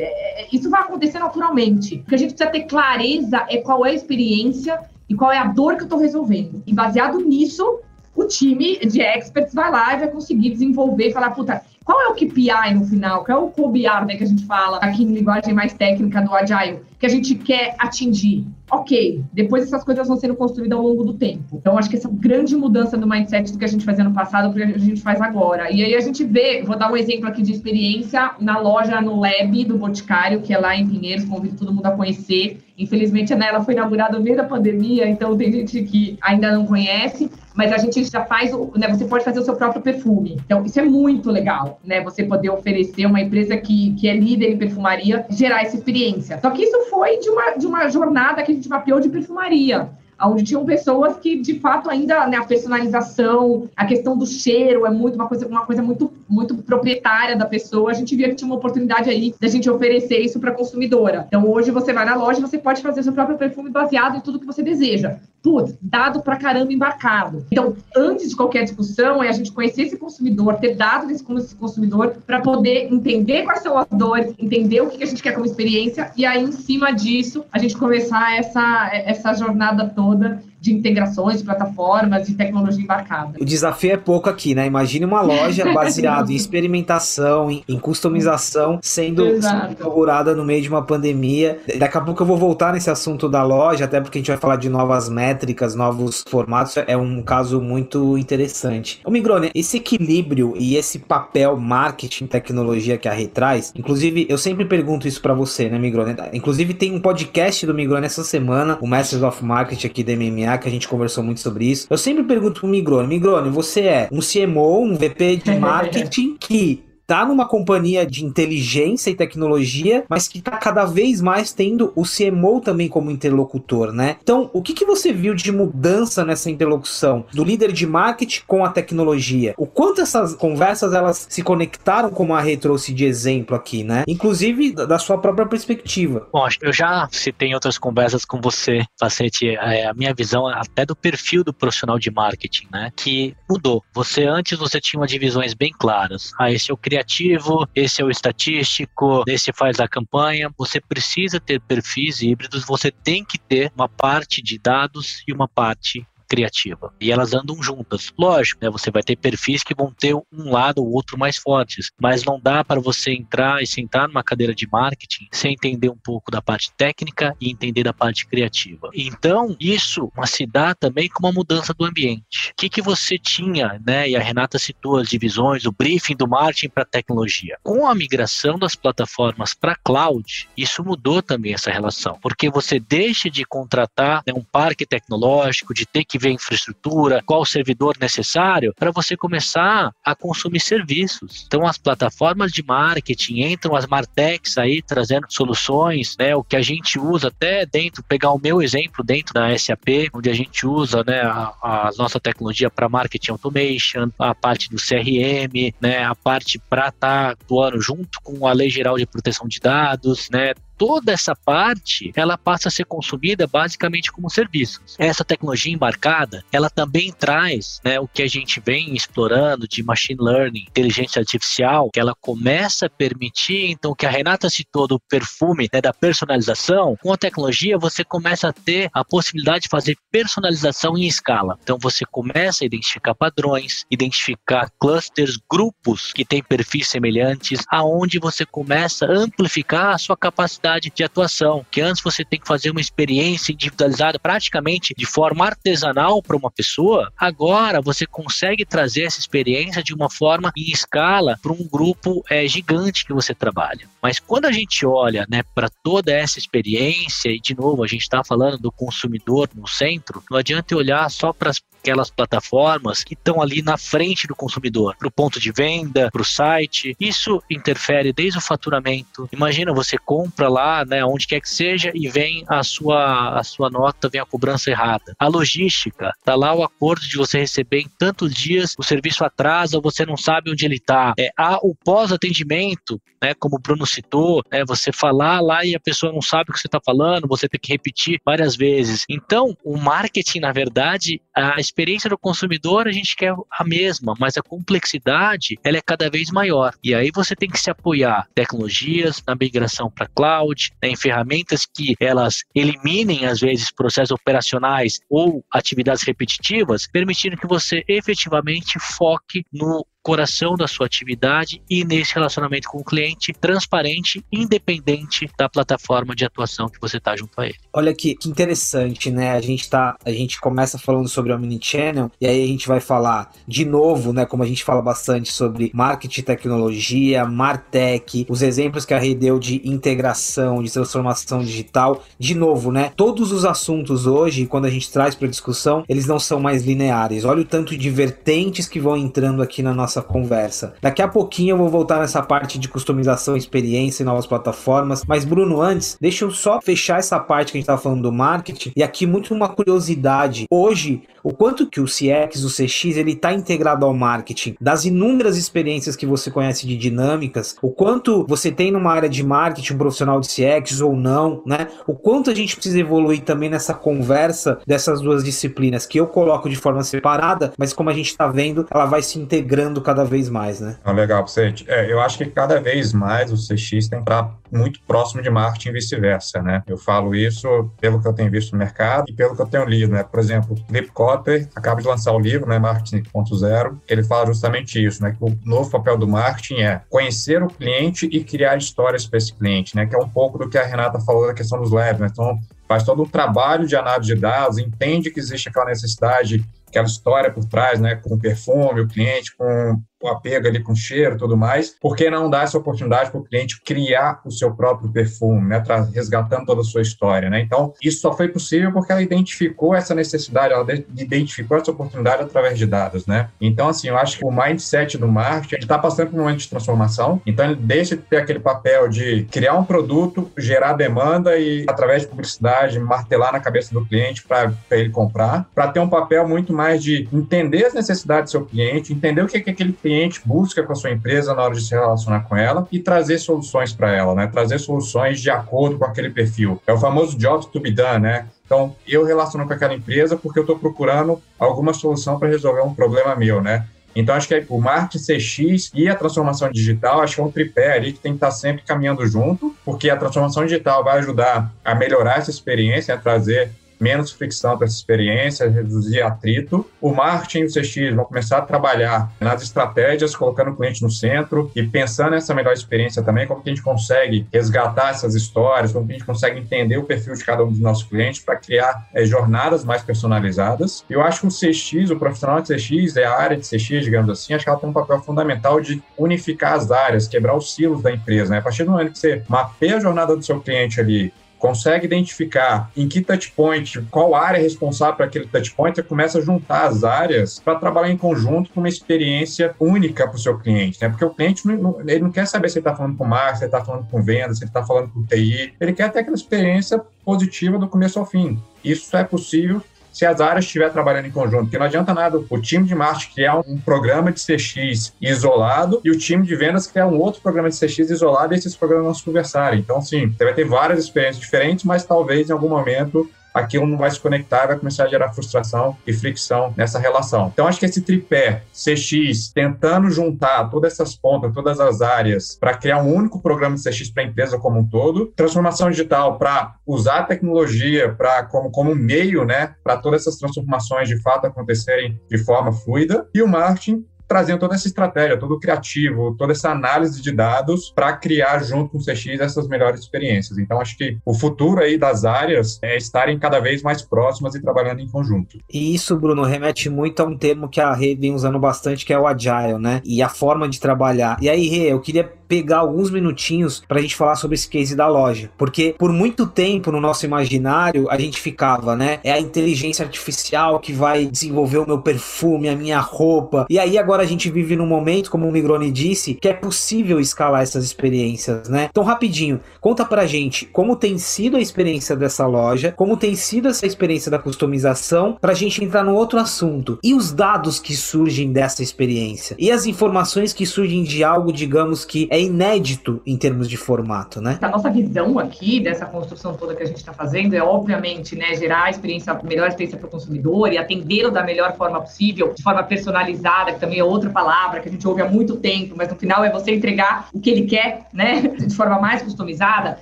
É, 0.00 0.48
isso 0.52 0.68
vai 0.68 0.80
acontecer 0.80 1.20
naturalmente. 1.20 2.02
O 2.04 2.08
que 2.08 2.14
a 2.16 2.18
gente 2.18 2.34
precisa 2.34 2.50
ter 2.50 2.64
clareza 2.64 3.46
é 3.48 3.58
qual 3.58 3.86
é 3.86 3.90
a 3.90 3.94
experiência 3.94 4.80
e 5.08 5.14
qual 5.14 5.30
é 5.30 5.38
a 5.38 5.44
dor 5.44 5.76
que 5.76 5.82
eu 5.82 5.86
estou 5.86 5.98
resolvendo. 6.00 6.60
E 6.66 6.74
baseado 6.74 7.20
nisso, 7.20 7.78
o 8.16 8.24
time 8.24 8.80
de 8.80 9.00
experts 9.00 9.54
vai 9.54 9.70
lá 9.70 9.94
e 9.94 10.00
vai 10.00 10.08
conseguir 10.08 10.50
desenvolver 10.50 11.10
e 11.10 11.12
falar, 11.12 11.30
puta, 11.30 11.62
qual 11.84 12.00
é 12.00 12.08
o 12.08 12.14
KPI 12.14 12.74
no 12.74 12.86
final? 12.86 13.24
Qual 13.24 13.38
é 13.38 13.40
o 13.40 13.50
KOBR, 13.50 14.06
né, 14.06 14.16
que 14.16 14.24
a 14.24 14.26
gente 14.26 14.46
fala 14.46 14.78
aqui 14.78 15.02
em 15.02 15.12
linguagem 15.12 15.54
mais 15.54 15.72
técnica 15.72 16.20
do 16.22 16.34
Agile? 16.34 16.80
Que 17.00 17.06
a 17.06 17.08
gente 17.08 17.34
quer 17.34 17.74
atingir. 17.78 18.46
Ok, 18.70 19.24
depois 19.32 19.64
essas 19.64 19.82
coisas 19.82 20.06
vão 20.06 20.16
sendo 20.16 20.36
construídas 20.36 20.78
ao 20.78 20.86
longo 20.86 21.02
do 21.02 21.14
tempo. 21.14 21.56
Então, 21.56 21.76
acho 21.76 21.90
que 21.90 21.96
essa 21.96 22.08
grande 22.08 22.54
mudança 22.54 22.96
do 22.96 23.08
mindset 23.08 23.50
do 23.50 23.58
que 23.58 23.64
a 23.64 23.68
gente 23.68 23.84
fazia 23.84 24.04
no 24.04 24.12
passado 24.12 24.52
para 24.52 24.66
que 24.66 24.74
a 24.74 24.78
gente 24.78 25.00
faz 25.00 25.20
agora. 25.20 25.72
E 25.72 25.82
aí 25.82 25.94
a 25.94 26.00
gente 26.00 26.22
vê, 26.22 26.62
vou 26.62 26.78
dar 26.78 26.92
um 26.92 26.96
exemplo 26.96 27.26
aqui 27.26 27.42
de 27.42 27.52
experiência 27.52 28.32
na 28.38 28.60
loja 28.60 29.00
no 29.00 29.18
Lab 29.18 29.64
do 29.64 29.78
Boticário, 29.78 30.42
que 30.42 30.52
é 30.52 30.58
lá 30.58 30.76
em 30.76 30.86
Pinheiros, 30.86 31.24
convido 31.24 31.56
todo 31.56 31.72
mundo 31.72 31.86
a 31.86 31.90
conhecer. 31.90 32.60
Infelizmente, 32.78 33.34
né, 33.34 33.48
ela 33.48 33.62
foi 33.62 33.74
inaugurada 33.74 34.16
no 34.16 34.24
meio 34.24 34.36
da 34.36 34.44
pandemia, 34.44 35.06
então 35.06 35.36
tem 35.36 35.52
gente 35.52 35.82
que 35.82 36.16
ainda 36.22 36.50
não 36.52 36.64
conhece, 36.64 37.30
mas 37.54 37.72
a 37.72 37.76
gente 37.76 38.02
já 38.04 38.24
faz, 38.24 38.52
né, 38.74 38.88
você 38.88 39.04
pode 39.04 39.22
fazer 39.22 39.40
o 39.40 39.44
seu 39.44 39.54
próprio 39.54 39.82
perfume. 39.82 40.38
Então, 40.46 40.64
isso 40.64 40.80
é 40.80 40.82
muito 40.82 41.30
legal, 41.30 41.78
né, 41.84 42.00
você 42.00 42.24
poder 42.24 42.48
oferecer 42.48 43.04
uma 43.04 43.20
empresa 43.20 43.54
que, 43.56 43.94
que 43.96 44.08
é 44.08 44.16
líder 44.16 44.52
em 44.52 44.56
perfumaria, 44.56 45.26
gerar 45.28 45.60
essa 45.60 45.76
experiência. 45.76 46.38
Só 46.40 46.48
que 46.50 46.62
isso 46.62 46.89
foi 46.90 47.18
de 47.18 47.30
uma, 47.30 47.52
de 47.52 47.66
uma 47.66 47.88
jornada 47.88 48.42
que 48.42 48.50
a 48.50 48.54
gente 48.54 48.68
mapeou 48.68 49.00
de 49.00 49.08
perfumaria 49.08 49.88
onde 50.22 50.44
tinham 50.44 50.64
pessoas 50.64 51.16
que, 51.16 51.36
de 51.36 51.58
fato, 51.58 51.88
ainda 51.88 52.26
né, 52.26 52.36
a 52.36 52.44
personalização, 52.44 53.68
a 53.76 53.84
questão 53.84 54.16
do 54.16 54.26
cheiro 54.26 54.86
é 54.86 54.90
muito 54.90 55.14
uma 55.14 55.28
coisa, 55.28 55.46
uma 55.46 55.66
coisa 55.66 55.82
muito, 55.82 56.12
muito 56.28 56.54
proprietária 56.56 57.36
da 57.36 57.46
pessoa. 57.46 57.90
A 57.90 57.94
gente 57.94 58.14
via 58.14 58.28
que 58.28 58.34
tinha 58.34 58.46
uma 58.46 58.56
oportunidade 58.56 59.08
aí 59.08 59.34
da 59.40 59.48
gente 59.48 59.68
oferecer 59.68 60.18
isso 60.18 60.38
para 60.38 60.50
a 60.50 60.54
consumidora. 60.54 61.26
Então, 61.28 61.48
hoje 61.48 61.70
você 61.70 61.92
vai 61.92 62.04
na 62.04 62.14
loja 62.14 62.40
você 62.40 62.58
pode 62.58 62.82
fazer 62.82 63.02
seu 63.02 63.12
próprio 63.12 63.38
perfume 63.38 63.70
baseado 63.70 64.16
em 64.16 64.20
tudo 64.20 64.38
que 64.38 64.46
você 64.46 64.62
deseja. 64.62 65.16
Putz, 65.42 65.74
dado 65.80 66.22
para 66.22 66.36
caramba 66.36 66.72
embarcado. 66.72 67.46
Então, 67.50 67.74
antes 67.96 68.28
de 68.28 68.36
qualquer 68.36 68.64
discussão, 68.64 69.22
é 69.22 69.28
a 69.28 69.32
gente 69.32 69.50
conhecer 69.50 69.82
esse 69.82 69.96
consumidor, 69.96 70.56
ter 70.56 70.74
dados 70.74 71.08
desse 71.08 71.24
consumidor 71.24 72.16
para 72.26 72.40
poder 72.40 72.92
entender 72.92 73.44
quais 73.44 73.62
são 73.62 73.78
as 73.78 73.86
dores, 73.90 74.34
entender 74.38 74.82
o 74.82 74.88
que 74.88 75.02
a 75.02 75.06
gente 75.06 75.22
quer 75.22 75.32
como 75.32 75.46
experiência 75.46 76.12
e 76.16 76.26
aí, 76.26 76.42
em 76.42 76.52
cima 76.52 76.92
disso, 76.92 77.44
a 77.52 77.58
gente 77.58 77.76
começar 77.76 78.36
essa, 78.36 78.90
essa 78.92 79.32
jornada 79.34 79.88
toda 79.88 80.09
toda 80.10 80.42
de 80.60 80.72
integrações, 80.72 81.38
de 81.38 81.44
plataformas, 81.44 82.26
de 82.26 82.34
tecnologia 82.34 82.82
embarcada. 82.82 83.38
O 83.40 83.44
desafio 83.44 83.92
é 83.92 83.96
pouco 83.96 84.28
aqui, 84.28 84.54
né? 84.54 84.66
Imagine 84.66 85.06
uma 85.06 85.22
loja 85.22 85.64
baseada 85.72 86.30
em 86.30 86.36
experimentação, 86.36 87.50
em, 87.50 87.64
em 87.66 87.78
customização, 87.78 88.78
sendo 88.82 89.26
inaugurada 89.36 90.34
no 90.34 90.44
meio 90.44 90.60
de 90.60 90.68
uma 90.68 90.82
pandemia. 90.82 91.58
Daqui 91.78 91.96
a 91.96 92.00
pouco 92.00 92.22
eu 92.22 92.26
vou 92.26 92.36
voltar 92.36 92.74
nesse 92.74 92.90
assunto 92.90 93.28
da 93.28 93.42
loja, 93.42 93.86
até 93.86 94.00
porque 94.00 94.18
a 94.18 94.20
gente 94.20 94.30
vai 94.30 94.36
falar 94.36 94.56
de 94.56 94.68
novas 94.68 95.08
métricas, 95.08 95.74
novos 95.74 96.22
formatos. 96.28 96.76
É 96.86 96.96
um 96.96 97.22
caso 97.22 97.60
muito 97.60 98.18
interessante. 98.18 99.00
Ô 99.04 99.10
Migrone, 99.10 99.50
esse 99.54 99.78
equilíbrio 99.78 100.54
e 100.58 100.76
esse 100.76 100.98
papel 100.98 101.56
marketing 101.56 102.26
tecnologia 102.26 102.98
que 102.98 103.08
a 103.08 103.12
Rei 103.12 103.26
traz, 103.26 103.72
inclusive 103.74 104.26
eu 104.28 104.36
sempre 104.36 104.64
pergunto 104.64 105.08
isso 105.08 105.22
para 105.22 105.32
você, 105.32 105.68
né, 105.68 105.78
Migrone? 105.78 106.14
Inclusive 106.32 106.74
tem 106.74 106.94
um 106.94 107.00
podcast 107.00 107.64
do 107.64 107.74
Migrone 107.74 108.06
essa 108.06 108.24
semana, 108.24 108.78
o 108.80 108.86
Masters 108.86 109.22
of 109.22 109.44
Marketing 109.44 109.86
aqui 109.86 110.04
da 110.04 110.12
MMA, 110.14 110.49
que 110.58 110.68
a 110.68 110.70
gente 110.70 110.88
conversou 110.88 111.22
muito 111.22 111.40
sobre 111.40 111.64
isso. 111.64 111.86
Eu 111.90 111.98
sempre 111.98 112.24
pergunto 112.24 112.60
pro 112.60 112.68
Migrone, 112.68 113.08
Migrone, 113.08 113.50
você 113.50 113.80
é 113.82 114.08
um 114.10 114.20
CMO, 114.20 114.82
um 114.82 114.96
VP 114.96 115.36
de 115.36 115.54
marketing 115.58 116.36
que 116.38 116.84
tá 117.10 117.26
numa 117.26 117.44
companhia 117.44 118.06
de 118.06 118.24
inteligência 118.24 119.10
e 119.10 119.16
tecnologia, 119.16 120.04
mas 120.08 120.28
que 120.28 120.40
tá 120.40 120.52
cada 120.52 120.84
vez 120.84 121.20
mais 121.20 121.52
tendo 121.52 121.92
o 121.96 122.04
CMO 122.04 122.60
também 122.60 122.86
como 122.86 123.10
interlocutor, 123.10 123.92
né? 123.92 124.18
Então, 124.22 124.48
o 124.52 124.62
que, 124.62 124.72
que 124.72 124.84
você 124.84 125.12
viu 125.12 125.34
de 125.34 125.50
mudança 125.50 126.24
nessa 126.24 126.48
interlocução 126.48 127.26
do 127.34 127.42
líder 127.42 127.72
de 127.72 127.84
marketing 127.84 128.42
com 128.46 128.64
a 128.64 128.68
tecnologia? 128.68 129.54
O 129.58 129.66
quanto 129.66 130.00
essas 130.00 130.36
conversas 130.36 130.92
elas 130.92 131.26
se 131.28 131.42
conectaram, 131.42 132.10
como 132.10 132.32
a 132.32 132.40
Rei 132.40 132.56
trouxe 132.56 132.94
de 132.94 133.04
exemplo 133.04 133.56
aqui, 133.56 133.82
né? 133.82 134.04
Inclusive 134.06 134.70
da 134.70 134.98
sua 135.00 135.18
própria 135.18 135.46
perspectiva. 135.46 136.28
Bom, 136.32 136.46
eu 136.62 136.72
já 136.72 137.08
citei 137.10 137.48
em 137.48 137.54
outras 137.54 137.76
conversas 137.76 138.24
com 138.24 138.40
você, 138.40 138.84
Facete, 138.96 139.48
é, 139.48 139.88
a 139.88 139.94
minha 139.94 140.14
visão 140.14 140.46
até 140.46 140.86
do 140.86 140.94
perfil 140.94 141.42
do 141.42 141.52
profissional 141.52 141.98
de 141.98 142.08
marketing, 142.08 142.68
né? 142.70 142.92
Que 142.94 143.34
mudou. 143.50 143.82
Você 143.92 144.26
antes 144.26 144.56
você 144.56 144.80
tinha 144.80 145.04
divisões 145.06 145.54
bem 145.54 145.72
claras. 145.76 146.30
Ah, 146.38 146.52
esse 146.52 146.70
é 146.70 146.74
o 146.74 146.76
criativo 146.76 146.99
criativo, 147.00 147.66
esse 147.74 148.02
é 148.02 148.04
o 148.04 148.10
estatístico, 148.10 149.24
esse 149.26 149.52
faz 149.52 149.80
a 149.80 149.88
campanha. 149.88 150.50
Você 150.56 150.80
precisa 150.80 151.40
ter 151.40 151.60
perfis 151.60 152.20
híbridos, 152.20 152.64
você 152.64 152.90
tem 152.90 153.24
que 153.24 153.38
ter 153.38 153.72
uma 153.74 153.88
parte 153.88 154.42
de 154.42 154.58
dados 154.58 155.22
e 155.26 155.32
uma 155.32 155.48
parte 155.48 156.06
criativa. 156.30 156.94
E 157.00 157.10
elas 157.10 157.34
andam 157.34 157.60
juntas. 157.60 158.12
Lógico, 158.16 158.64
né, 158.64 158.70
você 158.70 158.88
vai 158.88 159.02
ter 159.02 159.16
perfis 159.16 159.64
que 159.64 159.74
vão 159.74 159.92
ter 159.92 160.14
um 160.14 160.50
lado 160.50 160.78
ou 160.78 160.92
outro 160.92 161.18
mais 161.18 161.36
fortes, 161.36 161.90
mas 162.00 162.24
não 162.24 162.38
dá 162.40 162.62
para 162.62 162.80
você 162.80 163.12
entrar 163.12 163.60
e 163.60 163.66
sentar 163.66 164.06
numa 164.06 164.22
cadeira 164.22 164.54
de 164.54 164.68
marketing 164.70 165.26
sem 165.32 165.54
entender 165.54 165.88
um 165.88 165.96
pouco 165.96 166.30
da 166.30 166.40
parte 166.40 166.70
técnica 166.76 167.34
e 167.40 167.50
entender 167.50 167.82
da 167.82 167.92
parte 167.92 168.26
criativa. 168.26 168.90
Então, 168.94 169.56
isso 169.58 170.12
se 170.24 170.46
dá 170.46 170.72
também 170.72 171.08
com 171.08 171.26
uma 171.26 171.32
mudança 171.32 171.74
do 171.74 171.84
ambiente. 171.84 172.50
O 172.52 172.54
que, 172.56 172.68
que 172.68 172.80
você 172.80 173.18
tinha, 173.18 173.80
né, 173.84 174.08
e 174.08 174.14
a 174.14 174.20
Renata 174.20 174.58
citou 174.58 174.98
as 174.98 175.08
divisões, 175.08 175.64
o 175.64 175.72
briefing 175.72 176.14
do 176.14 176.28
marketing 176.28 176.68
para 176.68 176.84
tecnologia. 176.84 177.58
Com 177.64 177.88
a 177.88 177.94
migração 177.94 178.56
das 178.56 178.76
plataformas 178.76 179.52
para 179.52 179.74
cloud, 179.74 180.48
isso 180.56 180.84
mudou 180.84 181.20
também 181.20 181.54
essa 181.54 181.72
relação, 181.72 182.16
porque 182.22 182.48
você 182.48 182.78
deixa 182.78 183.28
de 183.28 183.44
contratar 183.44 184.22
né, 184.26 184.32
um 184.32 184.44
parque 184.44 184.86
tecnológico, 184.86 185.74
de 185.74 185.84
ter 185.86 186.04
que 186.04 186.19
ver 186.20 186.32
infraestrutura, 186.32 187.22
qual 187.24 187.44
servidor 187.44 187.96
necessário, 188.00 188.74
para 188.78 188.90
você 188.90 189.16
começar 189.16 189.92
a 190.04 190.14
consumir 190.14 190.60
serviços. 190.60 191.44
Então, 191.46 191.66
as 191.66 191.78
plataformas 191.78 192.52
de 192.52 192.62
marketing 192.62 193.40
entram, 193.40 193.74
as 193.74 193.86
Martechs 193.86 194.58
aí 194.58 194.82
trazendo 194.82 195.26
soluções, 195.28 196.16
né? 196.18 196.34
O 196.36 196.44
que 196.44 196.56
a 196.56 196.62
gente 196.62 196.98
usa 196.98 197.28
até 197.28 197.64
dentro, 197.66 198.02
pegar 198.02 198.30
o 198.32 198.38
meu 198.38 198.62
exemplo 198.62 199.04
dentro 199.04 199.34
da 199.34 199.56
SAP, 199.56 200.10
onde 200.12 200.30
a 200.30 200.34
gente 200.34 200.66
usa, 200.66 201.02
né, 201.06 201.22
a, 201.22 201.54
a 201.62 201.90
nossa 201.96 202.20
tecnologia 202.20 202.70
para 202.70 202.88
marketing 202.88 203.32
automation, 203.32 204.10
a 204.18 204.34
parte 204.34 204.68
do 204.70 204.76
CRM, 204.76 205.74
né, 205.80 206.04
a 206.04 206.14
parte 206.14 206.58
para 206.58 206.88
estar 206.88 207.26
tá 207.26 207.30
atuando 207.30 207.80
junto 207.80 208.20
com 208.22 208.46
a 208.46 208.52
Lei 208.52 208.70
Geral 208.70 208.96
de 208.96 209.06
Proteção 209.06 209.48
de 209.48 209.58
Dados, 209.60 210.28
né, 210.30 210.52
toda 210.80 211.12
essa 211.12 211.36
parte 211.36 212.10
ela 212.16 212.38
passa 212.38 212.68
a 212.68 212.70
ser 212.70 212.86
consumida 212.86 213.46
basicamente 213.46 214.10
como 214.10 214.30
serviços. 214.30 214.96
Essa 214.98 215.22
tecnologia 215.22 215.70
embarcada, 215.70 216.42
ela 216.50 216.70
também 216.70 217.12
traz 217.12 217.82
né, 217.84 218.00
o 218.00 218.08
que 218.08 218.22
a 218.22 218.26
gente 218.26 218.62
vem 218.64 218.94
explorando 218.94 219.68
de 219.68 219.82
machine 219.82 220.18
learning, 220.18 220.64
inteligência 220.66 221.20
artificial, 221.20 221.90
que 221.92 222.00
ela 222.00 222.14
começa 222.18 222.86
a 222.86 222.90
permitir, 222.90 223.70
então, 223.70 223.94
que 223.94 224.06
a 224.06 224.10
Renata 224.10 224.48
citou 224.48 224.88
do 224.88 224.98
perfume, 224.98 225.68
né, 225.70 225.82
da 225.82 225.92
personalização, 225.92 226.96
com 227.02 227.12
a 227.12 227.18
tecnologia 227.18 227.76
você 227.76 228.02
começa 228.02 228.48
a 228.48 228.52
ter 228.52 228.88
a 228.94 229.04
possibilidade 229.04 229.64
de 229.64 229.68
fazer 229.68 229.98
personalização 230.10 230.96
em 230.96 231.06
escala. 231.06 231.58
Então, 231.62 231.76
você 231.78 232.06
começa 232.06 232.64
a 232.64 232.66
identificar 232.66 233.14
padrões, 233.14 233.84
identificar 233.90 234.70
clusters, 234.80 235.38
grupos 235.50 236.10
que 236.14 236.24
têm 236.24 236.42
perfis 236.42 236.88
semelhantes, 236.88 237.66
aonde 237.70 238.18
você 238.18 238.46
começa 238.46 239.04
a 239.04 239.12
amplificar 239.12 239.94
a 239.94 239.98
sua 239.98 240.16
capacidade 240.16 240.69
de 240.78 241.02
atuação, 241.02 241.64
que 241.70 241.80
antes 241.80 242.02
você 242.02 242.24
tem 242.24 242.38
que 242.38 242.46
fazer 242.46 242.70
uma 242.70 242.80
experiência 242.80 243.52
individualizada 243.52 244.18
praticamente 244.18 244.94
de 244.96 245.06
forma 245.06 245.46
artesanal 245.46 246.22
para 246.22 246.36
uma 246.36 246.50
pessoa, 246.50 247.12
agora 247.18 247.80
você 247.80 248.06
consegue 248.06 248.64
trazer 248.64 249.04
essa 249.04 249.18
experiência 249.18 249.82
de 249.82 249.94
uma 249.94 250.10
forma 250.10 250.52
em 250.56 250.70
escala 250.70 251.38
para 251.42 251.52
um 251.52 251.66
grupo 251.66 252.22
é, 252.30 252.46
gigante 252.46 253.04
que 253.04 253.12
você 253.12 253.34
trabalha. 253.34 253.88
Mas 254.02 254.18
quando 254.18 254.46
a 254.46 254.52
gente 254.52 254.84
olha 254.86 255.26
né, 255.28 255.42
para 255.54 255.68
toda 255.82 256.12
essa 256.12 256.38
experiência, 256.38 257.30
e 257.30 257.40
de 257.40 257.54
novo 257.56 257.82
a 257.82 257.86
gente 257.86 258.02
está 258.02 258.22
falando 258.22 258.58
do 258.58 258.70
consumidor 258.70 259.48
no 259.54 259.66
centro, 259.66 260.22
não 260.30 260.38
adianta 260.38 260.76
olhar 260.76 261.10
só 261.10 261.32
para 261.32 261.50
as 261.50 261.60
aquelas 261.80 262.10
plataformas 262.10 263.02
que 263.02 263.14
estão 263.14 263.40
ali 263.40 263.62
na 263.62 263.76
frente 263.76 264.26
do 264.26 264.36
consumidor, 264.36 264.94
para 264.96 265.08
o 265.08 265.10
ponto 265.10 265.40
de 265.40 265.50
venda, 265.50 266.10
para 266.12 266.22
o 266.22 266.24
site. 266.24 266.94
Isso 267.00 267.42
interfere 267.50 268.12
desde 268.12 268.38
o 268.38 268.42
faturamento. 268.42 269.28
Imagina, 269.32 269.72
você 269.72 269.96
compra 269.96 270.48
lá, 270.48 270.84
né, 270.84 271.04
onde 271.04 271.26
quer 271.26 271.40
que 271.40 271.48
seja, 271.48 271.90
e 271.94 272.08
vem 272.08 272.44
a 272.48 272.62
sua, 272.62 273.38
a 273.38 273.42
sua 273.42 273.70
nota, 273.70 274.08
vem 274.08 274.20
a 274.20 274.26
cobrança 274.26 274.70
errada. 274.70 275.14
A 275.18 275.26
logística, 275.26 276.12
tá 276.24 276.34
lá 276.34 276.54
o 276.54 276.62
acordo 276.62 277.06
de 277.06 277.16
você 277.16 277.38
receber 277.38 277.80
em 277.80 277.88
tantos 277.98 278.32
dias, 278.32 278.74
o 278.78 278.82
serviço 278.82 279.24
atrasa, 279.24 279.80
você 279.80 280.04
não 280.04 280.16
sabe 280.16 280.50
onde 280.50 280.64
ele 280.64 280.76
está. 280.76 281.14
É, 281.18 281.30
há 281.36 281.58
o 281.62 281.74
pós-atendimento, 281.74 283.00
né, 283.22 283.34
como 283.34 283.56
o 283.56 283.58
Bruno 283.58 283.86
citou, 283.86 284.42
é 284.50 284.64
você 284.64 284.92
falar 284.92 285.40
lá 285.40 285.64
e 285.64 285.74
a 285.74 285.80
pessoa 285.80 286.12
não 286.12 286.22
sabe 286.22 286.50
o 286.50 286.52
que 286.52 286.60
você 286.60 286.68
está 286.68 286.80
falando, 286.84 287.28
você 287.28 287.48
tem 287.48 287.60
que 287.60 287.72
repetir 287.72 288.20
várias 288.24 288.56
vezes. 288.56 289.04
Então, 289.08 289.56
o 289.64 289.76
marketing, 289.76 290.40
na 290.40 290.52
verdade, 290.52 291.20
a 291.34 291.60
experiência 291.70 292.10
do 292.10 292.18
consumidor 292.18 292.86
a 292.86 292.92
gente 292.92 293.16
quer 293.16 293.34
a 293.50 293.64
mesma, 293.64 294.14
mas 294.18 294.36
a 294.36 294.42
complexidade 294.42 295.58
ela 295.64 295.78
é 295.78 295.82
cada 295.82 296.10
vez 296.10 296.30
maior. 296.30 296.74
E 296.82 296.94
aí 296.94 297.10
você 297.14 297.34
tem 297.34 297.48
que 297.48 297.60
se 297.60 297.70
apoiar 297.70 298.26
tecnologias, 298.34 299.22
na 299.26 299.34
migração 299.34 299.90
para 299.90 300.08
cloud, 300.08 300.72
né, 300.82 300.90
em 300.90 300.96
ferramentas 300.96 301.66
que 301.66 301.94
elas 302.00 302.42
eliminem 302.54 303.26
às 303.26 303.40
vezes 303.40 303.70
processos 303.70 304.10
operacionais 304.10 305.00
ou 305.08 305.44
atividades 305.52 306.02
repetitivas, 306.02 306.86
permitindo 306.86 307.36
que 307.36 307.46
você 307.46 307.84
efetivamente 307.88 308.78
foque 308.78 309.44
no 309.52 309.86
coração 310.02 310.54
da 310.54 310.66
sua 310.66 310.86
atividade 310.86 311.62
e 311.68 311.84
nesse 311.84 312.14
relacionamento 312.14 312.68
com 312.68 312.78
o 312.78 312.84
cliente 312.84 313.32
transparente, 313.32 314.24
independente 314.32 315.28
da 315.38 315.48
plataforma 315.48 316.14
de 316.14 316.24
atuação 316.24 316.68
que 316.68 316.80
você 316.80 316.96
está 316.96 317.16
junto 317.16 317.38
a 317.40 317.46
ele. 317.46 317.56
Olha 317.72 317.94
que, 317.94 318.14
que, 318.14 318.28
interessante, 318.28 319.10
né? 319.10 319.32
A 319.32 319.40
gente 319.40 319.68
tá, 319.68 319.96
a 320.04 320.10
gente 320.10 320.40
começa 320.40 320.78
falando 320.78 321.08
sobre 321.08 321.32
omnichannel 321.32 322.10
e 322.20 322.26
aí 322.26 322.42
a 322.42 322.46
gente 322.46 322.66
vai 322.66 322.80
falar 322.80 323.30
de 323.46 323.64
novo, 323.64 324.12
né? 324.12 324.24
Como 324.24 324.42
a 324.42 324.46
gente 324.46 324.64
fala 324.64 324.80
bastante 324.80 325.32
sobre 325.32 325.70
marketing, 325.74 326.22
tecnologia, 326.22 327.24
martech, 327.24 328.26
os 328.28 328.42
exemplos 328.42 328.84
que 328.84 328.94
a 328.94 328.98
Rei 328.98 329.14
deu 329.14 329.38
de 329.38 329.60
integração, 329.68 330.62
de 330.62 330.72
transformação 330.72 331.40
digital. 331.40 332.02
De 332.18 332.34
novo, 332.34 332.72
né? 332.72 332.92
Todos 332.96 333.32
os 333.32 333.44
assuntos 333.44 334.06
hoje, 334.06 334.46
quando 334.46 334.64
a 334.64 334.70
gente 334.70 334.90
traz 334.90 335.14
para 335.14 335.28
discussão, 335.28 335.84
eles 335.88 336.06
não 336.06 336.18
são 336.18 336.40
mais 336.40 336.64
lineares. 336.64 337.24
Olha 337.24 337.42
o 337.42 337.44
tanto 337.44 337.76
de 337.76 337.90
vertentes 337.90 338.66
que 338.66 338.80
vão 338.80 338.96
entrando 338.96 339.42
aqui 339.42 339.62
na 339.62 339.74
nossa 339.74 339.89
conversa. 340.00 340.74
Daqui 340.80 341.02
a 341.02 341.08
pouquinho 341.08 341.54
eu 341.54 341.56
vou 341.56 341.68
voltar 341.68 341.98
nessa 341.98 342.22
parte 342.22 342.58
de 342.58 342.68
customização, 342.68 343.36
experiência 343.36 344.02
e 344.02 344.06
novas 344.06 344.26
plataformas. 344.26 345.04
Mas, 345.04 345.24
Bruno, 345.24 345.60
antes, 345.60 345.96
deixa 346.00 346.24
eu 346.24 346.30
só 346.30 346.60
fechar 346.60 347.00
essa 347.00 347.18
parte 347.18 347.50
que 347.50 347.58
a 347.58 347.58
gente 347.58 347.64
estava 347.64 347.82
falando 347.82 348.02
do 348.02 348.12
marketing. 348.12 348.70
E 348.76 348.82
aqui, 348.82 349.06
muito 349.06 349.34
uma 349.34 349.48
curiosidade. 349.48 350.44
Hoje, 350.48 351.02
o 351.22 351.32
quanto 351.32 351.66
que 351.66 351.80
o 351.80 351.84
CX, 351.84 352.44
o 352.44 352.48
CX, 352.48 352.96
ele 352.96 353.12
está 353.12 353.32
integrado 353.32 353.84
ao 353.84 353.94
marketing, 353.94 354.56
das 354.60 354.84
inúmeras 354.84 355.36
experiências 355.36 355.96
que 355.96 356.06
você 356.06 356.30
conhece 356.30 356.66
de 356.66 356.76
dinâmicas, 356.76 357.56
o 357.62 357.70
quanto 357.70 358.26
você 358.26 358.50
tem 358.50 358.70
numa 358.70 358.92
área 358.92 359.08
de 359.08 359.22
marketing 359.22 359.74
um 359.74 359.78
profissional 359.78 360.20
de 360.20 360.28
CX 360.28 360.80
ou 360.80 360.96
não, 360.96 361.42
né? 361.46 361.68
O 361.86 361.94
quanto 361.94 362.30
a 362.30 362.34
gente 362.34 362.54
precisa 362.56 362.78
evoluir 362.78 363.22
também 363.22 363.48
nessa 363.48 363.74
conversa 363.74 364.58
dessas 364.66 365.00
duas 365.00 365.24
disciplinas, 365.24 365.86
que 365.86 365.98
eu 365.98 366.06
coloco 366.06 366.48
de 366.48 366.56
forma 366.56 366.82
separada, 366.82 367.52
mas 367.56 367.72
como 367.72 367.90
a 367.90 367.92
gente 367.92 368.08
está 368.08 368.26
vendo, 368.26 368.66
ela 368.70 368.86
vai 368.86 369.02
se 369.02 369.18
integrando 369.18 369.80
cada 369.80 370.04
vez 370.04 370.28
mais, 370.28 370.60
né? 370.60 370.76
Ah, 370.84 370.92
legal, 370.92 371.24
Vicente. 371.24 371.64
É, 371.68 371.90
eu 371.90 372.00
acho 372.00 372.18
que 372.18 372.26
cada 372.26 372.60
vez 372.60 372.92
mais 372.92 373.32
o 373.32 373.36
CX 373.36 373.88
tem 373.88 374.02
para 374.02 374.30
muito 374.50 374.80
próximo 374.82 375.22
de 375.22 375.30
marketing 375.30 375.68
e 375.70 375.72
vice-versa, 375.72 376.42
né? 376.42 376.62
Eu 376.66 376.76
falo 376.76 377.14
isso 377.14 377.70
pelo 377.80 378.00
que 378.00 378.08
eu 378.08 378.12
tenho 378.12 378.30
visto 378.30 378.52
no 378.52 378.58
mercado 378.58 379.04
e 379.08 379.12
pelo 379.12 379.34
que 379.34 379.42
eu 379.42 379.46
tenho 379.46 379.64
lido, 379.64 379.92
né? 379.92 380.02
Por 380.02 380.20
exemplo, 380.20 380.56
Lip 380.68 380.90
Cotter 380.92 381.48
acaba 381.54 381.80
de 381.80 381.86
lançar 381.86 382.12
o 382.12 382.18
livro, 382.18 382.48
né, 382.48 382.58
Marketing 382.58 383.02
5.0. 383.02 383.78
Ele 383.88 384.02
fala 384.02 384.26
justamente 384.26 384.84
isso, 384.84 385.02
né? 385.02 385.12
Que 385.16 385.24
o 385.24 385.38
novo 385.44 385.70
papel 385.70 385.96
do 385.96 386.08
marketing 386.08 386.62
é 386.62 386.82
conhecer 386.88 387.42
o 387.42 387.48
cliente 387.48 388.06
e 388.06 388.22
criar 388.24 388.56
histórias 388.56 389.06
para 389.06 389.18
esse 389.18 389.32
cliente, 389.32 389.76
né? 389.76 389.86
Que 389.86 389.94
é 389.94 389.98
um 389.98 390.08
pouco 390.08 390.38
do 390.38 390.48
que 390.48 390.58
a 390.58 390.64
Renata 390.64 391.00
falou 391.00 391.26
da 391.26 391.34
questão 391.34 391.60
dos 391.60 391.70
labs, 391.70 392.00
né? 392.00 392.08
Então, 392.10 392.38
faz 392.68 392.82
todo 392.84 393.02
um 393.02 393.08
trabalho 393.08 393.66
de 393.66 393.74
análise 393.76 394.14
de 394.14 394.20
dados, 394.20 394.58
entende 394.58 395.10
que 395.10 395.18
existe 395.18 395.48
aquela 395.48 395.66
necessidade 395.66 396.44
aquela 396.70 396.86
história 396.86 397.30
por 397.32 397.44
trás, 397.44 397.80
né, 397.80 397.96
com 397.96 398.14
o 398.14 398.18
perfume, 398.18 398.80
o 398.80 398.88
cliente, 398.88 399.36
com 399.36 399.82
apego 400.08 400.48
ali 400.48 400.62
com 400.62 400.74
cheiro 400.74 401.14
e 401.14 401.18
tudo 401.18 401.36
mais, 401.36 401.70
por 401.80 401.96
que 401.96 402.10
não 402.10 402.30
dar 402.30 402.44
essa 402.44 402.58
oportunidade 402.58 403.10
para 403.10 403.20
o 403.20 403.24
cliente 403.24 403.60
criar 403.62 404.20
o 404.24 404.30
seu 404.30 404.52
próprio 404.52 404.90
perfume, 404.90 405.48
né, 405.48 405.62
resgatando 405.94 406.46
toda 406.46 406.60
a 406.62 406.64
sua 406.64 406.82
história, 406.82 407.28
né? 407.28 407.40
Então, 407.40 407.72
isso 407.82 408.00
só 408.00 408.12
foi 408.12 408.28
possível 408.28 408.72
porque 408.72 408.92
ela 408.92 409.02
identificou 409.02 409.74
essa 409.74 409.94
necessidade, 409.94 410.52
ela 410.52 410.66
identificou 410.96 411.56
essa 411.56 411.70
oportunidade 411.70 412.22
através 412.22 412.58
de 412.58 412.66
dados, 412.66 413.06
né? 413.06 413.28
Então, 413.40 413.68
assim, 413.68 413.88
eu 413.88 413.96
acho 413.96 414.18
que 414.18 414.24
o 414.24 414.30
mindset 414.30 414.96
do 414.98 415.08
marketing 415.08 415.62
está 415.62 415.78
passando 415.78 416.10
por 416.10 416.16
um 416.18 416.22
momento 416.22 416.40
de 416.40 416.48
transformação, 416.48 417.20
então 417.26 417.44
ele 417.44 417.56
deixa 417.56 417.96
de 417.96 418.02
ter 418.02 418.16
aquele 418.16 418.40
papel 418.40 418.88
de 418.88 419.24
criar 419.30 419.54
um 419.54 419.64
produto, 419.64 420.30
gerar 420.36 420.72
demanda 420.74 421.38
e, 421.38 421.64
através 421.68 422.02
de 422.02 422.08
publicidade, 422.08 422.78
martelar 422.78 423.32
na 423.32 423.40
cabeça 423.40 423.72
do 423.72 423.84
cliente 423.84 424.22
para 424.22 424.52
ele 424.70 424.90
comprar, 424.90 425.46
para 425.54 425.68
ter 425.68 425.80
um 425.80 425.88
papel 425.88 426.26
muito 426.26 426.52
mais 426.52 426.82
de 426.82 427.08
entender 427.12 427.66
as 427.66 427.74
necessidades 427.74 428.30
do 428.30 428.30
seu 428.30 428.46
cliente, 428.46 428.92
entender 428.92 429.22
o 429.22 429.26
que, 429.26 429.36
é 429.36 429.40
que 429.40 429.52
cliente 429.54 429.89
cliente 429.90 430.22
busca 430.24 430.62
com 430.62 430.72
a 430.72 430.76
sua 430.76 430.92
empresa 430.92 431.34
na 431.34 431.42
hora 431.42 431.54
de 431.54 431.62
se 431.62 431.74
relacionar 431.74 432.20
com 432.20 432.36
ela 432.36 432.68
e 432.70 432.78
trazer 432.78 433.18
soluções 433.18 433.72
para 433.72 433.92
ela, 433.92 434.14
né? 434.14 434.28
Trazer 434.28 434.60
soluções 434.60 435.20
de 435.20 435.30
acordo 435.30 435.78
com 435.78 435.84
aquele 435.84 436.10
perfil. 436.10 436.62
É 436.64 436.72
o 436.72 436.78
famoso 436.78 437.18
job 437.18 437.44
to 437.48 437.58
be 437.58 437.72
done, 437.72 437.98
né? 437.98 438.28
Então, 438.46 438.76
eu 438.86 439.04
relaciono 439.04 439.46
com 439.48 439.52
aquela 439.52 439.74
empresa 439.74 440.16
porque 440.16 440.38
eu 440.38 440.44
estou 440.44 440.56
procurando 440.56 441.20
alguma 441.36 441.72
solução 441.72 442.20
para 442.20 442.28
resolver 442.28 442.62
um 442.62 442.72
problema 442.72 443.16
meu, 443.16 443.42
né? 443.42 443.66
Então, 443.96 444.14
acho 444.14 444.28
que 444.28 444.46
o 444.48 444.60
marketing 444.60 444.98
CX 444.98 445.72
e 445.74 445.88
a 445.88 445.96
transformação 445.96 446.48
digital, 446.52 447.00
acho 447.00 447.16
que 447.16 447.20
é 447.20 447.24
um 447.24 447.30
tripé 447.32 447.72
ali 447.72 447.92
que 447.92 447.98
tem 447.98 448.12
que 448.12 448.16
estar 448.18 448.30
sempre 448.30 448.62
caminhando 448.62 449.04
junto, 449.08 449.56
porque 449.64 449.90
a 449.90 449.96
transformação 449.96 450.44
digital 450.44 450.84
vai 450.84 450.98
ajudar 450.98 451.52
a 451.64 451.74
melhorar 451.74 452.18
essa 452.18 452.30
experiência, 452.30 452.94
a 452.94 452.98
trazer 452.98 453.50
menos 453.80 454.12
fricção 454.12 454.56
para 454.56 454.66
essa 454.66 454.76
experiência, 454.76 455.48
reduzir 455.48 456.02
atrito. 456.02 456.66
O 456.80 456.92
marketing 456.92 457.38
e 457.38 457.44
o 457.44 457.48
CX 457.48 457.94
vão 457.94 458.04
começar 458.04 458.38
a 458.38 458.42
trabalhar 458.42 459.10
nas 459.18 459.42
estratégias, 459.42 460.14
colocando 460.14 460.50
o 460.50 460.56
cliente 460.56 460.82
no 460.82 460.90
centro 460.90 461.50
e 461.56 461.62
pensando 461.62 462.10
nessa 462.10 462.34
melhor 462.34 462.52
experiência 462.52 463.02
também, 463.02 463.26
como 463.26 463.42
que 463.42 463.48
a 463.48 463.54
gente 463.54 463.64
consegue 463.64 464.26
resgatar 464.32 464.90
essas 464.90 465.14
histórias, 465.14 465.72
como 465.72 465.86
que 465.86 465.92
a 465.92 465.96
gente 465.96 466.06
consegue 466.06 466.38
entender 466.38 466.76
o 466.76 466.84
perfil 466.84 467.14
de 467.14 467.24
cada 467.24 467.42
um 467.44 467.48
dos 467.48 467.60
nossos 467.60 467.84
clientes 467.84 468.20
para 468.20 468.36
criar 468.36 468.88
é, 468.92 469.04
jornadas 469.04 469.64
mais 469.64 469.82
personalizadas. 469.82 470.84
Eu 470.90 471.00
acho 471.02 471.20
que 471.22 471.26
o 471.26 471.30
CX, 471.30 471.90
o 471.90 471.96
profissional 471.96 472.40
de 472.40 472.54
CX, 472.54 472.96
é 472.96 473.04
a 473.04 473.16
área 473.16 473.36
de 473.36 473.48
CX, 473.48 473.84
digamos 473.84 474.10
assim, 474.10 474.34
acho 474.34 474.44
que 474.44 474.50
ela 474.50 474.58
tem 474.58 474.68
um 474.68 474.72
papel 474.72 475.00
fundamental 475.00 475.60
de 475.60 475.82
unificar 475.96 476.54
as 476.54 476.70
áreas, 476.70 477.08
quebrar 477.08 477.36
os 477.36 477.54
silos 477.54 477.82
da 477.82 477.92
empresa. 477.92 478.30
Né? 478.30 478.38
A 478.38 478.42
partir 478.42 478.64
do 478.64 478.72
momento 478.72 478.92
que 478.92 478.98
você 478.98 479.22
mapeia 479.28 479.76
a 479.76 479.80
jornada 479.80 480.14
do 480.14 480.22
seu 480.22 480.40
cliente 480.40 480.80
ali, 480.80 481.12
consegue 481.40 481.86
identificar 481.86 482.70
em 482.76 482.86
que 482.86 483.00
touchpoint, 483.00 483.80
qual 483.90 484.14
área 484.14 484.38
é 484.38 484.42
responsável 484.42 484.94
por 484.94 485.04
aquele 485.04 485.26
touchpoint, 485.26 485.74
você 485.74 485.82
começa 485.82 486.18
a 486.18 486.20
juntar 486.20 486.66
as 486.66 486.84
áreas 486.84 487.40
para 487.40 487.58
trabalhar 487.58 487.90
em 487.90 487.96
conjunto 487.96 488.50
com 488.50 488.60
uma 488.60 488.68
experiência 488.68 489.54
única 489.58 490.06
para 490.06 490.16
o 490.16 490.20
seu 490.20 490.38
cliente, 490.38 490.78
né? 490.80 490.90
Porque 490.90 491.04
o 491.04 491.10
cliente 491.10 491.46
não, 491.46 491.80
ele 491.80 492.00
não 492.00 492.12
quer 492.12 492.26
saber 492.26 492.50
se 492.50 492.58
ele 492.58 492.60
está 492.60 492.76
falando 492.76 492.96
com 492.96 493.04
marketing, 493.04 493.38
se 493.38 493.44
ele 493.44 493.48
está 493.48 493.64
falando 493.64 493.86
com 493.90 494.02
vendas, 494.02 494.38
se 494.38 494.44
ele 494.44 494.50
está 494.50 494.62
falando 494.62 494.90
com 494.92 495.02
TI, 495.04 495.54
ele 495.58 495.72
quer 495.72 495.90
ter 495.90 496.00
aquela 496.00 496.14
experiência 496.14 496.80
positiva 497.04 497.58
do 497.58 497.66
começo 497.66 497.98
ao 497.98 498.04
fim. 498.04 498.40
Isso 498.62 498.94
é 498.94 499.02
possível 499.02 499.62
se 499.92 500.06
as 500.06 500.20
áreas 500.20 500.44
estiverem 500.44 500.72
trabalhando 500.72 501.06
em 501.06 501.10
conjunto. 501.10 501.44
Porque 501.44 501.58
não 501.58 501.66
adianta 501.66 501.92
nada 501.92 502.20
o 502.28 502.40
time 502.40 502.66
de 502.66 502.74
marketing 502.74 503.14
criar 503.14 503.38
um 503.40 503.58
programa 503.58 504.12
de 504.12 504.20
CX 504.20 504.94
isolado 505.00 505.80
e 505.84 505.90
o 505.90 505.98
time 505.98 506.26
de 506.26 506.34
vendas 506.36 506.66
criar 506.66 506.86
um 506.86 506.98
outro 506.98 507.20
programa 507.20 507.50
de 507.50 507.58
CX 507.58 507.90
isolado 507.90 508.34
e 508.34 508.38
esses 508.38 508.56
programas 508.56 508.86
não 508.86 508.94
se 508.94 509.04
conversarem. 509.04 509.60
Então, 509.60 509.80
sim, 509.80 510.10
você 510.10 510.24
vai 510.24 510.34
ter 510.34 510.44
várias 510.44 510.78
experiências 510.78 511.20
diferentes, 511.20 511.64
mas 511.64 511.84
talvez 511.84 512.30
em 512.30 512.32
algum 512.32 512.48
momento 512.48 513.08
aquilo 513.32 513.66
não 513.66 513.78
vai 513.78 513.90
se 513.90 514.00
conectar, 514.00 514.46
vai 514.46 514.58
começar 514.58 514.84
a 514.84 514.88
gerar 514.88 515.12
frustração 515.12 515.76
e 515.86 515.92
fricção 515.92 516.52
nessa 516.56 516.78
relação. 516.78 517.30
Então, 517.32 517.46
acho 517.46 517.58
que 517.58 517.66
esse 517.66 517.80
tripé 517.80 518.42
CX, 518.52 519.32
tentando 519.32 519.90
juntar 519.90 520.48
todas 520.50 520.72
essas 520.72 520.96
pontas, 520.96 521.32
todas 521.32 521.60
as 521.60 521.80
áreas, 521.80 522.36
para 522.38 522.54
criar 522.54 522.82
um 522.82 522.94
único 522.94 523.20
programa 523.20 523.56
de 523.56 523.62
CX 523.62 523.90
para 523.90 524.02
a 524.02 524.06
empresa 524.06 524.38
como 524.38 524.60
um 524.60 524.66
todo, 524.66 525.06
transformação 525.16 525.70
digital 525.70 526.18
para 526.18 526.54
usar 526.66 527.00
a 527.00 527.02
tecnologia 527.04 527.92
para 527.92 528.24
como, 528.24 528.50
como 528.50 528.74
meio, 528.74 529.24
né, 529.24 529.54
para 529.62 529.76
todas 529.76 530.02
essas 530.02 530.16
transformações 530.16 530.88
de 530.88 531.00
fato 531.02 531.26
acontecerem 531.26 532.00
de 532.08 532.18
forma 532.18 532.52
fluida, 532.52 533.08
e 533.14 533.22
o 533.22 533.28
marketing 533.28 533.84
trazendo 534.10 534.40
toda 534.40 534.56
essa 534.56 534.66
estratégia, 534.66 535.16
todo 535.16 535.34
o 535.34 535.38
criativo, 535.38 536.16
toda 536.18 536.32
essa 536.32 536.50
análise 536.50 537.00
de 537.00 537.12
dados 537.12 537.70
para 537.72 537.92
criar 537.92 538.42
junto 538.42 538.70
com 538.70 538.78
o 538.78 538.84
CX 538.84 539.20
essas 539.20 539.46
melhores 539.46 539.78
experiências. 539.78 540.36
Então, 540.36 540.60
acho 540.60 540.76
que 540.76 540.98
o 541.04 541.14
futuro 541.14 541.60
aí 541.60 541.78
das 541.78 542.04
áreas 542.04 542.58
é 542.60 542.76
estarem 542.76 543.16
cada 543.20 543.38
vez 543.38 543.62
mais 543.62 543.82
próximas 543.82 544.34
e 544.34 544.42
trabalhando 544.42 544.80
em 544.80 544.88
conjunto. 544.88 545.38
E 545.48 545.72
isso, 545.72 545.96
Bruno, 545.96 546.24
remete 546.24 546.68
muito 546.68 547.00
a 547.00 547.06
um 547.06 547.16
termo 547.16 547.48
que 547.48 547.60
a 547.60 547.72
Rê 547.72 547.94
vem 547.94 548.12
usando 548.12 548.40
bastante, 548.40 548.84
que 548.84 548.92
é 548.92 548.98
o 548.98 549.06
agile, 549.06 549.58
né? 549.60 549.80
E 549.84 550.02
a 550.02 550.08
forma 550.08 550.48
de 550.48 550.58
trabalhar. 550.58 551.16
E 551.20 551.30
aí, 551.30 551.46
Rê, 551.46 551.72
eu 551.72 551.80
queria 551.80 552.19
pegar 552.30 552.58
alguns 552.58 552.92
minutinhos 552.92 553.60
para 553.66 553.80
a 553.80 553.82
gente 553.82 553.96
falar 553.96 554.14
sobre 554.14 554.36
esse 554.36 554.48
case 554.48 554.76
da 554.76 554.86
loja, 554.86 555.32
porque 555.36 555.74
por 555.76 555.92
muito 555.92 556.28
tempo 556.28 556.70
no 556.70 556.80
nosso 556.80 557.04
imaginário 557.04 557.90
a 557.90 557.98
gente 557.98 558.20
ficava, 558.20 558.76
né? 558.76 559.00
É 559.02 559.10
a 559.10 559.18
inteligência 559.18 559.84
artificial 559.84 560.60
que 560.60 560.72
vai 560.72 561.06
desenvolver 561.06 561.58
o 561.58 561.66
meu 561.66 561.82
perfume, 561.82 562.48
a 562.48 562.54
minha 562.54 562.78
roupa. 562.78 563.46
E 563.50 563.58
aí 563.58 563.76
agora 563.76 564.04
a 564.04 564.06
gente 564.06 564.30
vive 564.30 564.54
num 564.54 564.66
momento, 564.66 565.10
como 565.10 565.26
o 565.26 565.32
Migrone 565.32 565.72
disse, 565.72 566.14
que 566.14 566.28
é 566.28 566.32
possível 566.32 567.00
escalar 567.00 567.42
essas 567.42 567.64
experiências, 567.64 568.48
né? 568.48 568.68
Então 568.70 568.84
rapidinho, 568.84 569.40
conta 569.60 569.84
pra 569.84 570.06
gente 570.06 570.46
como 570.46 570.76
tem 570.76 570.98
sido 570.98 571.36
a 571.36 571.40
experiência 571.40 571.96
dessa 571.96 572.28
loja, 572.28 572.72
como 572.76 572.96
tem 572.96 573.16
sido 573.16 573.48
essa 573.48 573.66
experiência 573.66 574.08
da 574.08 574.20
customização, 574.20 575.18
pra 575.20 575.34
gente 575.34 575.64
entrar 575.64 575.82
no 575.82 575.96
outro 575.96 576.20
assunto. 576.20 576.78
E 576.80 576.94
os 576.94 577.12
dados 577.12 577.58
que 577.58 577.74
surgem 577.74 578.32
dessa 578.32 578.62
experiência? 578.62 579.34
E 579.36 579.50
as 579.50 579.66
informações 579.66 580.32
que 580.32 580.46
surgem 580.46 580.84
de 580.84 581.02
algo, 581.02 581.32
digamos 581.32 581.84
que 581.84 582.06
inédito 582.20 583.00
em 583.06 583.16
termos 583.16 583.48
de 583.48 583.56
formato, 583.56 584.20
né? 584.20 584.38
A 584.40 584.48
nossa 584.48 584.70
visão 584.70 585.18
aqui 585.18 585.60
dessa 585.60 585.86
construção 585.86 586.34
toda 586.34 586.54
que 586.54 586.62
a 586.62 586.66
gente 586.66 586.78
está 586.78 586.92
fazendo 586.92 587.34
é, 587.34 587.42
obviamente, 587.42 588.16
né, 588.16 588.34
gerar 588.34 588.64
a 588.64 588.70
experiência, 588.70 589.12
a 589.12 589.22
melhor 589.22 589.48
experiência 589.48 589.78
para 589.78 589.86
o 589.86 589.90
consumidor 589.90 590.52
e 590.52 590.58
atendê-lo 590.58 591.10
da 591.10 591.22
melhor 591.22 591.56
forma 591.56 591.80
possível, 591.80 592.32
de 592.34 592.42
forma 592.42 592.62
personalizada, 592.62 593.52
que 593.52 593.60
também 593.60 593.78
é 593.78 593.84
outra 593.84 594.10
palavra 594.10 594.60
que 594.60 594.68
a 594.68 594.72
gente 594.72 594.86
ouve 594.86 595.02
há 595.02 595.08
muito 595.08 595.36
tempo, 595.36 595.74
mas 595.76 595.88
no 595.88 595.96
final 595.96 596.24
é 596.24 596.30
você 596.30 596.52
entregar 596.54 597.08
o 597.12 597.20
que 597.20 597.30
ele 597.30 597.46
quer, 597.46 597.86
né, 597.92 598.22
de 598.38 598.54
forma 598.54 598.78
mais 598.78 599.02
customizada. 599.02 599.78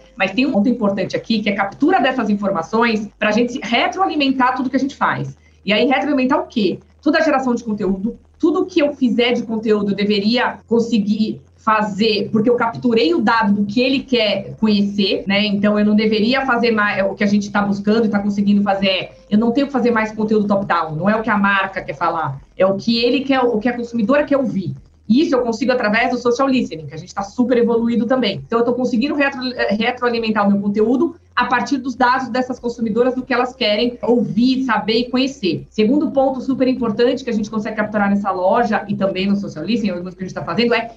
Mas 0.16 0.32
tem 0.32 0.46
um 0.46 0.52
ponto 0.52 0.68
importante 0.68 1.16
aqui, 1.16 1.40
que 1.40 1.48
é 1.48 1.52
a 1.52 1.56
captura 1.56 2.00
dessas 2.00 2.28
informações 2.28 3.08
para 3.18 3.28
a 3.28 3.32
gente 3.32 3.60
retroalimentar 3.62 4.56
tudo 4.56 4.70
que 4.70 4.76
a 4.76 4.80
gente 4.80 4.96
faz. 4.96 5.36
E 5.64 5.72
aí, 5.72 5.86
retroalimentar 5.86 6.38
o 6.40 6.46
quê? 6.46 6.78
toda 7.02 7.18
a 7.18 7.22
geração 7.22 7.54
de 7.54 7.64
conteúdo, 7.64 8.18
tudo 8.38 8.66
que 8.66 8.80
eu 8.80 8.94
fizer 8.94 9.32
de 9.32 9.42
conteúdo 9.42 9.92
eu 9.92 9.96
deveria 9.96 10.58
conseguir 10.66 11.40
fazer, 11.68 12.30
porque 12.32 12.48
eu 12.48 12.54
capturei 12.54 13.12
o 13.12 13.20
dado 13.20 13.52
do 13.52 13.66
que 13.66 13.78
ele 13.78 14.00
quer 14.00 14.54
conhecer, 14.58 15.24
né? 15.26 15.44
Então 15.44 15.78
eu 15.78 15.84
não 15.84 15.94
deveria 15.94 16.46
fazer 16.46 16.70
mais 16.70 17.04
o 17.04 17.14
que 17.14 17.22
a 17.22 17.26
gente 17.26 17.42
está 17.42 17.60
buscando 17.60 18.04
e 18.04 18.06
está 18.06 18.20
conseguindo 18.20 18.62
fazer. 18.62 19.10
Eu 19.28 19.38
não 19.38 19.52
tenho 19.52 19.66
que 19.66 19.72
fazer 19.74 19.90
mais 19.90 20.10
conteúdo 20.10 20.46
top-down, 20.46 20.96
não 20.96 21.10
é 21.10 21.14
o 21.14 21.20
que 21.20 21.28
a 21.28 21.36
marca 21.36 21.82
quer 21.82 21.92
falar, 21.92 22.40
é 22.56 22.64
o 22.64 22.76
que 22.76 23.04
ele 23.04 23.20
quer, 23.20 23.40
o 23.40 23.58
que 23.58 23.68
a 23.68 23.76
consumidora 23.76 24.24
quer 24.24 24.38
ouvir. 24.38 24.74
Isso 25.06 25.34
eu 25.34 25.42
consigo 25.42 25.72
através 25.72 26.10
do 26.10 26.18
social 26.18 26.48
listening, 26.48 26.86
que 26.86 26.94
a 26.94 26.98
gente 26.98 27.08
está 27.08 27.22
super 27.22 27.56
evoluído 27.56 28.04
também. 28.04 28.42
Então, 28.46 28.58
eu 28.58 28.62
estou 28.62 28.74
conseguindo 28.74 29.14
retro, 29.14 29.40
retroalimentar 29.70 30.46
o 30.46 30.52
meu 30.52 30.60
conteúdo 30.60 31.16
a 31.34 31.46
partir 31.46 31.78
dos 31.78 31.94
dados 31.94 32.28
dessas 32.28 32.58
consumidoras, 32.58 33.14
do 33.14 33.22
que 33.22 33.32
elas 33.32 33.54
querem 33.54 33.96
ouvir, 34.02 34.64
saber 34.64 34.98
e 34.98 35.10
conhecer. 35.10 35.66
Segundo 35.70 36.10
ponto 36.10 36.42
super 36.42 36.68
importante 36.68 37.24
que 37.24 37.30
a 37.30 37.32
gente 37.32 37.48
consegue 37.48 37.76
capturar 37.76 38.10
nessa 38.10 38.30
loja 38.30 38.84
e 38.86 38.96
também 38.96 39.26
no 39.26 39.36
social 39.36 39.64
listening, 39.64 39.92
o 39.92 40.02
que 40.02 40.08
a 40.08 40.10
gente 40.10 40.26
está 40.26 40.44
fazendo, 40.44 40.74
é 40.74 40.90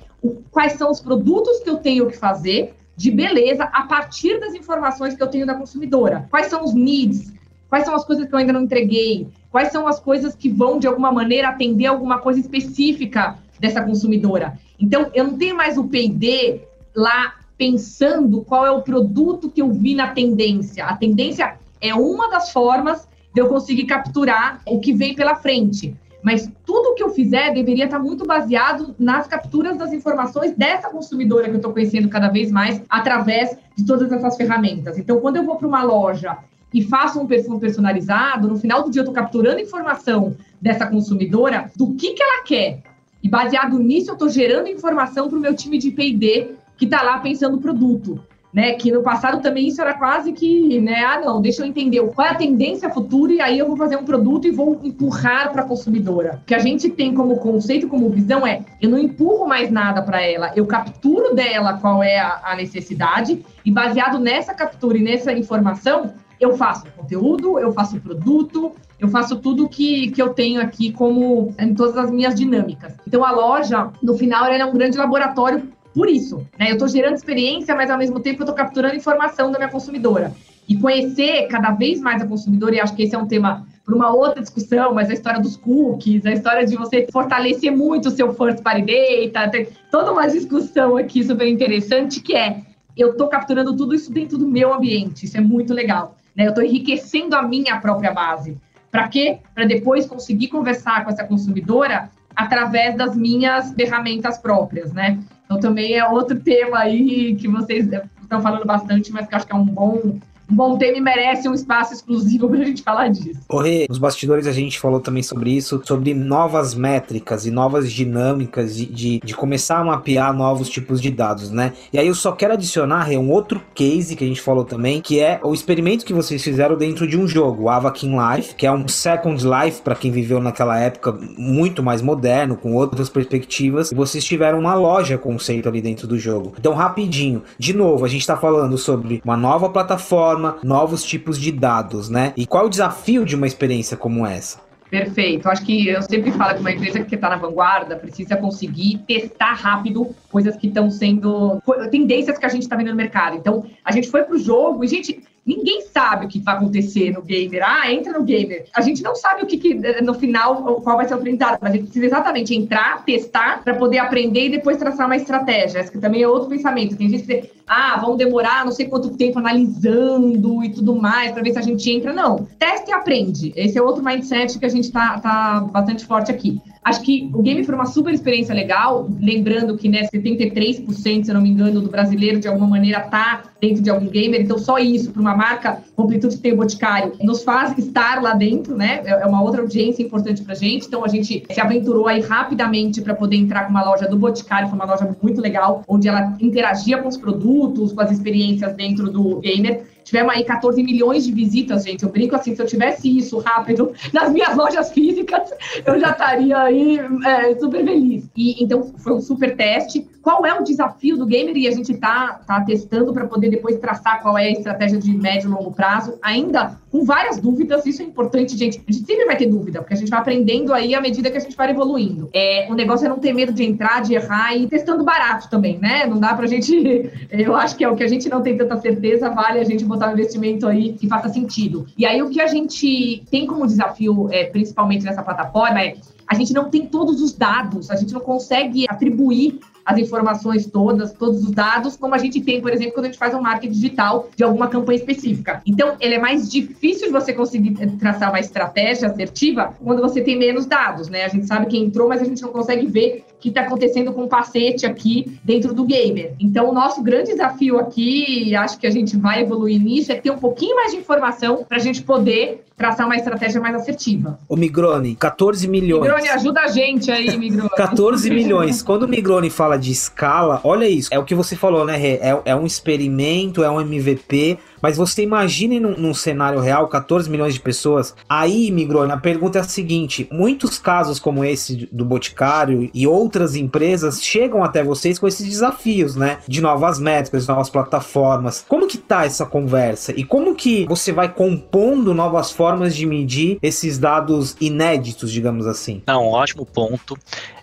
quais 0.51 0.73
são 0.73 0.91
os 0.91 0.99
produtos 0.99 1.59
que 1.59 1.69
eu 1.69 1.77
tenho 1.77 2.07
que 2.07 2.17
fazer 2.17 2.73
de 2.95 3.09
beleza 3.09 3.63
a 3.63 3.83
partir 3.83 4.39
das 4.39 4.53
informações 4.53 5.15
que 5.15 5.23
eu 5.23 5.27
tenho 5.27 5.45
da 5.45 5.55
consumidora. 5.55 6.27
Quais 6.29 6.47
são 6.47 6.63
os 6.63 6.73
needs, 6.73 7.33
quais 7.69 7.85
são 7.85 7.95
as 7.95 8.05
coisas 8.05 8.27
que 8.27 8.33
eu 8.33 8.37
ainda 8.37 8.53
não 8.53 8.61
entreguei, 8.61 9.27
quais 9.49 9.71
são 9.71 9.87
as 9.87 9.99
coisas 9.99 10.35
que 10.35 10.49
vão, 10.49 10.77
de 10.77 10.87
alguma 10.87 11.11
maneira, 11.11 11.49
atender 11.49 11.87
alguma 11.87 12.19
coisa 12.19 12.39
específica 12.39 13.37
dessa 13.59 13.81
consumidora. 13.81 14.57
Então, 14.79 15.09
eu 15.13 15.23
não 15.23 15.37
tenho 15.37 15.55
mais 15.55 15.77
o 15.77 15.85
P&D 15.85 16.61
lá 16.95 17.35
pensando 17.57 18.41
qual 18.41 18.65
é 18.65 18.71
o 18.71 18.81
produto 18.81 19.49
que 19.49 19.61
eu 19.61 19.71
vi 19.71 19.93
na 19.93 20.07
tendência. 20.09 20.85
A 20.85 20.95
tendência 20.95 21.55
é 21.79 21.93
uma 21.93 22.29
das 22.29 22.51
formas 22.51 23.07
de 23.33 23.41
eu 23.41 23.47
conseguir 23.47 23.85
capturar 23.85 24.61
o 24.65 24.79
que 24.79 24.93
vem 24.93 25.15
pela 25.15 25.35
frente. 25.35 25.95
Mas 26.23 26.49
tudo 26.65 26.93
que 26.95 27.01
eu 27.01 27.09
fizer 27.09 27.53
deveria 27.53 27.85
estar 27.85 27.99
muito 27.99 28.25
baseado 28.25 28.95
nas 28.99 29.27
capturas 29.27 29.77
das 29.77 29.91
informações 29.91 30.55
dessa 30.55 30.89
consumidora 30.89 31.45
que 31.45 31.51
eu 31.51 31.55
estou 31.55 31.73
conhecendo 31.73 32.09
cada 32.09 32.29
vez 32.29 32.51
mais 32.51 32.81
através 32.89 33.57
de 33.75 33.85
todas 33.85 34.11
essas 34.11 34.35
ferramentas. 34.35 34.97
Então, 34.97 35.19
quando 35.19 35.37
eu 35.37 35.43
vou 35.43 35.55
para 35.55 35.67
uma 35.67 35.83
loja 35.83 36.37
e 36.73 36.83
faço 36.83 37.19
um 37.19 37.27
perfume 37.27 37.59
personalizado, 37.59 38.47
no 38.47 38.57
final 38.57 38.83
do 38.83 38.91
dia 38.91 39.01
eu 39.01 39.03
estou 39.03 39.15
capturando 39.15 39.59
informação 39.59 40.35
dessa 40.61 40.85
consumidora 40.85 41.71
do 41.75 41.93
que, 41.95 42.13
que 42.13 42.21
ela 42.21 42.43
quer, 42.43 42.83
e 43.23 43.29
baseado 43.29 43.77
nisso, 43.77 44.09
eu 44.09 44.13
estou 44.13 44.29
gerando 44.29 44.67
informação 44.67 45.29
para 45.29 45.37
o 45.37 45.41
meu 45.41 45.55
time 45.55 45.77
de 45.77 45.91
P&D 45.91 46.55
que 46.77 46.85
está 46.85 47.03
lá 47.03 47.19
pensando 47.19 47.57
o 47.57 47.61
produto. 47.61 48.19
Né, 48.53 48.73
que 48.73 48.91
no 48.91 49.01
passado 49.01 49.41
também 49.41 49.69
isso 49.69 49.81
era 49.81 49.93
quase 49.93 50.33
que, 50.33 50.81
né, 50.81 51.05
ah, 51.05 51.21
não, 51.21 51.41
deixa 51.41 51.61
eu 51.61 51.65
entender 51.65 52.01
qual 52.13 52.27
é 52.27 52.31
a 52.31 52.35
tendência 52.35 52.89
futura 52.89 53.31
e 53.31 53.39
aí 53.39 53.57
eu 53.57 53.65
vou 53.65 53.77
fazer 53.77 53.95
um 53.95 54.03
produto 54.03 54.45
e 54.45 54.51
vou 54.51 54.77
empurrar 54.83 55.53
para 55.53 55.61
a 55.61 55.65
consumidora. 55.65 56.41
O 56.43 56.45
que 56.45 56.53
a 56.53 56.59
gente 56.59 56.89
tem 56.89 57.13
como 57.13 57.37
conceito, 57.37 57.87
como 57.87 58.09
visão 58.09 58.45
é, 58.45 58.65
eu 58.81 58.89
não 58.89 58.99
empurro 58.99 59.47
mais 59.47 59.71
nada 59.71 60.01
para 60.01 60.21
ela, 60.21 60.51
eu 60.53 60.65
capturo 60.65 61.33
dela 61.33 61.77
qual 61.77 62.03
é 62.03 62.19
a, 62.19 62.41
a 62.43 62.55
necessidade 62.57 63.41
e 63.63 63.71
baseado 63.71 64.19
nessa 64.19 64.53
captura 64.53 64.97
e 64.97 65.01
nessa 65.01 65.31
informação, 65.31 66.11
eu 66.41 66.57
faço 66.57 66.85
conteúdo, 66.97 67.59
eu 67.59 67.71
faço 67.71 68.01
produto, 68.01 68.73
eu 68.99 69.07
faço 69.07 69.37
tudo 69.37 69.69
que, 69.69 70.11
que 70.11 70.21
eu 70.21 70.29
tenho 70.29 70.59
aqui 70.59 70.91
como 70.91 71.53
em 71.57 71.73
todas 71.73 71.95
as 71.95 72.11
minhas 72.11 72.35
dinâmicas. 72.35 72.93
Então 73.07 73.23
a 73.23 73.31
loja, 73.31 73.91
no 74.01 74.15
final, 74.15 74.45
ela 74.45 74.55
é 74.55 74.65
um 74.65 74.73
grande 74.73 74.97
laboratório 74.97 75.71
por 75.93 76.09
isso. 76.09 76.45
Né? 76.57 76.69
Eu 76.69 76.73
estou 76.73 76.87
gerando 76.87 77.15
experiência, 77.15 77.75
mas 77.75 77.89
ao 77.89 77.97
mesmo 77.97 78.19
tempo 78.19 78.41
eu 78.41 78.45
estou 78.45 78.55
capturando 78.55 78.95
informação 78.95 79.51
da 79.51 79.57
minha 79.57 79.69
consumidora. 79.69 80.33
E 80.67 80.77
conhecer 80.77 81.47
cada 81.47 81.71
vez 81.71 81.99
mais 81.99 82.21
a 82.21 82.25
consumidora, 82.25 82.75
e 82.75 82.79
acho 82.79 82.95
que 82.95 83.03
esse 83.03 83.15
é 83.15 83.17
um 83.17 83.27
tema 83.27 83.65
para 83.85 83.95
uma 83.95 84.13
outra 84.13 84.41
discussão, 84.41 84.93
mas 84.93 85.09
a 85.09 85.13
história 85.13 85.39
dos 85.39 85.57
cookies, 85.57 86.25
a 86.25 86.31
história 86.31 86.65
de 86.65 86.75
você 86.77 87.07
fortalecer 87.11 87.75
muito 87.75 88.07
o 88.07 88.11
seu 88.11 88.33
first 88.33 88.61
party 88.61 89.29
data, 89.31 89.51
tem 89.51 89.67
toda 89.89 90.11
uma 90.11 90.27
discussão 90.27 90.95
aqui 90.97 91.23
super 91.23 91.47
interessante 91.47 92.21
que 92.21 92.35
é 92.35 92.61
eu 92.95 93.11
estou 93.11 93.27
capturando 93.27 93.75
tudo 93.75 93.95
isso 93.95 94.11
dentro 94.11 94.37
do 94.37 94.47
meu 94.47 94.73
ambiente, 94.73 95.25
isso 95.25 95.37
é 95.37 95.41
muito 95.41 95.73
legal. 95.73 96.15
Né? 96.35 96.45
Eu 96.45 96.49
estou 96.49 96.63
enriquecendo 96.63 97.35
a 97.35 97.41
minha 97.41 97.79
própria 97.79 98.11
base. 98.11 98.57
Para 98.91 99.07
quê? 99.07 99.39
Para 99.55 99.65
depois 99.65 100.05
conseguir 100.05 100.47
conversar 100.47 101.03
com 101.03 101.09
essa 101.09 101.23
consumidora 101.23 102.09
através 102.35 102.95
das 102.95 103.15
minhas 103.15 103.73
ferramentas 103.73 104.37
próprias, 104.37 104.91
né? 104.93 105.19
Então 105.51 105.59
também 105.59 105.95
é 105.95 106.07
outro 106.07 106.39
tema 106.39 106.79
aí 106.79 107.35
que 107.35 107.45
vocês 107.45 107.85
estão 108.21 108.41
falando 108.41 108.65
bastante, 108.65 109.11
mas 109.11 109.27
que 109.27 109.35
acho 109.35 109.45
que 109.45 109.51
é 109.51 109.55
um 109.55 109.65
bom 109.65 110.17
bom 110.51 110.77
tema 110.77 110.97
e 110.97 111.01
merece 111.01 111.47
um 111.47 111.53
espaço 111.53 111.93
exclusivo 111.93 112.49
para 112.49 112.59
a 112.59 112.65
gente 112.65 112.83
falar 112.83 113.07
disso. 113.09 113.39
Rê, 113.51 113.85
nos 113.89 113.97
bastidores 113.97 114.47
a 114.47 114.51
gente 114.51 114.79
falou 114.79 114.99
também 114.99 115.23
sobre 115.23 115.51
isso, 115.51 115.81
sobre 115.85 116.13
novas 116.13 116.73
métricas 116.75 117.45
e 117.45 117.51
novas 117.51 117.91
dinâmicas 117.91 118.75
de, 118.75 118.85
de, 118.85 119.19
de, 119.19 119.35
começar 119.35 119.79
a 119.79 119.83
mapear 119.83 120.33
novos 120.33 120.69
tipos 120.69 121.01
de 121.01 121.09
dados, 121.09 121.51
né? 121.51 121.73
E 121.91 121.97
aí 121.97 122.07
eu 122.07 122.15
só 122.15 122.31
quero 122.31 122.53
adicionar, 122.53 123.03
Rê, 123.03 123.17
um 123.17 123.31
outro 123.31 123.61
case 123.73 124.15
que 124.15 124.23
a 124.23 124.27
gente 124.27 124.41
falou 124.41 124.65
também, 124.65 125.01
que 125.01 125.19
é 125.19 125.39
o 125.43 125.53
experimento 125.53 126.05
que 126.05 126.13
vocês 126.13 126.43
fizeram 126.43 126.77
dentro 126.77 127.07
de 127.07 127.17
um 127.17 127.27
jogo, 127.27 127.63
o 127.63 127.69
Avakin 127.69 128.15
Life, 128.17 128.55
que 128.55 128.65
é 128.65 128.71
um 128.71 128.87
Second 128.87 129.43
Life 129.45 129.81
para 129.81 129.95
quem 129.95 130.11
viveu 130.11 130.39
naquela 130.39 130.77
época 130.79 131.17
muito 131.37 131.81
mais 131.81 132.01
moderno, 132.01 132.55
com 132.55 132.73
outras 132.73 133.09
perspectivas, 133.09 133.91
e 133.91 133.95
vocês 133.95 134.23
tiveram 134.23 134.59
uma 134.59 134.73
loja 134.73 135.17
conceito 135.17 135.69
ali 135.69 135.81
dentro 135.81 136.07
do 136.07 136.17
jogo. 136.17 136.53
Então, 136.59 136.73
rapidinho, 136.73 137.43
de 137.57 137.73
novo, 137.73 138.05
a 138.05 138.07
gente 138.07 138.21
está 138.21 138.37
falando 138.37 138.77
sobre 138.77 139.21
uma 139.23 139.37
nova 139.37 139.69
plataforma 139.69 140.40
forma 140.41 140.57
novos 140.63 141.03
tipos 141.03 141.39
de 141.39 141.51
dados, 141.51 142.09
né? 142.09 142.33
E 142.35 142.45
qual 142.47 142.65
o 142.65 142.69
desafio 142.69 143.23
de 143.23 143.35
uma 143.35 143.45
experiência 143.45 143.95
como 143.95 144.25
essa? 144.25 144.59
Perfeito. 144.89 145.47
Acho 145.47 145.63
que 145.63 145.87
eu 145.87 146.01
sempre 146.01 146.31
falo 146.31 146.55
que 146.55 146.59
uma 146.59 146.71
empresa 146.71 147.01
que 147.01 147.15
está 147.15 147.29
na 147.29 147.37
vanguarda 147.37 147.95
precisa 147.95 148.35
conseguir 148.35 148.97
testar 149.07 149.53
rápido 149.53 150.13
coisas 150.29 150.57
que 150.57 150.67
estão 150.67 150.89
sendo 150.91 151.61
tendências 151.89 152.37
que 152.37 152.45
a 152.45 152.49
gente 152.49 152.63
está 152.63 152.75
vendo 152.75 152.89
no 152.89 152.95
mercado. 152.95 153.37
Então, 153.37 153.65
a 153.85 153.91
gente 153.93 154.09
foi 154.09 154.23
para 154.23 154.35
o 154.35 154.39
jogo 154.39 154.83
e, 154.83 154.87
gente, 154.87 155.23
Ninguém 155.43 155.81
sabe 155.81 156.25
o 156.25 156.29
que 156.29 156.39
vai 156.39 156.55
acontecer 156.55 157.11
no 157.11 157.21
gamer. 157.23 157.63
Ah, 157.65 157.91
entra 157.91 158.13
no 158.13 158.23
gamer. 158.23 158.65
A 158.75 158.81
gente 158.81 159.01
não 159.01 159.15
sabe 159.15 159.41
o 159.41 159.47
que, 159.47 159.57
que 159.57 159.73
no 160.01 160.13
final 160.13 160.79
qual 160.81 160.97
vai 160.97 161.07
ser 161.07 161.15
o 161.15 161.17
aprendizado, 161.17 161.57
mas 161.59 161.71
a 161.71 161.75
gente 161.75 161.85
precisa 161.85 162.05
exatamente 162.05 162.55
entrar, 162.55 163.03
testar 163.03 163.63
para 163.63 163.73
poder 163.73 163.97
aprender 163.97 164.45
e 164.45 164.49
depois 164.49 164.77
traçar 164.77 165.07
uma 165.07 165.15
estratégia. 165.15 165.79
Esse 165.79 165.99
também 165.99 166.21
é 166.21 166.27
outro 166.27 166.47
pensamento. 166.47 166.95
Tem 166.95 167.09
gente 167.09 167.23
que 167.23 167.49
ah, 167.73 167.97
vamos 168.01 168.17
demorar 168.17 168.65
não 168.65 168.71
sei 168.73 168.87
quanto 168.87 169.11
tempo 169.11 169.39
analisando 169.39 170.61
e 170.61 170.69
tudo 170.69 170.93
mais 170.93 171.31
para 171.31 171.41
ver 171.41 171.53
se 171.53 171.59
a 171.59 171.61
gente 171.61 171.89
entra. 171.89 172.11
Não, 172.11 172.45
testa 172.59 172.91
e 172.91 172.93
aprende. 172.93 173.53
Esse 173.55 173.77
é 173.77 173.81
outro 173.81 174.03
mindset 174.03 174.59
que 174.59 174.65
a 174.65 174.69
gente 174.69 174.83
está 174.83 175.19
tá 175.19 175.61
bastante 175.71 176.05
forte 176.05 176.29
aqui. 176.29 176.61
Acho 176.83 177.01
que 177.01 177.29
o 177.33 177.43
game 177.43 177.63
foi 177.63 177.75
uma 177.75 177.85
super 177.85 178.11
experiência 178.11 178.55
legal, 178.55 179.07
lembrando 179.19 179.77
que 179.77 179.87
né, 179.87 180.07
73%, 180.11 181.23
se 181.23 181.31
não 181.31 181.39
me 181.39 181.49
engano, 181.49 181.79
do 181.79 181.89
brasileiro 181.89 182.39
de 182.39 182.47
alguma 182.47 182.67
maneira 182.67 182.99
tá 183.01 183.43
dentro 183.61 183.83
de 183.83 183.89
algum 183.91 184.07
gamer, 184.07 184.41
então 184.41 184.57
só 184.57 184.79
isso 184.79 185.11
para 185.11 185.21
uma 185.21 185.35
marca 185.35 185.83
Amplitude 185.95 186.37
que 186.37 186.41
tem 186.41 186.53
o 186.53 186.57
Boticário 186.57 187.13
nos 187.21 187.43
faz 187.43 187.77
estar 187.77 188.19
lá 188.19 188.33
dentro, 188.33 188.75
né? 188.75 189.01
É, 189.05 189.11
é 189.11 189.25
uma 189.27 189.43
outra 189.43 189.61
audiência 189.61 190.01
importante 190.01 190.41
pra 190.41 190.55
gente, 190.55 190.87
então 190.87 191.05
a 191.05 191.07
gente 191.07 191.43
se 191.47 191.61
aventurou 191.61 192.07
aí 192.07 192.19
rapidamente 192.19 192.99
para 193.01 193.13
poder 193.13 193.35
entrar 193.35 193.65
com 193.65 193.69
uma 193.69 193.85
loja 193.85 194.07
do 194.07 194.17
Boticário, 194.17 194.67
foi 194.67 194.75
uma 194.75 194.85
loja 194.85 195.15
muito 195.21 195.39
legal, 195.39 195.83
onde 195.87 196.07
ela 196.07 196.35
interagia 196.41 196.97
com 196.97 197.07
os 197.07 197.17
produtos, 197.17 197.60
com 197.69 198.01
as 198.01 198.11
experiências 198.11 198.73
dentro 198.73 199.09
do 199.11 199.39
gamer. 199.39 199.83
Tivemos 200.03 200.33
aí 200.33 200.43
14 200.43 200.81
milhões 200.83 201.25
de 201.25 201.31
visitas, 201.31 201.83
gente. 201.83 202.03
Eu 202.03 202.09
brinco 202.09 202.35
assim, 202.35 202.55
se 202.55 202.61
eu 202.61 202.65
tivesse 202.65 203.15
isso 203.15 203.37
rápido 203.39 203.93
nas 204.11 204.31
minhas 204.31 204.55
lojas 204.55 204.91
físicas, 204.91 205.53
eu 205.85 205.99
já 205.99 206.11
estaria 206.11 206.57
aí 206.57 206.99
é, 207.25 207.55
super 207.59 207.83
feliz. 207.83 208.29
E 208.35 208.63
então 208.63 208.83
foi 208.97 209.13
um 209.13 209.21
super 209.21 209.55
teste. 209.55 210.07
Qual 210.21 210.45
é 210.45 210.59
o 210.59 210.63
desafio 210.63 211.17
do 211.17 211.25
gamer? 211.25 211.55
E 211.55 211.67
a 211.67 211.71
gente 211.71 211.95
tá, 211.97 212.41
tá 212.45 212.61
testando 212.61 213.13
para 213.13 213.27
poder 213.27 213.49
depois 213.49 213.77
traçar 213.77 214.21
qual 214.21 214.37
é 214.37 214.47
a 214.47 214.51
estratégia 214.51 214.99
de 214.99 215.15
médio 215.15 215.49
e 215.49 215.53
longo 215.53 215.71
prazo, 215.71 216.17
ainda 216.21 216.80
com 216.91 217.05
várias 217.05 217.39
dúvidas. 217.39 217.85
Isso 217.85 218.01
é 218.01 218.05
importante, 218.05 218.57
gente. 218.57 218.83
A 218.87 218.91
gente 218.91 219.05
sempre 219.05 219.25
vai 219.25 219.37
ter 219.37 219.47
dúvida, 219.47 219.79
porque 219.79 219.93
a 219.93 219.97
gente 219.97 220.09
vai 220.09 220.19
aprendendo 220.19 220.73
aí 220.73 220.93
à 220.93 221.01
medida 221.01 221.31
que 221.31 221.37
a 221.37 221.39
gente 221.39 221.55
vai 221.55 221.71
evoluindo. 221.71 222.29
É, 222.33 222.67
o 222.69 222.75
negócio 222.75 223.05
é 223.05 223.09
não 223.09 223.17
ter 223.17 223.33
medo 223.33 223.53
de 223.53 223.63
entrar, 223.63 224.01
de 224.01 224.13
errar 224.13 224.55
e 224.55 224.67
testando 224.67 225.03
barato 225.03 225.49
também, 225.49 225.79
né? 225.79 226.05
Não 226.05 226.19
dá 226.19 226.33
pra 226.33 226.45
gente. 226.45 227.09
Eu 227.31 227.55
acho 227.55 227.75
que 227.75 227.83
é 227.83 227.89
o 227.89 227.95
que 227.95 228.03
a 228.03 228.07
gente 228.07 228.27
não 228.29 228.41
tem 228.41 228.57
tanta 228.57 228.77
certeza, 228.77 229.29
vale 229.29 229.59
a 229.59 229.63
gente 229.63 229.85
botar 229.85 230.09
um 230.09 230.13
investimento 230.13 230.67
aí 230.67 230.93
que 230.93 231.07
faça 231.07 231.29
sentido. 231.29 231.85
E 231.97 232.05
aí 232.05 232.21
o 232.21 232.29
que 232.29 232.41
a 232.41 232.47
gente 232.47 233.23
tem 233.31 233.47
como 233.47 233.65
desafio, 233.65 234.27
é, 234.31 234.45
principalmente 234.45 235.05
nessa 235.05 235.23
plataforma, 235.23 235.81
é 235.81 235.95
a 236.27 236.33
gente 236.33 236.53
não 236.53 236.69
tem 236.69 236.85
todos 236.85 237.21
os 237.21 237.33
dados, 237.33 237.91
a 237.91 237.95
gente 237.95 238.13
não 238.13 238.21
consegue 238.21 238.85
atribuir 238.89 239.59
as 239.85 239.97
informações 239.97 240.65
todas, 240.65 241.13
todos 241.13 241.43
os 241.43 241.51
dados, 241.51 241.95
como 241.97 242.15
a 242.15 242.17
gente 242.17 242.41
tem, 242.41 242.61
por 242.61 242.71
exemplo, 242.71 242.93
quando 242.93 243.05
a 243.05 243.09
gente 243.09 243.17
faz 243.17 243.33
um 243.33 243.41
marketing 243.41 243.73
digital 243.73 244.29
de 244.35 244.43
alguma 244.43 244.67
campanha 244.67 244.97
específica. 244.97 245.61
Então, 245.65 245.95
ele 245.99 246.15
é 246.15 246.19
mais 246.19 246.49
difícil 246.49 247.07
de 247.07 247.13
você 247.13 247.33
conseguir 247.33 247.71
traçar 247.97 248.29
uma 248.29 248.39
estratégia 248.39 249.07
assertiva 249.07 249.73
quando 249.83 250.01
você 250.01 250.21
tem 250.21 250.37
menos 250.37 250.65
dados, 250.65 251.09
né? 251.09 251.25
A 251.25 251.27
gente 251.27 251.47
sabe 251.47 251.65
quem 251.67 251.83
entrou, 251.85 252.07
mas 252.07 252.21
a 252.21 252.25
gente 252.25 252.41
não 252.41 252.49
consegue 252.49 252.85
ver 252.85 253.25
o 253.37 253.41
que 253.41 253.49
está 253.49 253.61
acontecendo 253.61 254.13
com 254.13 254.23
o 254.23 254.27
pacete 254.27 254.85
aqui 254.85 255.39
dentro 255.43 255.73
do 255.73 255.83
gamer. 255.83 256.33
Então, 256.39 256.69
o 256.69 256.73
nosso 256.73 257.01
grande 257.01 257.31
desafio 257.31 257.79
aqui, 257.79 258.49
e 258.49 258.55
acho 258.55 258.77
que 258.77 258.87
a 258.87 258.91
gente 258.91 259.17
vai 259.17 259.41
evoluir 259.41 259.81
nisso, 259.81 260.11
é 260.11 260.15
ter 260.15 260.31
um 260.31 260.37
pouquinho 260.37 260.75
mais 260.75 260.91
de 260.91 260.97
informação 260.97 261.65
para 261.67 261.77
a 261.77 261.79
gente 261.79 262.03
poder 262.03 262.63
traçar 262.81 263.05
uma 263.05 263.15
estratégia 263.15 263.61
mais 263.61 263.75
assertiva. 263.75 264.39
O 264.49 264.55
Migrone, 264.55 265.15
14 265.15 265.67
milhões. 265.67 266.01
Migrone, 266.01 266.29
ajuda 266.29 266.61
a 266.61 266.67
gente 266.67 267.11
aí, 267.11 267.37
Migrone. 267.37 267.69
14 267.69 268.29
milhões. 268.31 268.81
Quando 268.83 269.03
o 269.03 269.07
Migrone 269.07 269.51
fala 269.51 269.77
de 269.81 269.91
escala, 269.91 270.61
olha 270.63 270.87
isso. 270.87 271.09
É 271.11 271.19
o 271.19 271.25
que 271.25 271.35
você 271.35 271.55
falou, 271.55 271.85
né, 271.85 271.97
Rê? 271.97 272.13
É, 272.21 272.41
é 272.45 272.55
um 272.55 272.65
experimento, 272.65 273.63
é 273.63 273.69
um 273.69 273.81
MVP. 273.81 274.57
Mas 274.81 274.97
você 274.97 275.21
imagine 275.21 275.79
num, 275.79 275.95
num, 275.95 276.13
cenário 276.13 276.59
real, 276.59 276.87
14 276.87 277.29
milhões 277.29 277.53
de 277.53 277.59
pessoas. 277.59 278.15
Aí, 278.27 278.71
Migrone, 278.71 279.11
a 279.11 279.17
pergunta 279.17 279.59
é 279.59 279.61
a 279.61 279.65
seguinte: 279.65 280.27
muitos 280.31 280.79
casos 280.79 281.19
como 281.19 281.45
esse 281.45 281.87
do 281.91 282.03
Boticário 282.03 282.89
e 282.93 283.05
outras 283.05 283.55
empresas 283.55 284.21
chegam 284.21 284.63
até 284.63 284.83
vocês 284.83 285.19
com 285.19 285.27
esses 285.27 285.47
desafios, 285.47 286.15
né? 286.15 286.39
De 286.47 286.61
novas 286.61 286.99
métricas, 286.99 287.47
novas 287.47 287.69
plataformas. 287.69 288.65
Como 288.67 288.87
que 288.87 288.97
tá 288.97 289.25
essa 289.25 289.45
conversa? 289.45 290.13
E 290.17 290.23
como 290.23 290.55
que 290.55 290.85
você 290.87 291.11
vai 291.11 291.31
compondo 291.31 292.13
novas 292.13 292.51
formas 292.51 292.95
de 292.95 293.05
medir 293.05 293.59
esses 293.61 293.97
dados 293.97 294.55
inéditos, 294.59 295.31
digamos 295.31 295.67
assim? 295.67 296.01
Não, 296.07 296.27
ótimo 296.27 296.65
ponto 296.65 297.15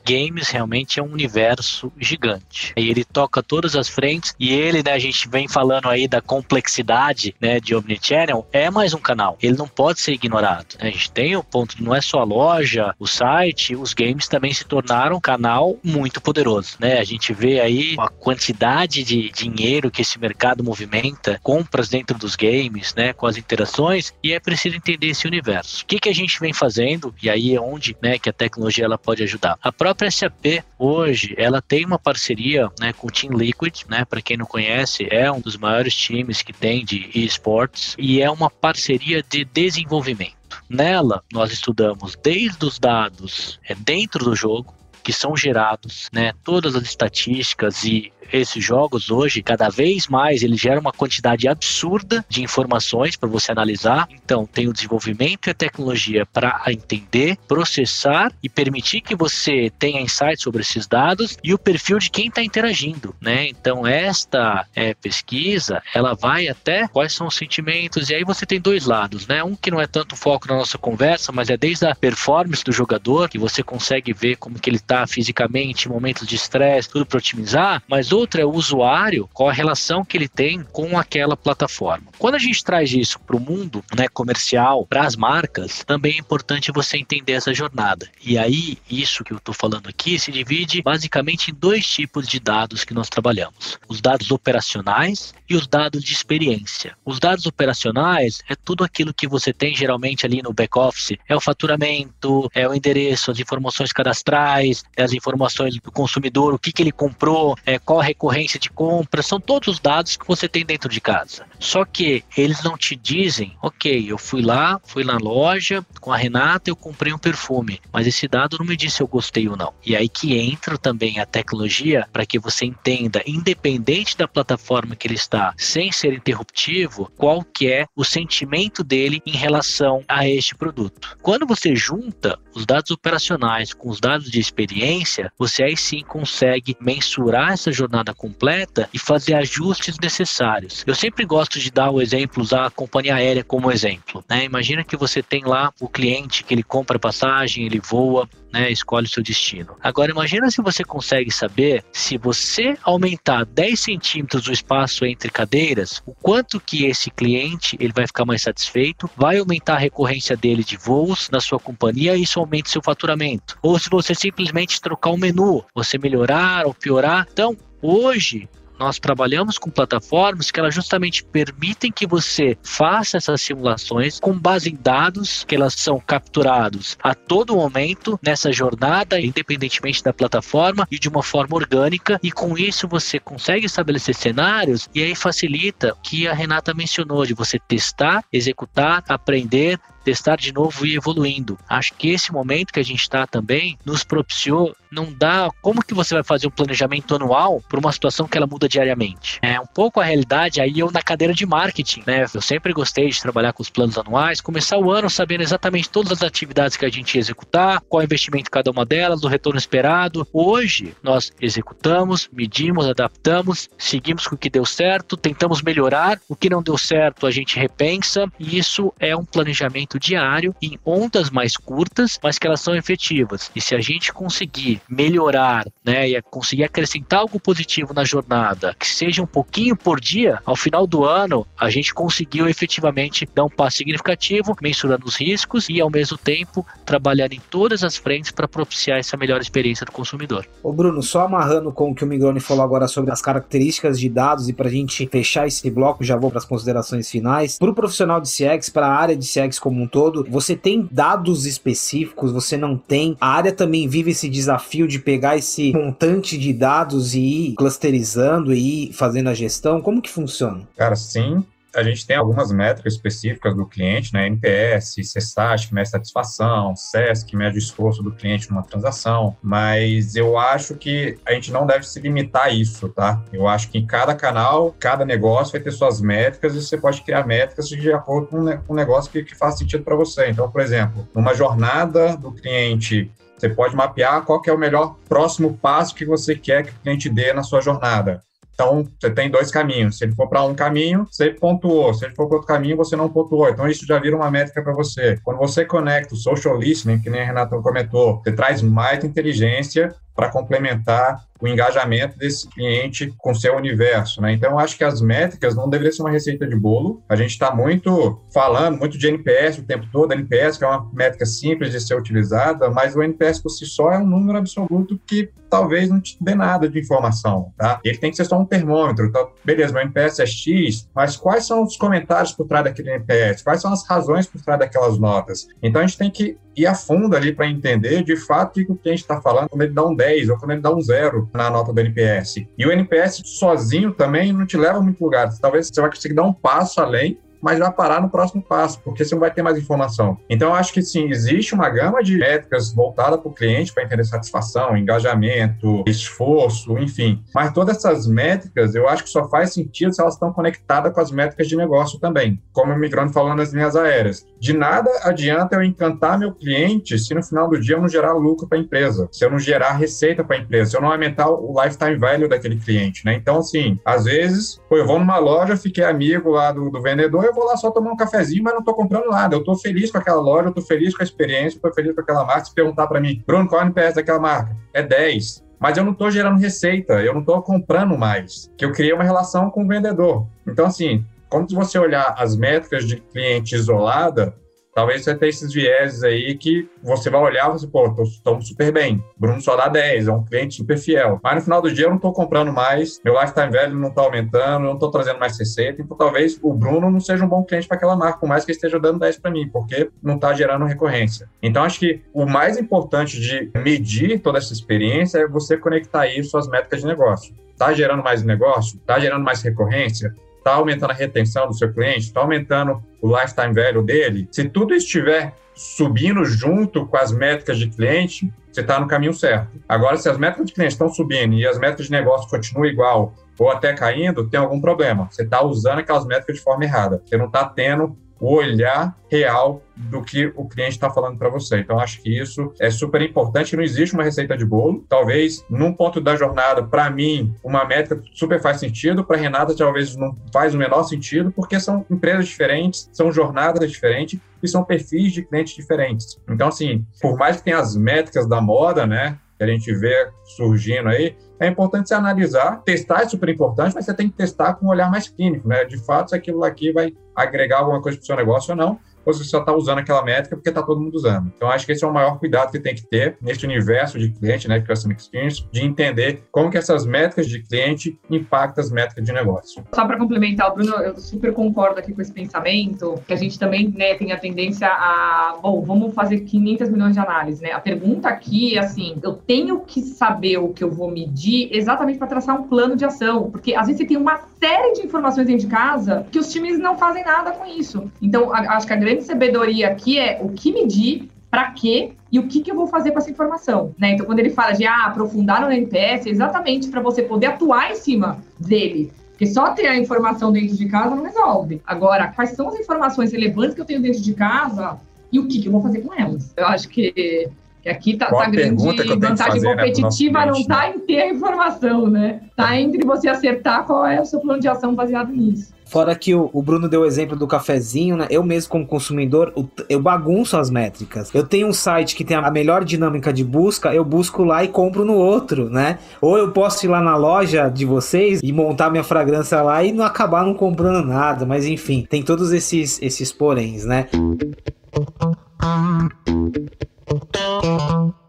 games 0.08 0.48
realmente 0.48 0.98
é 0.98 1.02
um 1.02 1.12
universo 1.12 1.92
gigante. 1.98 2.72
E 2.76 2.88
ele 2.88 3.04
toca 3.04 3.42
todas 3.42 3.76
as 3.76 3.88
frentes 3.88 4.34
e 4.38 4.52
ele, 4.52 4.82
né, 4.82 4.92
a 4.92 4.98
gente 4.98 5.28
vem 5.28 5.46
falando 5.46 5.88
aí 5.88 6.08
da 6.08 6.20
complexidade, 6.20 7.34
né, 7.40 7.60
de 7.60 7.74
Omnichannel, 7.74 8.46
é 8.52 8.70
mais 8.70 8.94
um 8.94 8.98
canal. 8.98 9.36
Ele 9.42 9.56
não 9.56 9.68
pode 9.68 10.00
ser 10.00 10.12
ignorado. 10.12 10.76
A 10.78 10.86
gente 10.86 11.10
tem 11.10 11.36
o 11.36 11.44
ponto, 11.44 11.82
não 11.82 11.94
é 11.94 12.00
só 12.00 12.20
a 12.20 12.24
loja, 12.24 12.94
o 12.98 13.06
site, 13.06 13.76
os 13.76 13.92
games 13.92 14.28
também 14.28 14.52
se 14.52 14.64
tornaram 14.64 15.16
um 15.16 15.20
canal 15.20 15.76
muito 15.84 16.20
poderoso, 16.20 16.76
né? 16.78 16.98
A 16.98 17.04
gente 17.04 17.32
vê 17.34 17.60
aí 17.60 17.94
a 17.98 18.08
quantidade 18.08 19.02
de 19.02 19.30
dinheiro 19.30 19.90
que 19.90 20.02
esse 20.02 20.18
mercado 20.18 20.64
movimenta, 20.64 21.38
compras 21.42 21.88
dentro 21.88 22.16
dos 22.18 22.34
games, 22.34 22.94
né, 22.94 23.12
com 23.12 23.26
as 23.26 23.36
interações, 23.36 24.14
e 24.22 24.32
é 24.32 24.40
preciso 24.40 24.76
entender 24.76 25.08
esse 25.08 25.26
universo. 25.26 25.82
O 25.82 25.86
que 25.86 25.98
que 25.98 26.08
a 26.08 26.14
gente 26.14 26.40
vem 26.40 26.52
fazendo? 26.52 27.14
E 27.22 27.28
aí 27.28 27.54
é 27.54 27.60
onde, 27.60 27.96
né, 28.02 28.18
que 28.18 28.30
a 28.30 28.32
tecnologia 28.32 28.84
ela 28.84 28.98
pode 28.98 29.22
ajudar. 29.22 29.58
A 29.62 29.72
própria 29.72 29.97
própria 29.98 30.10
SAP 30.12 30.64
hoje 30.78 31.34
ela 31.36 31.60
tem 31.60 31.84
uma 31.84 31.98
parceria 31.98 32.70
né, 32.78 32.92
com 32.92 33.08
o 33.08 33.10
Team 33.10 33.32
Liquid, 33.32 33.82
né? 33.88 34.04
Para 34.04 34.22
quem 34.22 34.36
não 34.36 34.46
conhece, 34.46 35.08
é 35.10 35.30
um 35.30 35.40
dos 35.40 35.56
maiores 35.56 35.94
times 35.94 36.40
que 36.40 36.52
tem 36.52 36.84
de 36.84 37.10
esportes 37.14 37.96
e 37.98 38.22
é 38.22 38.30
uma 38.30 38.48
parceria 38.48 39.22
de 39.28 39.44
desenvolvimento. 39.44 40.62
Nela 40.68 41.22
nós 41.32 41.52
estudamos 41.52 42.16
desde 42.22 42.64
os 42.64 42.78
dados 42.78 43.58
é, 43.68 43.74
dentro 43.74 44.24
do 44.24 44.36
jogo 44.36 44.72
que 45.02 45.12
são 45.12 45.36
gerados, 45.36 46.08
né, 46.12 46.32
todas 46.44 46.76
as 46.76 46.82
estatísticas 46.84 47.82
e 47.82 48.12
esses 48.32 48.64
jogos 48.64 49.10
hoje, 49.10 49.42
cada 49.42 49.68
vez 49.68 50.06
mais, 50.06 50.42
ele 50.42 50.56
gera 50.56 50.80
uma 50.80 50.92
quantidade 50.92 51.48
absurda 51.48 52.24
de 52.28 52.42
informações 52.42 53.16
para 53.16 53.28
você 53.28 53.52
analisar. 53.52 54.08
Então, 54.10 54.46
tem 54.46 54.68
o 54.68 54.72
desenvolvimento 54.72 55.46
e 55.46 55.50
a 55.50 55.54
tecnologia 55.54 56.26
para 56.26 56.62
entender, 56.68 57.36
processar 57.46 58.32
e 58.42 58.48
permitir 58.48 59.00
que 59.00 59.14
você 59.14 59.70
tenha 59.78 60.00
insights 60.00 60.42
sobre 60.42 60.62
esses 60.62 60.86
dados 60.86 61.36
e 61.42 61.54
o 61.54 61.58
perfil 61.58 61.98
de 61.98 62.10
quem 62.10 62.28
está 62.28 62.42
interagindo, 62.42 63.14
né? 63.20 63.48
Então, 63.48 63.86
esta 63.86 64.66
é, 64.74 64.94
pesquisa, 64.94 65.82
ela 65.94 66.14
vai 66.14 66.48
até 66.48 66.88
quais 66.88 67.12
são 67.12 67.26
os 67.26 67.34
sentimentos 67.34 68.10
e 68.10 68.14
aí 68.14 68.24
você 68.24 68.44
tem 68.44 68.60
dois 68.60 68.86
lados, 68.86 69.26
né? 69.26 69.42
Um 69.42 69.56
que 69.56 69.70
não 69.70 69.80
é 69.80 69.86
tanto 69.86 70.16
foco 70.16 70.48
na 70.48 70.56
nossa 70.56 70.78
conversa, 70.78 71.32
mas 71.32 71.50
é 71.50 71.56
desde 71.56 71.86
a 71.86 71.94
performance 71.94 72.64
do 72.64 72.72
jogador, 72.72 73.28
que 73.28 73.38
você 73.38 73.62
consegue 73.62 74.12
ver 74.12 74.36
como 74.36 74.58
que 74.58 74.68
ele 74.68 74.76
está 74.76 75.06
fisicamente, 75.06 75.88
momentos 75.88 76.26
de 76.26 76.36
estresse, 76.36 76.88
tudo 76.88 77.06
para 77.06 77.18
otimizar, 77.18 77.82
mas 77.88 78.12
outra 78.18 78.42
é 78.42 78.44
o 78.44 78.50
usuário, 78.50 79.28
qual 79.32 79.48
a 79.48 79.52
relação 79.52 80.04
que 80.04 80.16
ele 80.16 80.28
tem 80.28 80.62
com 80.72 80.98
aquela 80.98 81.36
plataforma. 81.36 82.08
Quando 82.18 82.34
a 82.34 82.38
gente 82.38 82.64
traz 82.64 82.92
isso 82.92 83.20
para 83.20 83.36
o 83.36 83.40
mundo 83.40 83.84
né, 83.96 84.08
comercial, 84.08 84.86
para 84.86 85.06
as 85.06 85.14
marcas, 85.14 85.84
também 85.84 86.14
é 86.14 86.18
importante 86.18 86.72
você 86.72 86.98
entender 86.98 87.32
essa 87.32 87.54
jornada. 87.54 88.08
E 88.24 88.36
aí, 88.36 88.78
isso 88.90 89.22
que 89.22 89.32
eu 89.32 89.38
estou 89.38 89.54
falando 89.54 89.88
aqui 89.88 90.18
se 90.18 90.32
divide 90.32 90.82
basicamente 90.82 91.50
em 91.50 91.54
dois 91.54 91.86
tipos 91.86 92.26
de 92.26 92.40
dados 92.40 92.84
que 92.84 92.94
nós 92.94 93.08
trabalhamos: 93.08 93.78
os 93.88 94.00
dados 94.00 94.30
operacionais 94.30 95.34
e 95.48 95.54
os 95.54 95.66
dados 95.66 96.02
de 96.02 96.12
experiência. 96.12 96.96
Os 97.04 97.18
dados 97.18 97.46
operacionais 97.46 98.42
é 98.48 98.54
tudo 98.54 98.84
aquilo 98.84 99.14
que 99.14 99.28
você 99.28 99.52
tem 99.52 99.74
geralmente 99.74 100.26
ali 100.26 100.42
no 100.42 100.52
back-office: 100.52 101.16
é 101.28 101.36
o 101.36 101.40
faturamento, 101.40 102.50
é 102.54 102.68
o 102.68 102.74
endereço, 102.74 103.30
as 103.30 103.38
informações 103.38 103.92
cadastrais, 103.92 104.84
é 104.96 105.02
as 105.02 105.12
informações 105.12 105.74
do 105.76 105.92
consumidor, 105.92 106.54
o 106.54 106.58
que, 106.58 106.72
que 106.72 106.82
ele 106.82 106.92
comprou, 106.92 107.56
é, 107.64 107.78
qual 107.78 108.00
recorrência 108.08 108.58
de 108.58 108.70
compra, 108.70 109.22
são 109.22 109.40
todos 109.40 109.68
os 109.68 109.80
dados 109.80 110.16
que 110.16 110.26
você 110.26 110.48
tem 110.48 110.64
dentro 110.64 110.88
de 110.88 111.00
casa. 111.00 111.46
Só 111.58 111.84
que 111.84 112.24
eles 112.36 112.62
não 112.62 112.76
te 112.76 112.96
dizem, 112.96 113.56
ok, 113.62 114.10
eu 114.10 114.18
fui 114.18 114.42
lá, 114.42 114.80
fui 114.84 115.04
na 115.04 115.16
loja 115.16 115.84
com 116.00 116.12
a 116.12 116.16
Renata, 116.16 116.70
eu 116.70 116.76
comprei 116.76 117.12
um 117.12 117.18
perfume, 117.18 117.80
mas 117.92 118.06
esse 118.06 118.26
dado 118.26 118.58
não 118.58 118.66
me 118.66 118.76
disse 118.76 118.96
se 118.96 119.02
eu 119.02 119.08
gostei 119.08 119.48
ou 119.48 119.56
não. 119.56 119.72
E 119.84 119.94
aí 119.94 120.08
que 120.08 120.38
entra 120.38 120.78
também 120.78 121.20
a 121.20 121.26
tecnologia 121.26 122.06
para 122.12 122.24
que 122.24 122.38
você 122.38 122.64
entenda, 122.64 123.22
independente 123.26 124.16
da 124.16 124.26
plataforma 124.26 124.96
que 124.96 125.06
ele 125.06 125.14
está, 125.14 125.52
sem 125.56 125.92
ser 125.92 126.12
interruptivo, 126.12 127.10
qual 127.16 127.42
que 127.42 127.70
é 127.70 127.86
o 127.94 128.04
sentimento 128.04 128.82
dele 128.82 129.20
em 129.26 129.36
relação 129.36 130.02
a 130.08 130.26
este 130.26 130.54
produto. 130.54 131.16
Quando 131.20 131.46
você 131.46 131.76
junta 131.76 132.38
os 132.54 132.64
dados 132.64 132.90
operacionais 132.90 133.72
com 133.74 133.88
os 133.88 134.00
dados 134.00 134.30
de 134.30 134.40
experiência, 134.40 135.30
você 135.38 135.62
aí 135.62 135.76
sim 135.76 136.02
consegue 136.02 136.76
mensurar 136.80 137.52
essa 137.52 137.70
jornada 137.70 137.87
completa 138.14 138.88
e 138.92 138.98
fazer 138.98 139.34
ajustes 139.34 139.96
necessários. 140.00 140.84
Eu 140.86 140.94
sempre 140.94 141.24
gosto 141.24 141.58
de 141.58 141.70
dar 141.70 141.90
o 141.90 142.00
exemplo, 142.00 142.42
usar 142.42 142.66
a 142.66 142.70
companhia 142.70 143.14
aérea 143.14 143.44
como 143.44 143.70
exemplo. 143.70 144.24
Né? 144.28 144.44
Imagina 144.44 144.84
que 144.84 144.96
você 144.96 145.22
tem 145.22 145.44
lá 145.44 145.72
o 145.80 145.88
cliente 145.88 146.44
que 146.44 146.54
ele 146.54 146.62
compra 146.62 146.98
passagem, 146.98 147.64
ele 147.64 147.80
voa, 147.80 148.28
né, 148.52 148.70
escolhe 148.70 149.06
o 149.06 149.10
seu 149.10 149.22
destino. 149.22 149.76
Agora 149.82 150.10
imagina 150.10 150.50
se 150.50 150.62
você 150.62 150.84
consegue 150.84 151.30
saber 151.30 151.84
se 151.92 152.16
você 152.16 152.76
aumentar 152.82 153.44
10 153.44 153.78
centímetros 153.78 154.46
o 154.46 154.52
espaço 154.52 155.04
entre 155.04 155.30
cadeiras, 155.30 156.02
o 156.06 156.14
quanto 156.14 156.60
que 156.60 156.86
esse 156.86 157.10
cliente 157.10 157.76
ele 157.80 157.92
vai 157.92 158.06
ficar 158.06 158.24
mais 158.24 158.42
satisfeito, 158.42 159.10
vai 159.16 159.38
aumentar 159.38 159.74
a 159.74 159.78
recorrência 159.78 160.36
dele 160.36 160.64
de 160.64 160.76
voos 160.76 161.28
na 161.30 161.40
sua 161.40 161.58
companhia 161.58 162.16
e 162.16 162.22
isso 162.22 162.40
aumenta 162.40 162.68
seu 162.68 162.82
faturamento. 162.82 163.58
Ou 163.62 163.78
se 163.78 163.90
você 163.90 164.14
simplesmente 164.14 164.80
trocar 164.80 165.10
o 165.10 165.18
menu, 165.18 165.64
você 165.74 165.98
melhorar 165.98 166.66
ou 166.66 166.74
piorar. 166.74 167.26
Então, 167.32 167.56
hoje 167.82 168.48
nós 168.78 168.98
trabalhamos 168.98 169.58
com 169.58 169.70
plataformas 169.70 170.50
que 170.50 170.60
elas 170.60 170.74
justamente 170.74 171.24
permitem 171.24 171.90
que 171.90 172.06
você 172.06 172.56
faça 172.62 173.16
essas 173.16 173.42
simulações 173.42 174.20
com 174.20 174.32
base 174.32 174.70
em 174.70 174.76
dados 174.76 175.44
que 175.44 175.54
elas 175.54 175.74
são 175.74 176.00
capturados 176.00 176.96
a 177.02 177.14
todo 177.14 177.56
momento 177.56 178.18
nessa 178.22 178.52
jornada, 178.52 179.20
independentemente 179.20 180.02
da 180.02 180.12
plataforma 180.12 180.86
e 180.90 180.98
de 180.98 181.08
uma 181.08 181.22
forma 181.22 181.56
orgânica. 181.56 182.18
E 182.22 182.30
com 182.30 182.56
isso 182.56 182.88
você 182.88 183.18
consegue 183.18 183.66
estabelecer 183.66 184.14
cenários 184.14 184.88
e 184.94 185.02
aí 185.02 185.14
facilita 185.14 185.92
o 185.92 185.96
que 185.96 186.28
a 186.28 186.34
Renata 186.34 186.74
mencionou 186.74 187.24
de 187.26 187.34
você 187.34 187.58
testar, 187.58 188.24
executar, 188.32 189.04
aprender 189.08 189.78
testar 190.08 190.36
de 190.36 190.54
novo 190.54 190.86
e 190.86 190.96
evoluindo. 190.96 191.58
Acho 191.68 191.92
que 191.92 192.08
esse 192.08 192.32
momento 192.32 192.72
que 192.72 192.80
a 192.80 192.82
gente 192.82 193.02
está 193.02 193.26
também 193.26 193.78
nos 193.84 194.02
propiciou 194.02 194.74
não 194.90 195.12
dá 195.12 195.50
como 195.60 195.84
que 195.84 195.92
você 195.92 196.14
vai 196.14 196.24
fazer 196.24 196.46
um 196.46 196.50
planejamento 196.50 197.14
anual 197.14 197.62
para 197.68 197.78
uma 197.78 197.92
situação 197.92 198.26
que 198.26 198.36
ela 198.36 198.46
muda 198.46 198.66
diariamente. 198.66 199.38
É 199.42 199.60
um 199.60 199.66
pouco 199.66 200.00
a 200.00 200.04
realidade 200.04 200.60
aí 200.60 200.78
eu 200.78 200.90
na 200.90 201.02
cadeira 201.02 201.34
de 201.34 201.44
marketing, 201.44 202.02
né? 202.06 202.24
Eu 202.32 202.40
sempre 202.40 202.72
gostei 202.72 203.08
de 203.10 203.20
trabalhar 203.20 203.52
com 203.52 203.62
os 203.62 203.68
planos 203.68 203.98
anuais, 203.98 204.40
começar 204.40 204.78
o 204.78 204.90
ano 204.90 205.10
sabendo 205.10 205.42
exatamente 205.42 205.90
todas 205.90 206.12
as 206.12 206.22
atividades 206.22 206.76
que 206.76 206.86
a 206.86 206.90
gente 206.90 207.14
ia 207.14 207.20
executar, 207.20 207.82
qual 207.88 208.00
o 208.00 208.04
investimento 208.04 208.50
cada 208.50 208.70
uma 208.70 208.84
delas, 208.84 209.22
o 209.24 209.28
retorno 209.28 209.58
esperado. 209.58 210.26
Hoje 210.32 210.94
nós 211.02 211.32
executamos, 211.40 212.28
medimos, 212.32 212.86
adaptamos, 212.86 213.68
seguimos 213.76 214.26
com 214.26 214.34
o 214.34 214.38
que 214.38 214.48
deu 214.50 214.64
certo, 214.64 215.16
tentamos 215.16 215.62
melhorar, 215.62 216.18
o 216.28 216.36
que 216.36 216.48
não 216.48 216.62
deu 216.62 216.78
certo 216.78 217.26
a 217.26 217.30
gente 217.30 217.58
repensa 217.58 218.26
e 218.38 218.58
isso 218.58 218.92
é 218.98 219.14
um 219.14 219.24
planejamento 219.24 219.97
diário 219.98 220.54
em 220.62 220.78
ondas 220.84 221.30
mais 221.30 221.56
curtas, 221.56 222.18
mas 222.22 222.38
que 222.38 222.46
elas 222.46 222.60
são 222.60 222.74
efetivas. 222.74 223.50
E 223.54 223.60
se 223.60 223.74
a 223.74 223.80
gente 223.80 224.12
conseguir 224.12 224.80
melhorar, 224.88 225.66
né, 225.84 226.08
e 226.08 226.22
conseguir 226.22 226.64
acrescentar 226.64 227.20
algo 227.20 227.40
positivo 227.40 227.92
na 227.92 228.04
jornada, 228.04 228.74
que 228.78 228.86
seja 228.86 229.22
um 229.22 229.26
pouquinho 229.26 229.76
por 229.76 230.00
dia, 230.00 230.40
ao 230.44 230.56
final 230.56 230.86
do 230.86 231.04
ano 231.04 231.46
a 231.58 231.70
gente 231.70 231.92
conseguiu 231.92 232.48
efetivamente 232.48 233.28
dar 233.34 233.44
um 233.44 233.48
passo 233.48 233.78
significativo, 233.78 234.56
mensurando 234.60 235.06
os 235.06 235.16
riscos 235.16 235.68
e 235.68 235.80
ao 235.80 235.90
mesmo 235.90 236.16
tempo 236.16 236.66
trabalhar 236.84 237.32
em 237.32 237.40
todas 237.50 237.82
as 237.82 237.96
frentes 237.96 238.30
para 238.30 238.48
propiciar 238.48 238.98
essa 238.98 239.16
melhor 239.16 239.40
experiência 239.40 239.84
do 239.84 239.92
consumidor. 239.92 240.46
Ô 240.62 240.72
Bruno, 240.72 241.02
só 241.02 241.22
amarrando 241.22 241.72
com 241.72 241.90
o 241.90 241.94
que 241.94 242.04
o 242.04 242.06
Migrone 242.06 242.40
falou 242.40 242.64
agora 242.64 242.86
sobre 242.86 243.10
as 243.10 243.22
características 243.22 243.98
de 243.98 244.08
dados 244.08 244.48
e 244.48 244.52
para 244.52 244.68
a 244.68 244.70
gente 244.70 245.06
fechar 245.06 245.46
esse 245.46 245.70
bloco, 245.70 246.04
já 246.04 246.16
vou 246.16 246.30
para 246.30 246.38
as 246.38 246.44
considerações 246.44 247.10
finais. 247.10 247.58
Para 247.58 247.70
o 247.70 247.74
profissional 247.74 248.20
de 248.20 248.28
CX, 248.28 248.70
para 248.70 248.86
a 248.86 248.94
área 248.94 249.16
de 249.16 249.26
CX 249.26 249.58
como 249.58 249.77
um 249.82 249.88
todo, 249.88 250.26
você 250.28 250.56
tem 250.56 250.88
dados 250.90 251.46
específicos, 251.46 252.32
você 252.32 252.56
não 252.56 252.76
tem. 252.76 253.16
A 253.20 253.28
área 253.28 253.52
também 253.52 253.88
vive 253.88 254.10
esse 254.10 254.28
desafio 254.28 254.86
de 254.86 254.98
pegar 254.98 255.36
esse 255.36 255.72
montante 255.76 256.36
de 256.38 256.52
dados 256.52 257.14
e 257.14 257.50
ir 257.50 257.54
clusterizando 257.54 258.52
e 258.52 258.88
ir 258.88 258.92
fazendo 258.92 259.28
a 259.28 259.34
gestão. 259.34 259.80
Como 259.80 260.02
que 260.02 260.10
funciona? 260.10 260.68
Cara, 260.76 260.96
sim. 260.96 261.44
A 261.74 261.82
gente 261.82 262.06
tem 262.06 262.16
algumas 262.16 262.50
métricas 262.50 262.94
específicas 262.94 263.54
do 263.54 263.66
cliente, 263.66 264.12
né? 264.12 264.26
NPS, 264.26 264.96
CSAT, 264.96 265.68
que 265.68 265.74
mede 265.74 265.88
satisfação, 265.88 266.74
SES, 266.74 267.22
que 267.22 267.36
mede 267.36 267.56
o 267.56 267.58
esforço 267.58 268.02
do 268.02 268.10
cliente 268.10 268.50
numa 268.50 268.62
transação, 268.62 269.36
mas 269.42 270.16
eu 270.16 270.38
acho 270.38 270.74
que 270.74 271.18
a 271.26 271.32
gente 271.32 271.52
não 271.52 271.66
deve 271.66 271.86
se 271.86 272.00
limitar 272.00 272.46
a 272.46 272.50
isso, 272.50 272.88
tá? 272.88 273.22
Eu 273.32 273.46
acho 273.46 273.70
que 273.70 273.78
em 273.78 273.86
cada 273.86 274.14
canal, 274.14 274.74
cada 274.78 275.04
negócio 275.04 275.52
vai 275.52 275.60
ter 275.60 275.70
suas 275.70 276.00
métricas 276.00 276.54
e 276.54 276.62
você 276.62 276.76
pode 276.76 277.02
criar 277.02 277.26
métricas 277.26 277.68
de 277.68 277.92
acordo 277.92 278.28
com 278.28 278.72
o 278.72 278.76
negócio 278.76 279.10
que, 279.10 279.22
que 279.22 279.34
faz 279.34 279.58
sentido 279.58 279.84
para 279.84 279.96
você. 279.96 280.28
Então, 280.28 280.50
por 280.50 280.60
exemplo, 280.60 281.08
numa 281.14 281.34
jornada 281.34 282.16
do 282.16 282.32
cliente 282.32 283.10
você 283.38 283.48
pode 283.48 283.76
mapear 283.76 284.24
qual 284.24 284.42
é 284.44 284.52
o 284.52 284.58
melhor 284.58 284.96
próximo 285.08 285.56
passo 285.56 285.94
que 285.94 286.04
você 286.04 286.34
quer 286.34 286.64
que 286.64 286.70
o 286.70 286.80
cliente 286.82 287.08
dê 287.08 287.32
na 287.32 287.44
sua 287.44 287.60
jornada. 287.60 288.20
Então, 288.60 288.84
você 289.00 289.08
tem 289.08 289.30
dois 289.30 289.52
caminhos. 289.52 289.98
Se 289.98 290.04
ele 290.04 290.16
for 290.16 290.28
para 290.28 290.42
um 290.42 290.52
caminho, 290.52 291.06
você 291.08 291.30
pontuou. 291.30 291.94
Se 291.94 292.04
ele 292.04 292.14
for 292.16 292.26
para 292.26 292.38
outro 292.38 292.48
caminho, 292.48 292.76
você 292.76 292.96
não 292.96 293.08
pontuou. 293.08 293.48
Então, 293.48 293.68
isso 293.68 293.86
já 293.86 294.00
vira 294.00 294.16
uma 294.16 294.28
métrica 294.32 294.60
para 294.60 294.72
você. 294.72 295.16
Quando 295.22 295.38
você 295.38 295.64
conecta 295.64 296.14
o 296.14 296.16
social 296.16 296.58
listening, 296.58 296.98
que 297.00 297.08
nem 297.08 297.20
a 297.20 297.24
Renata 297.24 297.56
comentou, 297.58 298.20
você 298.20 298.32
traz 298.32 298.60
mais 298.60 299.04
inteligência 299.04 299.94
para 300.18 300.30
complementar 300.30 301.24
o 301.40 301.46
engajamento 301.46 302.18
desse 302.18 302.48
cliente 302.48 303.14
com 303.18 303.32
seu 303.32 303.54
universo, 303.54 304.20
né? 304.20 304.32
Então, 304.32 304.58
acho 304.58 304.76
que 304.76 304.82
as 304.82 305.00
métricas 305.00 305.54
não 305.54 305.70
deveriam 305.70 305.92
ser 305.92 306.02
uma 306.02 306.10
receita 306.10 306.44
de 306.44 306.56
bolo. 306.56 307.00
A 307.08 307.14
gente 307.14 307.30
está 307.30 307.54
muito 307.54 308.20
falando 308.34 308.76
muito 308.76 308.98
de 308.98 309.06
NPS 309.06 309.58
o 309.58 309.62
tempo 309.62 309.86
todo, 309.92 310.12
NPS 310.12 310.58
que 310.58 310.64
é 310.64 310.66
uma 310.66 310.90
métrica 310.92 311.24
simples 311.24 311.70
de 311.70 311.80
ser 311.80 311.94
utilizada, 311.96 312.68
mas 312.68 312.96
o 312.96 313.02
NPS 313.04 313.38
por 313.38 313.50
si 313.50 313.64
só 313.64 313.92
é 313.92 313.98
um 313.98 314.06
número 314.08 314.38
absoluto 314.38 315.00
que 315.06 315.30
talvez 315.48 315.88
não 315.88 316.00
te 316.00 316.16
dê 316.20 316.34
nada 316.34 316.68
de 316.68 316.80
informação, 316.80 317.52
tá? 317.56 317.80
Ele 317.84 317.98
tem 317.98 318.10
que 318.10 318.16
ser 318.16 318.24
só 318.24 318.38
um 318.38 318.44
termômetro. 318.44 319.06
Então, 319.06 319.30
beleza, 319.44 319.72
meu 319.72 319.82
NPS 319.82 320.18
é 320.18 320.26
X, 320.26 320.88
mas 320.92 321.16
quais 321.16 321.46
são 321.46 321.62
os 321.62 321.76
comentários 321.76 322.32
por 322.32 322.48
trás 322.48 322.64
daquele 322.64 322.90
NPS? 322.90 323.42
Quais 323.42 323.60
são 323.60 323.72
as 323.72 323.86
razões 323.86 324.26
por 324.26 324.40
trás 324.42 324.58
daquelas 324.58 324.98
notas? 324.98 325.46
Então, 325.62 325.80
a 325.80 325.86
gente 325.86 325.96
tem 325.96 326.10
que 326.10 326.36
ir 326.62 326.66
a 326.66 326.74
fundo 326.74 327.16
ali 327.16 327.32
para 327.32 327.48
entender 327.48 328.02
de 328.02 328.16
fato 328.16 328.60
o 328.60 328.66
que 328.66 328.72
o 328.72 328.76
cliente 328.76 329.02
está 329.02 329.20
falando 329.20 329.48
quando 329.48 329.62
ele 329.62 329.72
dá 329.72 329.84
um 329.84 329.94
10 329.94 330.30
ou 330.30 330.38
quando 330.38 330.52
ele 330.52 330.60
dá 330.60 330.74
um 330.74 330.80
0 330.80 331.28
na 331.32 331.50
nota 331.50 331.72
do 331.72 331.80
NPS. 331.80 332.46
E 332.56 332.66
o 332.66 332.72
NPS 332.72 333.22
sozinho 333.24 333.92
também 333.92 334.32
não 334.32 334.46
te 334.46 334.56
leva 334.56 334.78
a 334.78 334.82
muito 334.82 335.02
lugar. 335.02 335.30
Talvez 335.40 335.68
você 335.68 335.80
vai 335.80 335.90
conseguir 335.90 336.14
dar 336.14 336.24
um 336.24 336.32
passo 336.32 336.80
além 336.80 337.18
mas 337.40 337.58
vai 337.58 337.72
parar 337.72 338.00
no 338.00 338.10
próximo 338.10 338.42
passo, 338.42 338.80
porque 338.80 339.04
você 339.04 339.14
não 339.14 339.20
vai 339.20 339.30
ter 339.30 339.42
mais 339.42 339.58
informação. 339.58 340.18
Então, 340.28 340.54
acho 340.54 340.72
que 340.72 340.82
sim, 340.82 341.08
existe 341.10 341.54
uma 341.54 341.68
gama 341.68 342.02
de 342.02 342.16
métricas 342.16 342.72
voltada 342.72 343.18
para 343.18 343.28
o 343.28 343.34
cliente 343.34 343.72
para 343.72 343.84
entender 343.84 344.04
satisfação, 344.04 344.76
engajamento, 344.76 345.84
esforço, 345.86 346.78
enfim. 346.78 347.22
Mas 347.34 347.52
todas 347.52 347.76
essas 347.76 348.06
métricas, 348.06 348.74
eu 348.74 348.88
acho 348.88 349.04
que 349.04 349.10
só 349.10 349.28
faz 349.28 349.52
sentido 349.52 349.92
se 349.92 350.00
elas 350.00 350.14
estão 350.14 350.32
conectadas 350.32 350.92
com 350.92 351.00
as 351.00 351.10
métricas 351.10 351.48
de 351.48 351.56
negócio 351.56 351.98
também, 351.98 352.40
como 352.52 352.72
o 352.72 352.78
Migrante 352.78 353.12
falou 353.12 353.34
nas 353.34 353.52
linhas 353.52 353.76
aéreas. 353.76 354.26
De 354.40 354.52
nada 354.52 354.90
adianta 355.02 355.56
eu 355.56 355.62
encantar 355.62 356.18
meu 356.18 356.32
cliente 356.32 356.98
se 356.98 357.14
no 357.14 357.22
final 357.22 357.48
do 357.48 357.60
dia 357.60 357.76
eu 357.76 357.80
não 357.80 357.88
gerar 357.88 358.12
lucro 358.12 358.46
para 358.46 358.58
a 358.58 358.60
empresa, 358.60 359.08
se 359.12 359.24
eu 359.24 359.30
não 359.30 359.38
gerar 359.38 359.72
receita 359.72 360.22
para 360.24 360.36
a 360.36 360.40
empresa, 360.40 360.70
se 360.70 360.76
eu 360.76 360.80
não 360.80 360.90
aumentar 360.90 361.28
o 361.28 361.54
lifetime 361.62 361.96
value 361.96 362.28
daquele 362.28 362.56
cliente, 362.56 363.04
né? 363.04 363.14
Então, 363.14 363.38
assim, 363.38 363.78
às 363.84 364.04
vezes, 364.04 364.60
pô, 364.68 364.76
eu 364.76 364.86
vou 364.86 364.98
numa 364.98 365.18
loja, 365.18 365.56
fiquei 365.56 365.84
amigo 365.84 366.30
lá 366.30 366.52
do, 366.52 366.70
do 366.70 366.80
vendedor, 366.80 367.27
eu 367.28 367.34
vou 367.34 367.44
lá 367.44 367.56
só 367.56 367.70
tomar 367.70 367.92
um 367.92 367.96
cafezinho, 367.96 368.42
mas 368.42 368.52
não 368.52 368.60
estou 368.60 368.74
comprando 368.74 369.08
nada. 369.08 369.34
Eu 369.34 369.40
estou 369.40 369.56
feliz 369.56 369.90
com 369.90 369.98
aquela 369.98 370.20
loja, 370.20 370.46
eu 370.46 370.48
estou 370.50 370.64
feliz 370.64 370.96
com 370.96 371.02
a 371.02 371.04
experiência, 371.04 371.56
estou 371.56 371.72
feliz 371.72 371.94
com 371.94 372.00
aquela 372.00 372.24
marca. 372.24 372.46
Se 372.46 372.54
perguntar 372.54 372.86
para 372.86 373.00
mim, 373.00 373.22
Bruno, 373.26 373.48
qual 373.48 373.60
é 373.60 373.64
o 373.64 373.66
NPS 373.66 373.94
daquela 373.94 374.18
marca? 374.18 374.56
É 374.72 374.82
10 374.82 375.46
mas 375.60 375.76
eu 375.76 375.84
não 375.84 375.92
estou 375.92 376.10
gerando 376.10 376.38
receita, 376.38 377.02
eu 377.02 377.12
não 377.12 377.20
estou 377.20 377.42
comprando 377.42 377.98
mais, 377.98 378.48
que 378.56 378.64
eu 378.64 378.72
criei 378.72 378.92
uma 378.92 379.02
relação 379.02 379.50
com 379.50 379.64
o 379.64 379.66
vendedor. 379.66 380.26
Então, 380.46 380.66
assim, 380.66 381.04
quando 381.28 381.54
você 381.54 381.78
olhar 381.78 382.14
as 382.16 382.36
métricas 382.36 382.86
de 382.86 382.96
cliente 382.96 383.54
isolada, 383.54 384.34
talvez 384.78 385.02
você 385.02 385.12
tenha 385.12 385.30
esses 385.30 385.52
vieses 385.52 386.04
aí 386.04 386.36
que 386.36 386.70
você 386.80 387.10
vai 387.10 387.20
olhar 387.20 387.48
e 387.48 387.52
você, 387.54 387.66
pô, 387.66 387.92
estamos 388.00 388.46
super 388.46 388.70
bem. 388.70 389.02
Bruno 389.16 389.40
só 389.40 389.56
dá 389.56 389.66
10, 389.66 390.06
é 390.06 390.12
um 390.12 390.24
cliente 390.24 390.54
super 390.54 390.78
fiel. 390.78 391.18
Mas 391.20 391.34
no 391.34 391.40
final 391.40 391.60
do 391.60 391.72
dia 391.72 391.86
eu 391.86 391.88
não 391.88 391.96
estou 391.96 392.12
comprando 392.12 392.52
mais, 392.52 393.00
meu 393.04 393.20
lifetime 393.20 393.50
velho 393.50 393.74
não 393.74 393.88
está 393.88 394.02
aumentando, 394.02 394.62
eu 394.62 394.68
não 394.68 394.74
estou 394.74 394.88
trazendo 394.88 395.18
mais 395.18 395.36
receita, 395.36 395.82
então 395.82 395.96
talvez 395.96 396.38
o 396.40 396.54
Bruno 396.54 396.92
não 396.92 397.00
seja 397.00 397.24
um 397.24 397.28
bom 397.28 397.42
cliente 397.42 397.66
para 397.66 397.76
aquela 397.76 397.96
marca, 397.96 398.20
por 398.20 398.28
mais 398.28 398.44
que 398.44 398.52
esteja 398.52 398.78
dando 398.78 399.00
10 399.00 399.18
para 399.18 399.32
mim, 399.32 399.48
porque 399.48 399.90
não 400.00 400.14
está 400.14 400.32
gerando 400.32 400.64
recorrência. 400.64 401.28
Então 401.42 401.64
acho 401.64 401.80
que 401.80 402.00
o 402.14 402.24
mais 402.24 402.56
importante 402.56 403.20
de 403.20 403.50
medir 403.56 404.20
toda 404.20 404.38
essa 404.38 404.52
experiência 404.52 405.18
é 405.18 405.26
você 405.26 405.56
conectar 405.56 406.06
isso 406.06 406.38
às 406.38 406.46
métricas 406.46 406.82
de 406.82 406.86
negócio. 406.86 407.34
Está 407.50 407.72
gerando 407.72 408.04
mais 408.04 408.22
negócio? 408.22 408.76
Está 408.78 409.00
gerando 409.00 409.24
mais 409.24 409.42
recorrência? 409.42 410.14
Está 410.38 410.54
aumentando 410.54 410.90
a 410.90 410.94
retenção 410.94 411.46
do 411.46 411.54
seu 411.54 411.72
cliente, 411.72 412.06
está 412.06 412.20
aumentando 412.20 412.82
o 413.02 413.08
lifetime 413.08 413.52
value 413.54 413.84
dele, 413.84 414.28
se 414.30 414.48
tudo 414.48 414.74
estiver 414.74 415.34
subindo 415.54 416.24
junto 416.24 416.86
com 416.86 416.96
as 416.96 417.10
métricas 417.10 417.58
de 417.58 417.68
cliente, 417.68 418.32
você 418.50 418.60
está 418.60 418.78
no 418.78 418.86
caminho 418.86 419.12
certo. 419.12 419.50
Agora, 419.68 419.96
se 419.96 420.08
as 420.08 420.16
métricas 420.16 420.46
de 420.46 420.52
cliente 420.54 420.72
estão 420.72 420.88
subindo 420.88 421.34
e 421.34 421.46
as 421.46 421.58
métricas 421.58 421.86
de 421.86 421.92
negócio 421.92 422.30
continuam 422.30 422.66
igual 422.66 423.12
ou 423.38 423.50
até 423.50 423.72
caindo, 423.72 424.28
tem 424.28 424.38
algum 424.38 424.60
problema. 424.60 425.08
Você 425.10 425.22
está 425.22 425.44
usando 425.44 425.78
aquelas 425.80 426.06
métricas 426.06 426.36
de 426.36 426.42
forma 426.42 426.64
errada. 426.64 427.02
Você 427.04 427.16
não 427.16 427.26
está 427.26 427.44
tendo 427.44 427.96
o 428.20 428.34
olhar 428.34 428.96
real 429.10 429.62
do 429.76 430.02
que 430.02 430.32
o 430.36 430.46
cliente 430.46 430.72
está 430.72 430.90
falando 430.90 431.16
para 431.16 431.28
você. 431.28 431.58
Então, 431.58 431.78
acho 431.78 432.02
que 432.02 432.18
isso 432.18 432.52
é 432.60 432.70
super 432.70 433.00
importante. 433.00 433.56
Não 433.56 433.62
existe 433.62 433.94
uma 433.94 434.02
receita 434.02 434.36
de 434.36 434.44
bolo. 434.44 434.84
Talvez, 434.88 435.44
num 435.48 435.72
ponto 435.72 436.00
da 436.00 436.16
jornada, 436.16 436.62
para 436.62 436.90
mim, 436.90 437.34
uma 437.42 437.64
métrica 437.64 438.02
super 438.12 438.40
faz 438.40 438.58
sentido. 438.58 439.04
Para 439.04 439.16
Renata, 439.16 439.56
talvez 439.56 439.96
não 439.96 440.16
faz 440.32 440.54
o 440.54 440.58
menor 440.58 440.82
sentido, 440.82 441.30
porque 441.32 441.60
são 441.60 441.86
empresas 441.88 442.26
diferentes, 442.26 442.88
são 442.92 443.12
jornadas 443.12 443.70
diferentes 443.70 444.18
e 444.42 444.48
são 444.48 444.64
perfis 444.64 445.12
de 445.12 445.22
clientes 445.22 445.54
diferentes. 445.54 446.20
Então, 446.28 446.48
assim, 446.48 446.84
por 447.00 447.16
mais 447.16 447.36
que 447.36 447.44
tenha 447.44 447.58
as 447.58 447.76
métricas 447.76 448.28
da 448.28 448.40
moda, 448.40 448.86
né, 448.86 449.18
que 449.38 449.44
a 449.44 449.46
gente 449.46 449.72
vê 449.72 450.10
surgindo 450.36 450.88
aí, 450.88 451.16
é 451.38 451.46
importante 451.46 451.88
se 451.88 451.94
analisar. 451.94 452.60
Testar 452.64 453.02
é 453.02 453.08
super 453.08 453.28
importante, 453.28 453.74
mas 453.74 453.84
você 453.84 453.94
tem 453.94 454.10
que 454.10 454.16
testar 454.16 454.54
com 454.54 454.66
um 454.66 454.68
olhar 454.68 454.90
mais 454.90 455.08
clínico, 455.08 455.48
né? 455.48 455.64
De 455.64 455.78
fato, 455.78 456.10
se 456.10 456.16
aquilo 456.16 456.42
aqui 456.42 456.72
vai 456.72 456.92
agregar 457.14 457.58
alguma 457.58 457.80
coisa 457.80 457.96
para 457.96 458.02
o 458.02 458.06
seu 458.06 458.16
negócio 458.16 458.50
ou 458.50 458.56
não 458.56 458.78
você 459.12 459.24
só 459.24 459.40
está 459.40 459.52
usando 459.52 459.78
aquela 459.78 460.02
métrica 460.02 460.36
porque 460.36 460.48
está 460.48 460.62
todo 460.62 460.80
mundo 460.80 460.94
usando. 460.94 461.32
Então, 461.34 461.50
acho 461.50 461.66
que 461.66 461.72
esse 461.72 461.84
é 461.84 461.86
o 461.86 461.92
maior 461.92 462.18
cuidado 462.18 462.50
que 462.50 462.60
tem 462.60 462.74
que 462.74 462.86
ter 462.86 463.16
neste 463.20 463.46
universo 463.46 463.98
de 463.98 464.10
cliente, 464.10 464.48
né, 464.48 464.58
de 464.58 464.66
Customer 464.66 464.96
Experience, 464.96 465.46
de 465.50 465.64
entender 465.64 466.22
como 466.30 466.50
que 466.50 466.58
essas 466.58 466.84
métricas 466.86 467.26
de 467.26 467.42
cliente 467.42 467.98
impactam 468.10 468.62
as 468.62 468.70
métricas 468.70 469.04
de 469.04 469.12
negócio. 469.12 469.64
Só 469.74 469.86
para 469.86 469.96
complementar, 469.96 470.52
Bruno, 470.52 470.74
eu 470.76 470.96
super 470.96 471.32
concordo 471.32 471.78
aqui 471.78 471.92
com 471.92 472.00
esse 472.00 472.12
pensamento, 472.12 473.00
que 473.06 473.12
a 473.12 473.16
gente 473.16 473.38
também 473.38 473.68
né, 473.68 473.94
tem 473.94 474.12
a 474.12 474.18
tendência 474.18 474.68
a, 474.68 475.38
bom, 475.40 475.62
vamos 475.62 475.94
fazer 475.94 476.20
500 476.20 476.68
milhões 476.68 476.94
de 476.94 477.00
análises, 477.00 477.40
né? 477.40 477.52
A 477.52 477.60
pergunta 477.60 478.08
aqui 478.08 478.56
é 478.56 478.60
assim, 478.60 478.96
eu 479.02 479.14
tenho 479.14 479.60
que 479.60 479.82
saber 479.82 480.38
o 480.38 480.48
que 480.48 480.62
eu 480.62 480.70
vou 480.70 480.90
medir 480.90 481.48
exatamente 481.52 481.98
para 481.98 482.06
traçar 482.06 482.38
um 482.40 482.44
plano 482.44 482.76
de 482.76 482.84
ação, 482.84 483.30
porque 483.30 483.54
às 483.54 483.66
vezes 483.66 483.78
você 483.78 483.86
tem 483.86 483.96
uma 483.96 484.20
série 484.38 484.72
de 484.74 484.82
informações 484.82 485.26
dentro 485.26 485.46
de 485.46 485.52
casa 485.52 486.06
que 486.10 486.18
os 486.18 486.30
times 486.30 486.58
não 486.58 486.76
fazem 486.76 487.04
nada 487.04 487.32
com 487.32 487.44
isso. 487.46 487.90
Então, 488.00 488.32
a, 488.32 488.56
acho 488.56 488.66
que 488.66 488.72
a 488.72 488.76
grande 488.76 488.97
grande 488.98 489.04
sabedoria 489.04 489.68
aqui 489.68 489.98
é 489.98 490.18
o 490.20 490.30
que 490.30 490.52
medir, 490.52 491.08
para 491.30 491.50
quê 491.50 491.92
e 492.10 492.18
o 492.18 492.26
que, 492.26 492.40
que 492.40 492.50
eu 492.50 492.54
vou 492.54 492.66
fazer 492.66 492.90
com 492.90 492.98
essa 492.98 493.10
informação. 493.10 493.74
Né? 493.78 493.92
Então, 493.92 494.06
quando 494.06 494.18
ele 494.18 494.30
fala 494.30 494.52
de 494.52 494.66
ah, 494.66 494.86
aprofundar 494.86 495.42
no 495.42 495.52
NPS, 495.52 496.06
é 496.06 496.10
exatamente 496.10 496.68
para 496.68 496.80
você 496.80 497.02
poder 497.02 497.26
atuar 497.26 497.70
em 497.70 497.74
cima 497.74 498.18
dele. 498.38 498.90
Porque 499.10 499.26
só 499.26 499.50
ter 499.50 499.66
a 499.66 499.76
informação 499.76 500.32
dentro 500.32 500.56
de 500.56 500.66
casa 500.68 500.94
não 500.94 501.04
resolve. 501.04 501.60
Agora, 501.66 502.08
quais 502.08 502.30
são 502.30 502.48
as 502.48 502.58
informações 502.58 503.12
relevantes 503.12 503.54
que 503.54 503.60
eu 503.60 503.64
tenho 503.64 503.82
dentro 503.82 504.00
de 504.00 504.14
casa 504.14 504.78
e 505.12 505.18
o 505.18 505.28
que, 505.28 505.40
que 505.40 505.48
eu 505.48 505.52
vou 505.52 505.60
fazer 505.60 505.80
com 505.80 505.92
elas? 505.92 506.32
Eu 506.36 506.46
acho 506.46 506.68
que, 506.68 507.28
que 507.62 507.68
aqui 507.68 507.96
tá, 507.96 508.06
tá 508.06 508.30
grande 508.30 508.64
vantagem 508.96 509.16
fazer, 509.16 509.54
né, 509.54 509.56
competitiva, 509.56 510.24
né, 510.24 510.32
não 510.32 510.44
tá 510.44 510.70
em 510.70 510.78
ter 510.78 511.02
a 511.02 511.10
informação, 511.10 511.88
né? 511.88 512.20
Tá 512.36 512.58
entre 512.58 512.86
você 512.86 513.08
acertar 513.08 513.66
qual 513.66 513.86
é 513.86 514.00
o 514.00 514.04
seu 514.04 514.20
plano 514.20 514.40
de 514.40 514.48
ação 514.48 514.74
baseado 514.74 515.12
nisso. 515.12 515.52
Fora 515.68 515.94
que 515.94 516.14
o, 516.14 516.30
o, 516.32 516.42
Bruno 516.42 516.68
deu 516.68 516.80
o 516.80 516.86
exemplo 516.86 517.14
do 517.14 517.26
cafezinho, 517.26 517.96
né? 517.96 518.06
Eu 518.10 518.22
mesmo, 518.22 518.50
como 518.50 518.66
consumidor, 518.66 519.32
eu 519.68 519.80
bagunço 519.80 520.36
as 520.36 520.50
métricas. 520.50 521.14
Eu 521.14 521.24
tenho 521.24 521.46
um 521.46 521.52
site 521.52 521.94
que 521.94 522.04
tem 522.04 522.16
a 522.16 522.30
melhor 522.30 522.64
dinâmica 522.64 523.12
de 523.12 523.22
busca, 523.22 523.74
eu 523.74 523.84
busco 523.84 524.24
lá 524.24 524.42
e 524.42 524.48
compro 524.48 524.84
no 524.84 524.94
outro, 524.94 525.50
né? 525.50 525.78
Ou 526.00 526.16
eu 526.16 526.32
posso 526.32 526.64
ir 526.64 526.68
lá 526.68 526.80
na 526.80 526.96
loja 526.96 527.48
de 527.48 527.66
vocês 527.66 528.20
e 528.22 528.32
montar 528.32 528.70
minha 528.70 528.84
fragrância 528.84 529.42
lá 529.42 529.62
e 529.62 529.70
não 529.70 529.84
acabar 529.84 530.24
não 530.24 530.32
comprando 530.32 530.86
nada. 530.86 531.26
Mas 531.26 531.46
enfim, 531.46 531.86
tem 531.88 532.02
todos 532.02 532.32
esses, 532.32 532.80
esses 532.80 533.12
poréns, 533.12 533.66
né? 533.66 533.88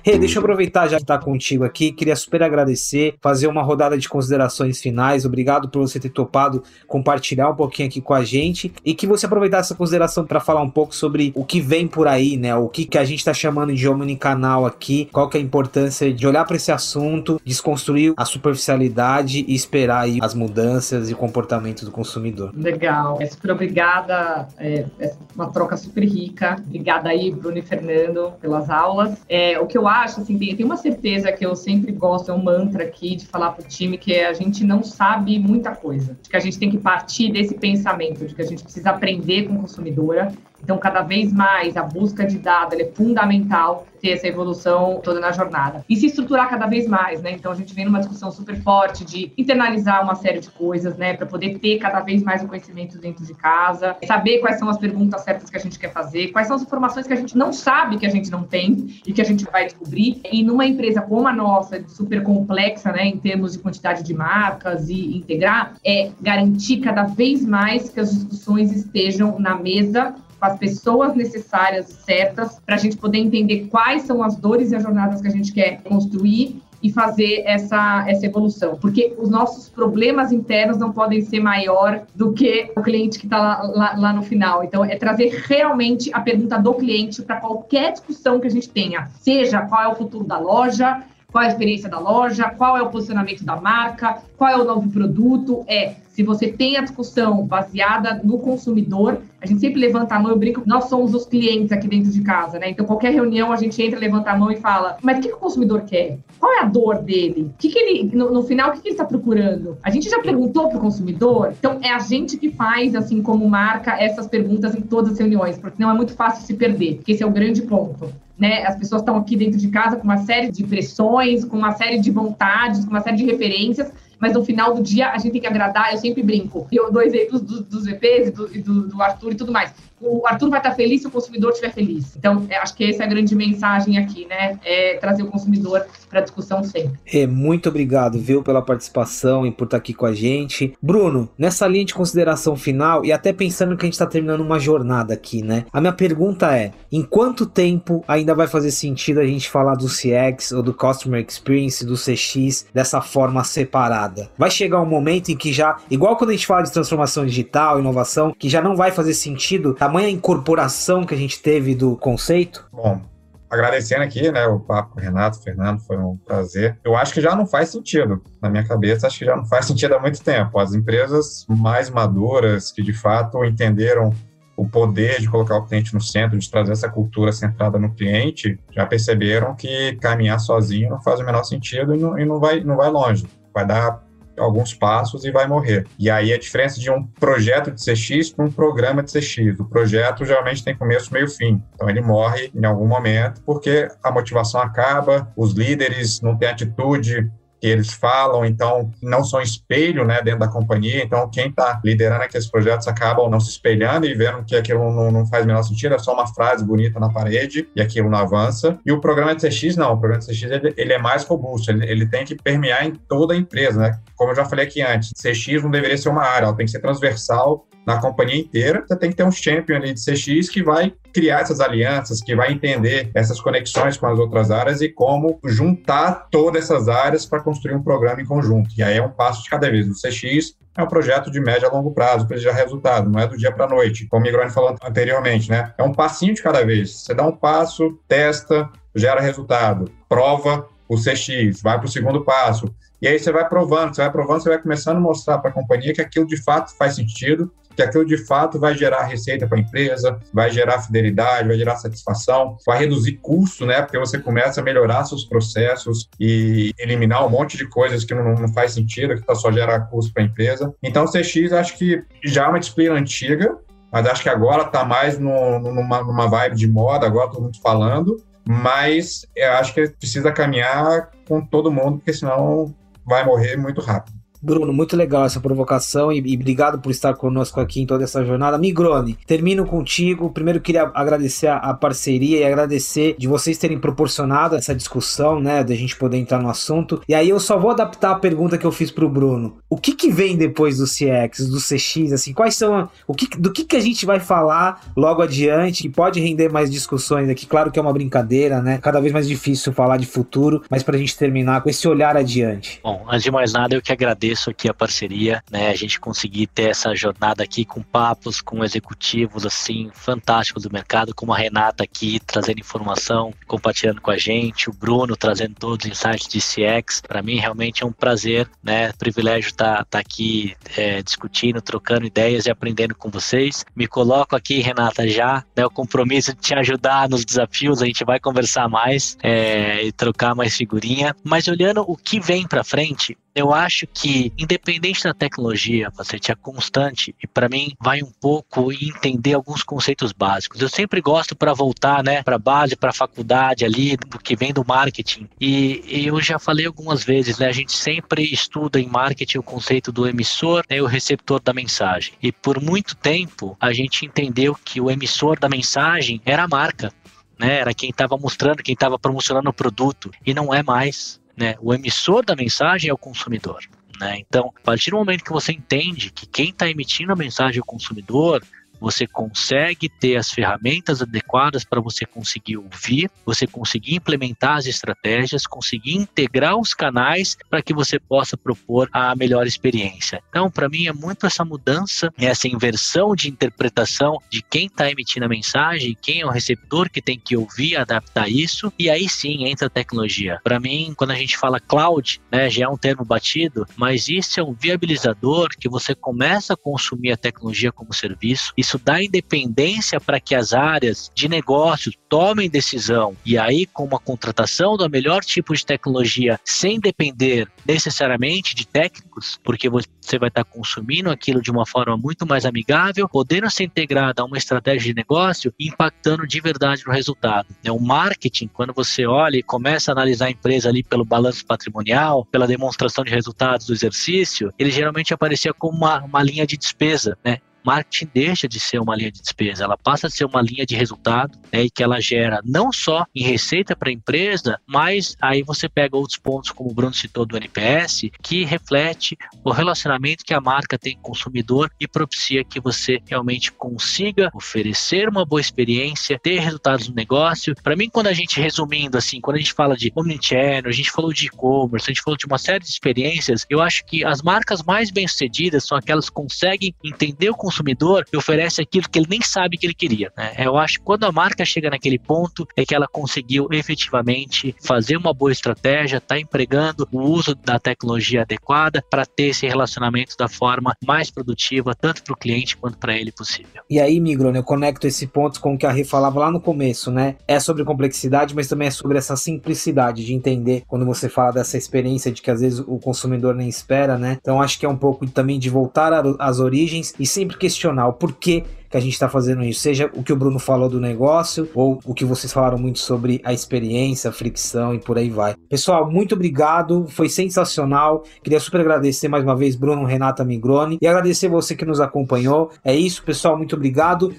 Hey, 0.10 0.18
deixa 0.18 0.40
eu 0.40 0.42
aproveitar 0.42 0.88
já 0.88 0.98
que 0.98 1.06
tá 1.06 1.20
contigo 1.20 1.64
aqui, 1.64 1.92
queria 1.92 2.16
super 2.16 2.42
agradecer, 2.42 3.14
fazer 3.22 3.46
uma 3.46 3.62
rodada 3.62 3.96
de 3.96 4.10
considerações 4.10 4.82
finais. 4.82 5.24
Obrigado 5.24 5.70
por 5.70 5.82
você 5.82 6.00
ter 6.00 6.10
topado 6.10 6.64
compartilhar 6.88 7.48
um 7.48 7.56
pouquinho 7.56 7.88
aqui 7.88 8.02
com 8.02 8.16
a 8.16 8.24
gente 8.24 8.74
e 8.84 8.96
que 8.96 9.06
você 9.06 9.28
aproveitasse 9.28 9.68
essa 9.68 9.76
consideração 9.76 10.26
para 10.26 10.40
falar 10.40 10.64
um 10.64 10.70
pouco 10.70 10.96
sobre 10.96 11.32
o 11.36 11.46
que 11.46 11.62
vem 11.62 11.88
por 11.88 12.08
aí, 12.08 12.38
né? 12.38 12.56
O 12.56 12.68
que, 12.68 12.86
que 12.86 12.98
a 12.98 13.06
gente 13.06 13.24
tá 13.24 13.36
chamando 13.36 13.72
de 13.72 13.88
omnicanal 13.88 14.66
aqui, 14.66 15.08
qual 15.12 15.30
que 15.30 15.38
é 15.38 15.42
a 15.42 15.44
importância 15.44 16.12
de 16.12 16.26
olhar 16.26 16.44
para 16.44 16.56
esse 16.56 16.72
assunto, 16.72 17.40
desconstruir 17.46 18.16
a 18.18 18.26
superficialidade 18.26 19.46
e 19.48 19.54
esperar 19.54 20.06
aí 20.06 20.18
as 20.24 20.34
mudanças 20.34 21.12
e 21.12 21.14
o 21.14 21.18
comportamento 21.18 21.86
do 21.86 21.92
consumidor. 21.92 22.52
Legal, 22.56 23.20
é 23.22 23.28
super 23.28 23.52
obrigada, 23.52 24.48
é, 24.58 24.86
é 25.00 25.14
uma 25.36 25.52
troca 25.52 25.78
super 25.78 26.04
rica. 26.04 26.56
Obrigada 26.66 27.10
aí, 27.10 27.30
Bruno 27.30 27.60
e 27.60 27.62
Fernando, 27.62 28.34
pelas 28.42 28.72
aulas. 28.72 29.16
É, 29.30 29.60
o 29.60 29.68
que 29.68 29.78
eu 29.78 29.88
acho, 29.88 29.99
assim, 30.04 30.38
tem, 30.38 30.66
uma 30.66 30.78
certeza 30.78 31.32
que 31.32 31.46
eu 31.46 31.56
sempre 31.56 31.92
gosto, 31.92 32.32
é 32.32 32.34
um 32.34 32.44
mantra 32.44 32.84
aqui 32.84 33.16
de 33.16 33.26
falar 33.26 33.52
para 33.52 33.64
o 33.64 33.68
time, 33.68 33.98
que 33.98 34.14
é 34.14 34.28
a 34.28 34.34
gente 34.34 34.64
não 34.64 34.84
sabe 34.84 35.38
muita 35.40 35.76
coisa. 35.76 36.18
Que 36.30 36.36
a 36.36 36.40
gente 36.40 36.58
tem 36.58 36.70
que 36.70 36.78
partir 36.78 37.32
desse 37.32 37.56
pensamento, 37.56 38.26
de 38.26 38.34
que 38.34 38.42
a 38.42 38.46
gente 38.46 38.64
precisa 38.64 38.92
aprender 38.92 39.48
com 39.48 39.58
consumidora 39.58 40.32
então, 40.62 40.78
cada 40.78 41.02
vez 41.02 41.34
mais, 41.34 41.76
a 41.78 41.84
busca 41.84 42.26
de 42.26 42.38
dados 42.38 42.80
é 42.80 42.86
fundamental 42.86 43.86
ter 44.02 44.12
essa 44.12 44.28
evolução 44.28 45.02
toda 45.04 45.20
na 45.20 45.32
jornada. 45.32 45.84
E 45.90 45.96
se 45.96 46.06
estruturar 46.06 46.50
cada 46.50 46.68
vez 46.68 46.88
mais, 46.88 47.22
né? 47.22 47.32
Então, 47.32 47.52
a 47.52 47.56
gente 47.56 47.74
vem 47.74 47.86
numa 47.86 48.00
discussão 48.00 48.32
super 48.32 48.56
forte 48.62 49.04
de 49.04 49.32
internalizar 49.38 50.02
uma 50.04 50.16
série 50.16 50.40
de 50.40 50.50
coisas, 50.52 50.96
né? 50.96 51.14
Para 51.16 51.26
poder 51.26 51.60
ter 51.60 51.80
cada 51.80 52.00
vez 52.00 52.24
mais 52.24 52.44
o 52.44 52.48
conhecimento 52.48 52.98
dentro 52.98 53.26
de 53.26 53.34
casa, 53.34 53.98
saber 54.06 54.40
quais 54.40 54.58
são 54.58 54.70
as 54.70 54.78
perguntas 54.78 55.22
certas 55.22 55.50
que 55.50 55.58
a 55.58 55.60
gente 55.60 55.78
quer 55.78 55.92
fazer, 55.92 56.30
quais 56.30 56.48
são 56.48 56.56
as 56.56 56.62
informações 56.62 57.08
que 57.08 57.14
a 57.14 57.18
gente 57.18 57.38
não 57.38 57.52
sabe 57.52 57.98
que 57.98 58.06
a 58.06 58.10
gente 58.10 58.32
não 58.32 58.44
tem 58.44 59.02
e 59.06 59.12
que 59.12 59.22
a 59.22 59.26
gente 59.26 59.44
vai 59.46 59.66
descobrir. 59.66 60.22
E 60.32 60.44
numa 60.44 60.66
empresa 60.66 61.02
como 61.02 61.28
a 61.28 61.34
nossa, 61.34 61.84
super 61.88 62.24
complexa, 62.24 62.92
né? 62.92 63.06
Em 63.06 63.18
termos 63.18 63.54
de 63.54 63.60
quantidade 63.60 64.04
de 64.04 64.14
marcas 64.14 64.90
e 64.90 65.18
integrar, 65.18 65.74
é 65.86 66.12
garantir 66.22 66.78
cada 66.78 67.04
vez 67.04 67.46
mais 67.46 67.90
que 67.90 68.00
as 68.00 68.14
discussões 68.14 68.72
estejam 68.72 69.38
na 69.40 69.56
mesa 69.56 70.16
com 70.40 70.46
as 70.46 70.58
pessoas 70.58 71.16
necessárias 71.16 71.90
e 71.90 71.94
certas 71.94 72.60
para 72.66 72.76
a 72.76 72.78
gente 72.78 72.98
poder 72.98 73.20
entender 73.20 73.68
quais 73.68 74.04
são 74.04 74.24
as 74.24 74.36
dores 74.36 74.72
e 74.72 74.76
as 74.76 74.84
jornadas 74.84 75.22
que 75.22 75.28
a 75.28 75.32
gente 75.32 75.52
quer 75.52 75.82
construir 75.84 76.62
e 76.82 76.90
fazer 76.90 77.44
essa, 77.46 78.06
essa 78.08 78.26
evolução. 78.26 78.78
Porque 78.78 79.14
os 79.18 79.30
nossos 79.30 79.70
problemas 79.70 80.32
internos 80.32 80.78
não 80.78 80.92
podem 80.92 81.22
ser 81.22 81.40
maior 81.40 82.04
do 82.16 82.34
que 82.34 82.72
o 82.76 82.82
cliente 82.82 83.20
que 83.20 83.26
está 83.26 83.38
lá, 83.38 83.62
lá, 83.64 83.96
lá, 83.98 84.14
no 84.14 84.24
final. 84.24 84.64
Então, 84.64 84.84
é 84.86 84.96
trazer 84.96 85.28
realmente 85.46 86.10
a 86.14 86.22
pergunta 86.22 86.58
do 86.58 86.74
cliente 86.74 87.22
para 87.22 87.38
qualquer 87.38 87.92
discussão 87.92 88.40
que 88.40 88.48
a 88.48 88.52
gente 88.52 88.70
tenha. 88.70 89.10
Seja 89.20 89.62
qual 89.62 89.84
é 89.84 89.88
o 89.90 89.96
futuro 89.96 90.24
da 90.24 90.38
loja, 90.38 91.04
qual 91.32 91.44
é 91.44 91.48
a 91.48 91.50
experiência 91.50 91.90
da 91.90 92.00
loja, 92.00 92.50
qual 92.50 92.76
é 92.78 92.82
o 92.82 92.90
posicionamento 92.90 93.44
da 93.44 93.56
marca, 93.56 94.18
qual 94.38 94.50
é 94.50 94.58
o 94.58 94.64
novo 94.64 94.90
produto. 94.90 95.64
É, 95.68 95.96
se 96.10 96.24
você 96.24 96.52
tem 96.52 96.76
a 96.76 96.82
discussão 96.82 97.46
baseada 97.46 98.20
no 98.24 98.40
consumidor, 98.40 99.22
a 99.40 99.46
gente 99.46 99.62
sempre 99.62 99.80
levanta 99.80 100.16
a 100.16 100.20
mão, 100.20 100.32
eu 100.32 100.38
brinco, 100.38 100.64
nós 100.66 100.90
somos 100.90 101.14
os 101.14 101.26
clientes 101.26 101.72
aqui 101.72 101.88
dentro 101.88 102.12
de 102.12 102.22
casa, 102.22 102.60
né? 102.60 102.70
Então, 102.70 102.86
qualquer 102.86 103.14
reunião 103.14 103.54
a 103.54 103.56
gente 103.56 103.82
entra, 103.82 103.98
levanta 103.98 104.32
a 104.32 104.38
mão 104.38 104.52
e 104.52 104.58
fala, 104.58 104.98
mas 105.02 105.20
o 105.20 105.22
que, 105.22 105.32
o 105.32 105.38
consumidor 105.38 105.84
quer? 105.84 106.18
Qual 106.38 106.52
é 106.52 106.62
a 106.62 106.66
dor 106.66 107.02
dele? 107.04 107.52
O 107.54 107.58
que, 107.58 107.70
que 107.70 107.80
ele, 107.80 108.16
no, 108.16 108.34
no 108.34 108.44
final, 108.44 108.70
o 108.70 108.74
que, 108.74 108.82
que 108.82 108.88
ele 108.90 108.96
está 108.96 109.06
procurando? 109.06 109.78
A 109.84 109.90
gente 109.90 110.10
já 110.10 110.20
perguntou 110.20 110.68
para 110.68 110.78
o 110.78 110.82
consumidor? 110.82 111.54
Então, 111.58 111.80
é 111.82 111.90
a 111.90 112.00
gente 112.00 112.38
que 112.38 112.50
faz, 112.50 112.96
assim, 112.96 113.22
como 113.22 113.48
marca, 113.48 113.92
essas 113.92 114.28
perguntas 114.28 114.76
em 114.76 114.82
todas 114.82 115.14
as 115.14 115.20
reuniões, 115.20 115.58
porque 115.58 115.82
não 115.82 115.90
é 115.90 115.94
muito 115.94 116.14
fácil 116.14 116.46
se 116.46 116.54
perder, 116.56 116.96
porque 116.96 117.14
esse 117.14 117.24
é 117.24 117.26
o 117.26 117.32
grande 117.32 117.62
ponto 117.62 118.10
né? 118.40 118.66
As 118.66 118.76
pessoas 118.76 119.02
estão 119.02 119.18
aqui 119.18 119.36
dentro 119.36 119.60
de 119.60 119.68
casa 119.68 119.98
com 119.98 120.04
uma 120.04 120.18
série 120.18 120.52
de 120.52 120.64
pressões, 120.64 121.44
com 121.44 121.58
uma 121.58 121.74
série 121.74 122.00
de 122.00 122.10
vontades, 122.10 122.86
com 122.86 122.92
uma 122.92 123.02
série 123.02 123.18
de 123.18 123.26
referências, 123.26 123.92
mas 124.18 124.34
no 124.34 124.44
final 124.44 124.74
do 124.74 124.82
dia 124.82 125.12
a 125.12 125.18
gente 125.18 125.34
tem 125.34 125.42
que 125.42 125.48
agradar. 125.48 125.92
Eu 125.92 125.98
sempre 125.98 126.24
brinco. 126.24 126.66
Eu 126.72 126.92
dou 126.92 127.02
exemplos 127.02 127.42
dos, 127.42 127.62
dos 127.62 127.86
VPs 127.86 128.30
e 128.30 128.32
do, 128.32 128.48
do, 128.48 128.88
do 128.88 129.02
Arthur 129.02 129.34
e 129.34 129.36
tudo 129.36 129.52
mais 129.52 129.74
o 130.02 130.26
Arthur 130.26 130.50
vai 130.50 130.60
estar 130.60 130.72
feliz 130.74 131.02
se 131.02 131.08
o 131.08 131.12
consumidor 131.12 131.52
estiver 131.52 131.74
feliz. 131.74 132.16
Então, 132.16 132.46
é, 132.50 132.58
acho 132.58 132.76
que 132.76 132.90
essa 132.90 133.04
é 133.04 133.06
a 133.06 133.10
grande 133.10 133.36
mensagem 133.36 133.98
aqui, 133.98 134.26
né? 134.26 134.60
É 134.64 134.98
trazer 134.98 135.24
o 135.24 135.28
consumidor 135.28 135.86
para 136.10 136.20
a 136.20 136.24
discussão 136.24 136.64
sempre. 136.64 136.98
É, 137.06 137.28
muito 137.28 137.70
obrigado, 137.70 138.20
viu, 138.20 138.42
pela 138.42 138.62
participação 138.62 139.46
e 139.46 139.52
por 139.52 139.66
estar 139.66 139.78
aqui 139.78 139.94
com 139.94 140.06
a 140.06 140.14
gente. 140.14 140.74
Bruno, 140.82 141.30
nessa 141.38 141.68
linha 141.68 141.86
de 141.86 141.94
consideração 141.94 142.56
final, 142.56 143.06
e 143.06 143.12
até 143.12 143.34
pensando 143.34 143.76
que 143.76 143.86
a 143.86 143.88
gente 143.88 143.94
está 143.94 144.06
terminando 144.06 144.42
uma 144.42 144.60
jornada 144.60 145.14
aqui, 145.14 145.44
né? 145.44 145.66
A 145.72 145.82
minha 145.82 145.94
pergunta 145.94 146.56
é: 146.56 146.72
em 146.92 147.04
quanto 147.04 147.46
tempo 147.46 148.04
ainda 148.08 148.34
vai 148.34 148.48
fazer 148.48 148.72
sentido 148.72 149.20
a 149.20 149.26
gente 149.26 149.50
falar 149.50 149.76
do 149.76 149.88
CX 149.88 150.52
ou 150.52 150.64
do 150.64 150.74
Customer 150.74 151.26
Experience, 151.28 151.86
do 151.86 151.96
CX, 151.96 152.68
dessa 152.74 153.02
forma 153.02 153.44
separada? 153.44 154.30
Vai 154.38 154.50
chegar 154.50 154.82
um 154.82 154.86
momento 154.86 155.30
em 155.30 155.38
que 155.38 155.52
já, 155.52 155.78
igual 155.90 156.16
quando 156.16 156.30
a 156.30 156.34
gente 156.34 156.48
fala 156.48 156.64
de 156.64 156.72
transformação 156.72 157.26
digital, 157.26 157.80
inovação, 157.80 158.34
que 158.38 158.50
já 158.50 158.62
não 158.62 158.76
vai 158.76 158.92
fazer 158.92 159.14
sentido 159.14 159.74
tá 159.74 159.89
tamanha 159.90 160.10
incorporação 160.10 161.04
que 161.04 161.16
a 161.16 161.18
gente 161.18 161.42
teve 161.42 161.74
do 161.74 161.98
conceito? 161.98 162.68
Bom, 162.72 163.02
agradecendo 163.50 164.04
aqui, 164.04 164.32
né, 164.32 164.46
o 164.46 164.60
papo 164.60 164.94
com 164.94 165.00
o 165.00 165.04
Renato, 165.04 165.42
Fernando, 165.42 165.80
foi 165.80 165.98
um 165.98 166.16
prazer. 166.16 166.78
Eu 166.84 166.96
acho 166.96 167.12
que 167.12 167.20
já 167.20 167.36
não 167.36 167.48
faz 167.48 167.70
sentido, 167.70 168.22
na 168.40 168.50
minha 168.50 168.64
cabeça, 168.64 169.08
acho 169.08 169.18
que 169.18 169.26
já 169.26 169.36
não 169.36 169.46
faz 169.46 169.66
sentido 169.66 169.96
há 169.96 170.00
muito 170.00 170.24
tempo. 170.24 170.60
As 170.60 170.76
empresas 170.76 171.46
mais 171.50 171.90
maduras, 171.90 172.72
que 172.72 172.84
de 172.84 172.94
fato 172.94 173.44
entenderam 173.44 174.14
o 174.56 174.70
poder 174.70 175.20
de 175.22 175.30
colocar 175.30 175.58
o 175.58 175.66
cliente 175.66 175.94
no 175.94 176.02
centro, 176.02 176.38
de 176.38 176.52
trazer 176.52 176.74
essa 176.74 176.90
cultura 176.90 177.32
centrada 177.32 177.80
no 177.80 177.96
cliente, 177.96 178.60
já 178.72 178.86
perceberam 178.86 179.56
que 179.56 179.96
caminhar 180.02 180.40
sozinho 180.40 180.90
não 180.90 181.02
faz 181.02 181.20
o 181.20 181.26
menor 181.26 181.44
sentido 181.46 181.96
e 181.96 181.98
não, 181.98 182.20
e 182.20 182.26
não, 182.26 182.40
vai, 182.40 182.60
não 182.60 182.76
vai 182.76 182.92
longe. 182.92 183.26
Vai 183.54 183.66
dar 183.66 184.04
alguns 184.40 184.74
passos 184.74 185.24
e 185.26 185.32
vai 185.32 185.48
morrer. 185.48 185.86
E 185.98 186.10
aí 186.10 186.34
a 186.34 186.40
diferença 186.40 186.80
de 186.80 186.90
um 186.90 187.04
projeto 187.04 187.72
de 187.72 187.84
CX 187.84 188.32
para 188.32 188.46
um 188.46 188.52
programa 188.52 189.04
de 189.04 189.12
CX. 189.12 189.60
O 189.60 189.66
projeto 189.66 190.26
geralmente 190.26 190.64
tem 190.64 190.76
começo, 190.76 191.14
meio 191.14 191.30
fim. 191.30 191.62
Então 191.76 191.90
ele 191.90 192.02
morre 192.02 192.52
em 192.54 192.66
algum 192.66 192.88
momento 192.88 193.42
porque 193.46 193.88
a 194.04 194.12
motivação 194.12 194.62
acaba, 194.62 195.32
os 195.36 195.54
líderes 195.54 196.22
não 196.22 196.38
têm 196.38 196.50
atitude 196.50 197.30
que 197.60 197.68
eles 197.68 197.92
falam, 197.92 198.46
então 198.46 198.92
não 199.02 199.24
são 199.24 199.42
espelho 199.42 200.06
né, 200.06 200.22
dentro 200.22 200.40
da 200.40 200.48
companhia, 200.48 201.04
então 201.04 201.30
quem 201.30 201.48
está 201.48 201.80
liderando 201.84 202.24
aqueles 202.24 202.48
projetos 202.48 202.88
acabam 202.88 203.30
não 203.30 203.40
se 203.40 203.50
espelhando 203.50 204.06
e 204.06 204.14
vendo 204.14 204.44
que 204.44 204.56
aquilo 204.56 204.92
não, 204.92 205.12
não 205.12 205.26
faz 205.26 205.46
menor 205.46 205.64
sentido, 205.64 205.96
é 205.96 206.00
só 206.00 206.14
uma 206.14 206.28
frase 206.28 206.66
bonita 206.66 207.00
na 207.00 207.10
parede 207.10 207.68
e 207.76 207.82
aquilo 207.82 208.10
não 208.10 208.20
avança. 208.20 208.78
E 208.86 208.92
o 208.92 209.00
programa 209.00 209.36
de 209.36 209.48
CX 209.48 209.76
não, 209.76 209.94
o 209.94 209.98
programa 209.98 210.20
de 210.20 210.28
CX 210.28 210.44
ele, 210.44 210.74
ele 210.78 210.94
é 210.94 210.98
mais 210.98 211.24
robusto, 211.24 211.72
ele, 211.72 211.90
ele, 211.90 212.08
tem 212.08 212.26
que 212.26 212.36
permear 212.36 212.86
em 212.86 212.94
toda 212.94 213.34
a 213.34 213.38
empresa, 213.38 213.80
né? 213.80 214.00
Como 214.16 214.32
eu 214.32 214.36
já 214.36 214.46
falei 214.46 214.66
aqui 214.66 214.82
antes, 214.82 215.12
CX 215.14 215.64
não 215.64 215.72
deveria 215.72 215.98
ser 215.98 216.10
uma 216.10 216.24
área, 216.24 216.46
ela 216.46 216.56
tem 216.56 216.66
que 216.66 216.72
ser 216.72 216.80
transversal 216.80 217.68
na 217.86 218.00
companhia 218.00 218.40
inteira, 218.40 218.84
você 218.88 218.96
tem 218.96 219.10
que 219.10 219.16
ter 219.16 219.24
um 219.24 219.32
champion 219.32 219.78
ali 219.78 219.94
de 219.94 220.00
CX 220.00 220.48
que 220.50 220.62
vai 220.62 220.94
criar 221.12 221.42
essas 221.42 221.60
alianças, 221.60 222.22
que 222.22 222.36
vai 222.36 222.52
entender 222.52 223.10
essas 223.16 223.42
conexões 223.42 223.98
com 223.98 224.06
as 224.06 224.20
outras 224.20 224.52
áreas 224.52 224.82
e 224.82 224.90
como 224.90 225.40
juntar 225.46 226.28
todas 226.30 226.66
essas 226.66 226.88
áreas 226.88 227.26
para 227.26 227.42
construir 227.50 227.76
um 227.76 227.82
programa 227.82 228.22
em 228.22 228.26
conjunto. 228.26 228.70
E 228.78 228.84
aí 228.84 228.98
é 228.98 229.04
um 229.04 229.10
passo 229.10 229.44
de 229.44 229.50
cada 229.50 229.70
vez. 229.70 229.88
O 229.88 229.94
CX 229.94 230.56
é 230.78 230.84
um 230.84 230.88
projeto 230.88 231.32
de 231.32 231.40
médio 231.40 231.68
a 231.68 231.72
longo 231.72 231.92
prazo 231.92 232.28
para 232.28 232.38
gerar 232.38 232.56
resultado, 232.56 233.10
não 233.10 233.20
é 233.20 233.28
do 233.28 233.36
dia 233.36 233.52
para 233.52 233.66
a 233.66 233.68
noite, 233.68 234.06
como 234.08 234.22
o 234.22 234.26
Migrone 234.26 234.52
falou 234.52 234.76
anteriormente, 234.84 235.50
né? 235.50 235.74
É 235.78 235.84
um 235.84 235.92
passinho 235.92 236.34
de 236.34 236.44
cada 236.44 236.64
vez. 236.64 237.02
Você 237.02 237.14
dá 237.14 237.26
um 237.26 237.36
passo, 237.36 238.00
testa, 238.08 238.70
gera 238.96 239.20
resultado, 239.20 239.92
prova 240.08 240.68
o 240.88 240.96
CX, 240.96 241.62
vai 241.62 241.78
para 241.78 241.86
o 241.86 241.90
segundo 241.90 242.24
passo. 242.24 242.74
E 243.02 243.08
aí 243.08 243.18
você 243.18 243.32
vai 243.32 243.48
provando, 243.48 243.96
você 243.96 244.02
vai 244.02 244.12
provando, 244.12 244.42
você 244.42 244.50
vai 244.50 244.62
começando 244.62 244.98
a 244.98 245.02
mostrar 245.02 245.38
para 245.40 245.52
a 245.52 245.54
companhia 245.54 245.94
que 245.94 246.02
aquilo 246.02 246.28
de 246.28 246.42
fato 246.42 246.76
faz 246.76 246.96
sentido, 246.96 247.52
que 247.80 247.84
aquilo 247.84 248.06
de 248.06 248.18
fato 248.18 248.60
vai 248.60 248.76
gerar 248.76 249.04
receita 249.04 249.48
para 249.48 249.58
a 249.58 249.62
empresa, 249.62 250.20
vai 250.34 250.52
gerar 250.52 250.82
fidelidade, 250.82 251.48
vai 251.48 251.58
gerar 251.58 251.78
satisfação, 251.78 252.58
vai 252.66 252.80
reduzir 252.80 253.14
custo, 253.22 253.66
né? 253.66 253.82
Porque 253.82 253.98
você 253.98 254.20
começa 254.20 254.60
a 254.60 254.64
melhorar 254.64 255.06
seus 255.06 255.24
processos 255.24 256.10
e 256.20 256.74
eliminar 256.78 257.26
um 257.26 257.30
monte 257.30 257.56
de 257.56 257.66
coisas 257.66 258.04
que 258.04 258.14
não, 258.14 258.36
não 258.36 258.50
faz 258.50 258.74
sentido, 258.74 259.16
que 259.16 259.26
tá 259.26 259.34
só 259.34 259.50
gera 259.50 259.80
custo 259.80 260.14
para 260.14 260.24
a 260.24 260.26
empresa. 260.26 260.74
Então, 260.84 261.06
o 261.06 261.12
CX 261.12 261.54
acho 261.54 261.78
que 261.78 262.04
já 262.24 262.46
é 262.46 262.48
uma 262.50 262.60
disciplina 262.60 262.96
antiga, 262.96 263.58
mas 263.90 264.06
acho 264.06 264.24
que 264.24 264.30
agora 264.30 264.64
está 264.64 264.84
mais 264.84 265.18
no, 265.18 265.60
numa, 265.60 266.04
numa 266.04 266.28
vibe 266.28 266.58
de 266.58 266.68
moda, 266.68 267.08
agora 267.08 267.30
todo 267.30 267.44
mundo 267.44 267.58
falando, 267.62 268.18
mas 268.46 269.26
eu 269.36 269.54
acho 269.54 269.74
que 269.74 269.88
precisa 269.88 270.32
caminhar 270.32 271.12
com 271.28 271.40
todo 271.40 271.72
mundo, 271.72 271.98
porque 271.98 272.14
senão 272.14 272.76
vai 273.10 273.26
morrer 273.26 273.58
muito 273.58 273.82
rápido. 273.82 274.19
Bruno, 274.42 274.72
muito 274.72 274.96
legal 274.96 275.26
essa 275.26 275.40
provocação 275.40 276.12
e, 276.12 276.20
e, 276.20 276.36
obrigado 276.36 276.80
por 276.80 276.92
estar 276.92 277.14
conosco 277.14 277.60
aqui 277.60 277.82
em 277.82 277.86
toda 277.86 278.04
essa 278.06 278.24
jornada. 278.24 278.58
Migrone, 278.58 279.18
termino 279.28 279.66
contigo. 279.66 280.30
Primeiro 280.30 280.62
queria 280.62 280.90
agradecer 280.94 281.48
a, 281.48 281.58
a, 281.58 281.74
parceria 281.74 282.40
e 282.40 282.44
agradecer 282.46 283.16
de 283.18 283.28
vocês 283.28 283.58
terem 283.58 283.78
proporcionado 283.78 284.56
essa 284.56 284.74
discussão, 284.74 285.40
né, 285.40 285.64
da 285.64 285.76
gente 285.76 285.96
poder 285.98 286.18
entrar 286.18 286.42
no 286.42 286.50
assunto. 286.50 287.02
E 287.08 287.14
aí 287.14 287.30
eu 287.30 287.40
só 287.40 287.60
vou 287.60 287.72
adaptar 287.72 288.12
a 288.12 288.16
pergunta 288.16 288.58
que 288.58 288.66
eu 288.66 288.72
fiz 288.72 288.92
pro 288.92 289.10
Bruno. 289.10 289.58
O 289.70 289.78
que 289.78 289.94
que 289.94 290.10
vem 290.10 290.38
depois 290.38 290.78
do 290.78 290.86
CX, 290.86 291.50
do 291.50 291.58
CX, 291.58 292.14
assim, 292.14 292.34
quais 292.34 292.56
são 292.56 292.76
a, 292.76 292.90
o 293.06 293.14
que 293.14 293.28
do 293.38 293.52
que 293.52 293.66
que 293.66 293.76
a 293.76 293.82
gente 293.82 294.06
vai 294.06 294.20
falar 294.20 294.82
logo 294.96 295.22
adiante 295.22 295.84
que 295.84 295.90
pode 295.90 296.20
render 296.20 296.50
mais 296.50 296.72
discussões 296.72 297.30
aqui? 297.30 297.46
Claro 297.46 297.72
que 297.72 297.80
é 297.80 297.82
uma 297.82 297.94
brincadeira, 297.94 298.62
né? 298.62 298.80
Cada 298.82 299.02
vez 299.02 299.12
mais 299.12 299.28
difícil 299.28 299.74
falar 299.74 299.98
de 299.98 300.06
futuro, 300.06 300.64
mas 300.70 300.82
pra 300.82 300.98
gente 300.98 301.18
terminar 301.18 301.62
com 301.62 301.70
esse 301.70 301.88
olhar 301.88 302.16
adiante. 302.16 302.80
Bom, 302.84 303.06
antes 303.10 303.24
de 303.24 303.32
mais 303.32 303.52
nada, 303.52 303.76
eu 303.76 303.82
que 303.82 303.92
agradeço 303.92 304.29
agradeço 304.30 304.50
aqui 304.50 304.70
a 304.70 304.74
parceria, 304.74 305.44
né? 305.50 305.70
A 305.70 305.76
gente 305.76 306.00
conseguir 306.00 306.48
ter 306.48 306.70
essa 306.70 306.96
jornada 306.96 307.44
aqui 307.44 307.66
com 307.66 307.82
papos, 307.82 308.42
com 308.42 308.64
executivos 308.64 309.46
assim 309.46 309.90
fantásticos 309.94 310.64
do 310.64 310.72
mercado, 310.72 311.16
como 311.16 311.34
a 311.34 311.38
Renata 311.38 311.84
aqui 311.84 312.20
trazendo 312.26 312.60
informação, 312.60 313.34
compartilhando 313.48 314.02
com 314.02 314.12
a 314.12 314.18
gente, 314.18 314.70
o 314.70 314.74
Bruno 314.74 315.16
trazendo 315.16 315.56
todos 315.56 315.86
os 315.86 315.92
insights 315.92 316.28
de 316.28 316.40
CX. 316.40 317.02
Para 317.02 317.22
mim 317.22 317.38
realmente 317.38 317.84
é 317.84 317.86
um 317.86 317.92
prazer, 317.92 318.50
né? 318.62 318.92
Privilégio 318.94 319.50
estar 319.50 319.78
tá, 319.78 319.86
tá 319.86 320.00
aqui 320.00 320.56
é, 320.78 321.02
discutindo, 321.02 321.62
trocando 321.62 322.06
ideias 322.06 322.46
e 322.46 322.52
aprendendo 322.52 322.94
com 322.94 323.10
vocês. 323.10 323.66
Me 323.76 323.88
coloco 323.88 324.36
aqui, 324.36 324.60
Renata, 324.60 325.08
já, 325.08 325.44
né? 325.56 325.66
O 325.66 325.72
compromisso 325.72 326.34
de 326.34 326.42
te 326.42 326.54
ajudar 326.54 327.10
nos 327.10 327.26
desafios. 327.26 327.82
A 327.82 327.86
gente 327.86 328.06
vai 328.06 328.20
conversar 328.20 328.70
mais 328.70 329.18
é, 329.24 329.86
e 329.86 329.92
trocar 329.92 330.36
mais 330.36 330.56
figurinha. 330.56 331.16
Mas 331.24 331.48
olhando 331.48 331.84
o 331.88 331.98
que 331.98 332.20
vem 332.20 332.48
para 332.48 332.64
frente, 332.64 333.18
eu 333.40 333.54
acho 333.54 333.88
que, 333.88 334.19
independente 334.38 335.04
da 335.04 335.14
tecnologia, 335.14 335.92
você 335.96 336.18
é 336.30 336.36
constante 336.36 337.16
e 337.22 337.28
para 337.28 337.50
mim 337.50 337.74
vai 337.80 338.02
um 338.02 338.12
pouco 338.12 338.72
em 338.72 338.90
entender 338.90 339.34
alguns 339.34 339.64
conceitos 339.64 340.12
básicos. 340.12 340.62
Eu 340.62 340.70
sempre 340.70 341.02
gosto 341.02 341.36
para 341.36 341.54
voltar, 341.54 342.04
né, 342.04 342.22
para 342.24 342.38
base, 342.38 342.76
para 342.76 342.94
faculdade 342.94 343.66
ali, 343.66 343.96
do 343.96 344.20
que 344.20 344.36
vem 344.36 344.54
do 344.54 344.66
marketing. 344.66 345.30
E, 345.40 345.84
e, 345.86 346.08
eu 346.08 346.20
já 346.22 346.38
falei 346.40 346.66
algumas 346.66 347.04
vezes, 347.04 347.38
né, 347.40 347.48
a 347.48 347.52
gente 347.52 347.76
sempre 347.76 348.24
estuda 348.24 348.80
em 348.80 348.88
marketing 348.88 349.38
o 349.38 349.44
conceito 349.44 349.92
do 349.92 350.08
emissor 350.08 350.64
né, 350.70 350.78
e 350.78 350.82
o 350.82 350.86
receptor 350.86 351.40
da 351.42 351.54
mensagem. 351.54 352.14
E 352.22 352.32
por 352.32 352.62
muito 352.62 352.96
tempo 352.96 353.56
a 353.60 353.72
gente 353.72 354.06
entendeu 354.06 354.56
que 354.64 354.82
o 354.82 354.90
emissor 354.90 355.40
da 355.40 355.50
mensagem 355.50 356.22
era 356.26 356.44
a 356.44 356.48
marca. 356.48 356.92
Né, 357.38 357.60
era 357.60 357.74
quem 357.74 357.90
estava 357.90 358.18
mostrando, 358.18 358.62
quem 358.62 358.74
estava 358.74 359.00
promocionando 359.00 359.50
o 359.50 359.54
produto, 359.54 360.12
e 360.26 360.34
não 360.34 360.54
é 360.54 360.62
mais. 360.62 361.22
Né? 361.38 361.56
O 361.62 361.74
emissor 361.74 362.26
da 362.26 362.36
mensagem 362.36 362.90
é 362.90 362.94
o 362.94 362.98
consumidor. 362.98 363.62
Né? 364.00 364.20
Então, 364.20 364.54
a 364.56 364.62
partir 364.62 364.92
do 364.92 364.98
momento 364.98 365.24
que 365.24 365.32
você 365.32 365.52
entende 365.52 366.10
que 366.10 366.26
quem 366.26 366.50
está 366.50 366.70
emitindo 366.70 367.12
a 367.12 367.16
mensagem 367.16 367.60
é 367.60 367.62
o 367.62 367.66
consumidor, 367.66 368.42
você 368.80 369.06
consegue 369.06 369.90
ter 369.90 370.16
as 370.16 370.30
ferramentas 370.30 371.02
adequadas 371.02 371.64
para 371.64 371.82
você 371.82 372.06
conseguir 372.06 372.58
ouvir, 372.58 373.10
você 373.26 373.46
conseguir 373.46 373.96
implementar 373.96 374.58
as 374.58 374.66
estratégias, 374.66 375.46
conseguir 375.46 375.96
integrar 375.96 376.58
os 376.58 376.74
canais 376.74 377.38
para 377.50 377.62
que 377.62 377.74
você 377.74 378.00
possa 378.00 378.38
propor 378.38 378.90
a 378.94 379.16
melhor 379.16 379.46
experiência. 379.46 380.22
Então, 380.30 380.50
para 380.50 380.70
mim, 380.70 380.88
é 380.88 380.94
muito 380.94 381.26
essa 381.26 381.44
mudança, 381.44 382.12
essa 382.18 382.48
inversão 382.48 383.16
de 383.16 383.30
interpretação 383.30 384.18
de 384.30 384.42
quem 384.42 384.68
está 384.68 384.90
emitindo 384.90 385.26
a 385.26 385.30
mensagem, 385.30 385.98
quem 386.02 386.22
é 386.22 386.26
o 386.26 386.30
receptor 386.30 386.90
que 386.90 387.02
tem 387.02 387.20
que 387.20 387.36
ouvir, 387.36 387.76
adaptar 387.76 388.30
isso, 388.30 388.72
e 388.78 388.90
aí 388.90 389.08
sim 389.10 389.46
entra 389.46 389.68
a 389.68 389.70
tecnologia. 389.70 390.40
Para 390.44 390.60
mim, 390.60 390.94
quando 390.96 391.12
a 391.12 391.16
gente 391.16 391.38
fala 391.38 391.60
cloud, 391.60 392.22
né, 392.32 392.50
já 392.50 392.66
é 392.66 392.68
um 392.68 392.78
termo 392.78 393.04
batido, 393.04 393.66
mas 393.76 394.08
isso 394.08 394.40
é 394.40 394.44
um 394.44 394.54
viabilizador 394.54 395.50
que 395.60 395.70
você 395.70 395.94
começa 395.96 396.54
a 396.54 396.58
consumir 396.58 397.12
a 397.12 397.18
tecnologia 397.18 397.72
como 397.72 397.94
serviço. 397.94 398.54
Isso 398.70 398.78
dá 398.78 399.02
independência 399.02 400.00
para 400.00 400.20
que 400.20 400.36
as 400.36 400.54
áreas 400.54 401.12
de 401.16 401.28
negócio 401.28 401.92
tomem 402.08 402.48
decisão. 402.48 403.16
E 403.26 403.36
aí, 403.36 403.66
com 403.66 403.84
uma 403.84 404.00
contratação 404.00 404.78
do 404.78 404.88
melhor 404.88 405.24
tipo 405.24 405.56
de 405.56 405.66
tecnologia, 405.66 406.40
sem 406.46 406.80
depender 406.80 407.48
necessariamente 407.66 408.54
de 408.54 408.68
técnicos, 408.68 409.40
porque 409.44 409.68
você 409.70 410.20
vai 410.20 410.30
estar 410.30 410.44
consumindo 410.44 411.10
aquilo 411.10 411.42
de 411.42 411.50
uma 411.50 411.66
forma 411.66 411.98
muito 411.98 412.28
mais 412.28 412.46
amigável, 412.46 413.10
podendo 413.10 413.50
ser 413.50 413.64
integrada 413.64 414.22
a 414.22 414.26
uma 414.26 414.38
estratégia 414.38 414.94
de 414.94 414.96
negócio, 414.96 415.52
impactando 415.60 416.28
de 416.28 416.40
verdade 416.40 416.84
no 416.86 416.94
resultado. 416.94 417.48
É 417.64 417.72
o 417.72 417.80
marketing, 417.80 418.48
quando 418.48 418.74
você 418.74 419.06
olha 419.06 419.38
e 419.38 419.44
começa 419.44 419.92
a 419.92 419.94
analisar 419.94 420.28
a 420.28 420.32
empresa 420.32 420.70
ali 420.70 420.84
pelo 420.84 421.04
balanço 421.04 421.44
patrimonial, 421.44 422.24
pela 422.26 422.46
demonstração 422.46 423.04
de 423.04 423.12
resultados 423.12 423.66
do 423.66 423.74
exercício, 423.74 424.54
ele 424.60 424.70
geralmente 424.70 425.12
aparecia 425.12 425.54
como 425.54 425.76
uma, 425.76 426.04
uma 426.04 426.22
linha 426.22 426.46
de 426.46 426.56
despesa, 426.56 427.18
né? 427.24 427.40
Marketing 427.64 428.10
deixa 428.14 428.48
de 428.48 428.60
ser 428.60 428.80
uma 428.80 428.96
linha 428.96 429.12
de 429.12 429.22
despesa, 429.22 429.64
ela 429.64 429.78
passa 429.78 430.08
a 430.08 430.10
ser 430.10 430.26
uma 430.26 430.42
linha 430.42 430.66
de 430.66 430.76
resultado, 430.76 431.38
né, 431.52 431.64
e 431.64 431.70
que 431.70 431.84
ela 431.84 432.00
gera 432.00 432.42
não 432.44 432.72
só 432.72 433.06
em 433.16 433.24
receita 433.24 433.76
para 433.76 433.90
a 433.90 433.94
empresa, 433.94 434.60
mas 434.68 435.16
aí 435.22 435.44
você 435.44 435.68
pega 435.68 435.98
outros 435.98 436.18
pontos, 436.18 436.52
como 436.52 436.70
o 436.70 436.74
Bruno 436.74 436.94
citou 436.94 437.26
do 437.26 437.38
NPS, 437.38 438.10
que 438.22 438.44
reflete 438.44 439.18
o 439.44 439.52
relacionamento 439.52 440.24
que 440.24 440.34
a 440.34 440.42
marca 440.42 440.78
tem 440.78 440.96
com 440.96 441.02
o 441.02 441.04
consumidor 441.10 441.72
e 441.80 441.88
propicia 441.88 442.44
que 442.44 442.60
você 442.60 443.00
realmente 443.06 443.52
consiga 443.52 444.30
oferecer 444.34 445.10
uma 445.10 445.26
boa 445.26 445.42
experiência, 445.42 446.20
ter 446.20 446.40
resultados 446.40 446.88
no 446.88 446.96
negócio. 446.96 447.56
Para 447.62 447.76
mim, 447.76 447.90
quando 447.90 448.08
a 448.08 448.14
gente 448.14 448.40
resumindo 448.40 448.98
assim, 448.98 449.20
quando 449.20 449.38
a 449.38 449.40
gente 449.40 449.54
fala 449.54 449.76
de 449.76 449.92
omnichannel, 449.96 450.70
a 450.70 450.72
gente 450.72 450.92
falou 450.92 451.12
de 451.12 451.26
e-commerce, 451.26 451.90
a 451.90 451.94
gente 451.94 452.04
falou 452.04 452.18
de 452.18 452.26
uma 452.26 452.38
série 452.38 452.64
de 452.64 452.70
experiências, 452.70 453.46
eu 453.50 453.62
acho 453.62 453.86
que 453.86 454.04
as 454.04 454.22
marcas 454.22 454.64
mais 454.64 454.92
bem-sucedidas 454.92 455.66
são 455.66 455.78
aquelas 455.78 456.10
que 456.10 456.16
conseguem 456.16 456.74
entender 456.84 457.30
o 457.30 457.36
consumidor 457.50 458.06
e 458.14 458.18
oferece 458.18 458.62
aquilo 458.62 458.88
que 458.88 459.00
ele 459.00 459.08
nem 459.10 459.22
sabe 459.22 459.58
que 459.58 459.66
ele 459.66 459.74
queria. 459.74 460.12
Né? 460.16 460.34
Eu 460.38 460.58
acho 460.58 460.78
que 460.78 460.86
quando 460.86 461.06
a 461.06 461.12
marca 461.12 461.44
chega 461.44 461.70
naquele 461.70 461.98
ponto 461.98 462.48
é 462.56 462.64
que 462.64 462.76
ela 462.76 462.88
conseguiu 462.88 463.48
efetivamente 463.52 464.56
fazer 464.62 464.96
uma 464.96 465.14
boa 465.14 465.32
estratégia, 465.32 465.98
está 465.98 466.20
empregando 466.20 466.88
o 466.92 467.02
uso 467.02 467.34
da 467.34 467.60
tecnologia 467.60 468.22
adequada 468.22 468.84
para 468.90 469.06
ter 469.06 469.30
esse 469.30 469.48
relacionamento 469.48 470.16
da 470.18 470.28
forma 470.28 470.76
mais 470.86 471.10
produtiva, 471.10 471.74
tanto 471.74 472.04
para 472.04 472.14
o 472.14 472.18
cliente 472.18 472.56
quanto 472.56 472.78
para 472.78 472.96
ele 472.96 473.12
possível. 473.12 473.64
E 473.70 473.80
aí, 473.80 474.00
Migrone, 474.00 474.38
eu 474.38 474.44
conecto 474.44 474.86
esse 474.86 475.08
ponto 475.08 475.42
com 475.42 475.56
o 475.56 475.58
que 475.58 475.66
a 475.66 475.72
Rê 475.72 475.84
falava 475.84 476.20
lá 476.20 476.32
no 476.32 476.40
começo, 476.40 476.92
né? 476.92 477.16
É 477.28 477.40
sobre 477.40 477.64
complexidade, 477.64 478.36
mas 478.36 478.48
também 478.48 478.68
é 478.68 478.72
sobre 478.72 478.98
essa 478.98 479.16
simplicidade 479.16 480.06
de 480.06 480.14
entender 480.14 480.64
quando 480.68 480.86
você 480.86 481.10
fala 481.10 481.32
dessa 481.32 481.58
experiência 481.58 482.12
de 482.12 482.22
que 482.22 482.30
às 482.30 482.42
vezes 482.42 482.60
o 482.60 482.78
consumidor 482.78 483.34
nem 483.34 483.50
espera, 483.50 483.98
né? 483.98 484.18
Então 484.22 484.42
acho 484.42 484.60
que 484.60 484.66
é 484.66 484.70
um 484.70 484.78
pouco 484.78 485.08
também 485.08 485.40
de 485.40 485.50
voltar 485.50 485.92
às 486.20 486.40
origens 486.40 486.94
e 487.00 487.06
sempre 487.06 487.38
questionar 487.40 487.88
o 487.88 487.94
porquê 487.94 488.44
que 488.70 488.78
a 488.78 488.80
gente 488.80 488.94
está 488.94 489.10
fazendo 489.10 489.44
isso, 489.44 489.62
seja 489.62 489.90
o 489.96 490.04
que 490.04 490.14
o 490.14 490.16
Bruno 490.16 490.38
falou 490.38 490.70
do 490.70 490.80
negócio 490.80 491.50
ou 491.56 491.80
o 491.84 491.94
que 491.94 492.06
vocês 492.06 492.32
falaram 492.32 492.58
muito 492.58 492.78
sobre 492.80 493.20
a 493.24 493.34
experiência, 493.34 494.10
a 494.10 494.14
fricção 494.14 494.76
e 494.76 494.80
por 494.80 494.98
aí 494.98 495.10
vai. 495.10 495.36
Pessoal, 495.50 495.90
muito 495.90 496.14
obrigado, 496.14 496.86
foi 496.88 497.10
sensacional. 497.10 498.04
Queria 498.24 498.40
super 498.40 498.62
agradecer 498.62 499.08
mais 499.08 499.24
uma 499.24 499.36
vez 499.36 499.56
Bruno, 499.56 499.86
Renata 499.86 500.24
Migrone 500.24 500.78
e 500.80 500.88
agradecer 500.88 501.28
você 501.28 501.56
que 501.56 501.66
nos 501.66 501.82
acompanhou. 501.82 502.52
É 502.64 502.76
isso, 502.76 503.04
pessoal, 503.04 503.36
muito 503.36 503.56
obrigado. 503.56 504.14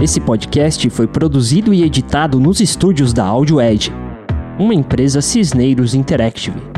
Esse 0.00 0.20
podcast 0.20 0.88
foi 0.90 1.06
produzido 1.06 1.72
e 1.74 1.82
editado 1.82 2.38
nos 2.38 2.60
estúdios 2.60 3.12
da 3.12 3.24
Audio 3.24 3.60
Edge 3.60 4.07
uma 4.58 4.74
empresa 4.74 5.22
Cisneiros 5.22 5.94
Interactive. 5.94 6.77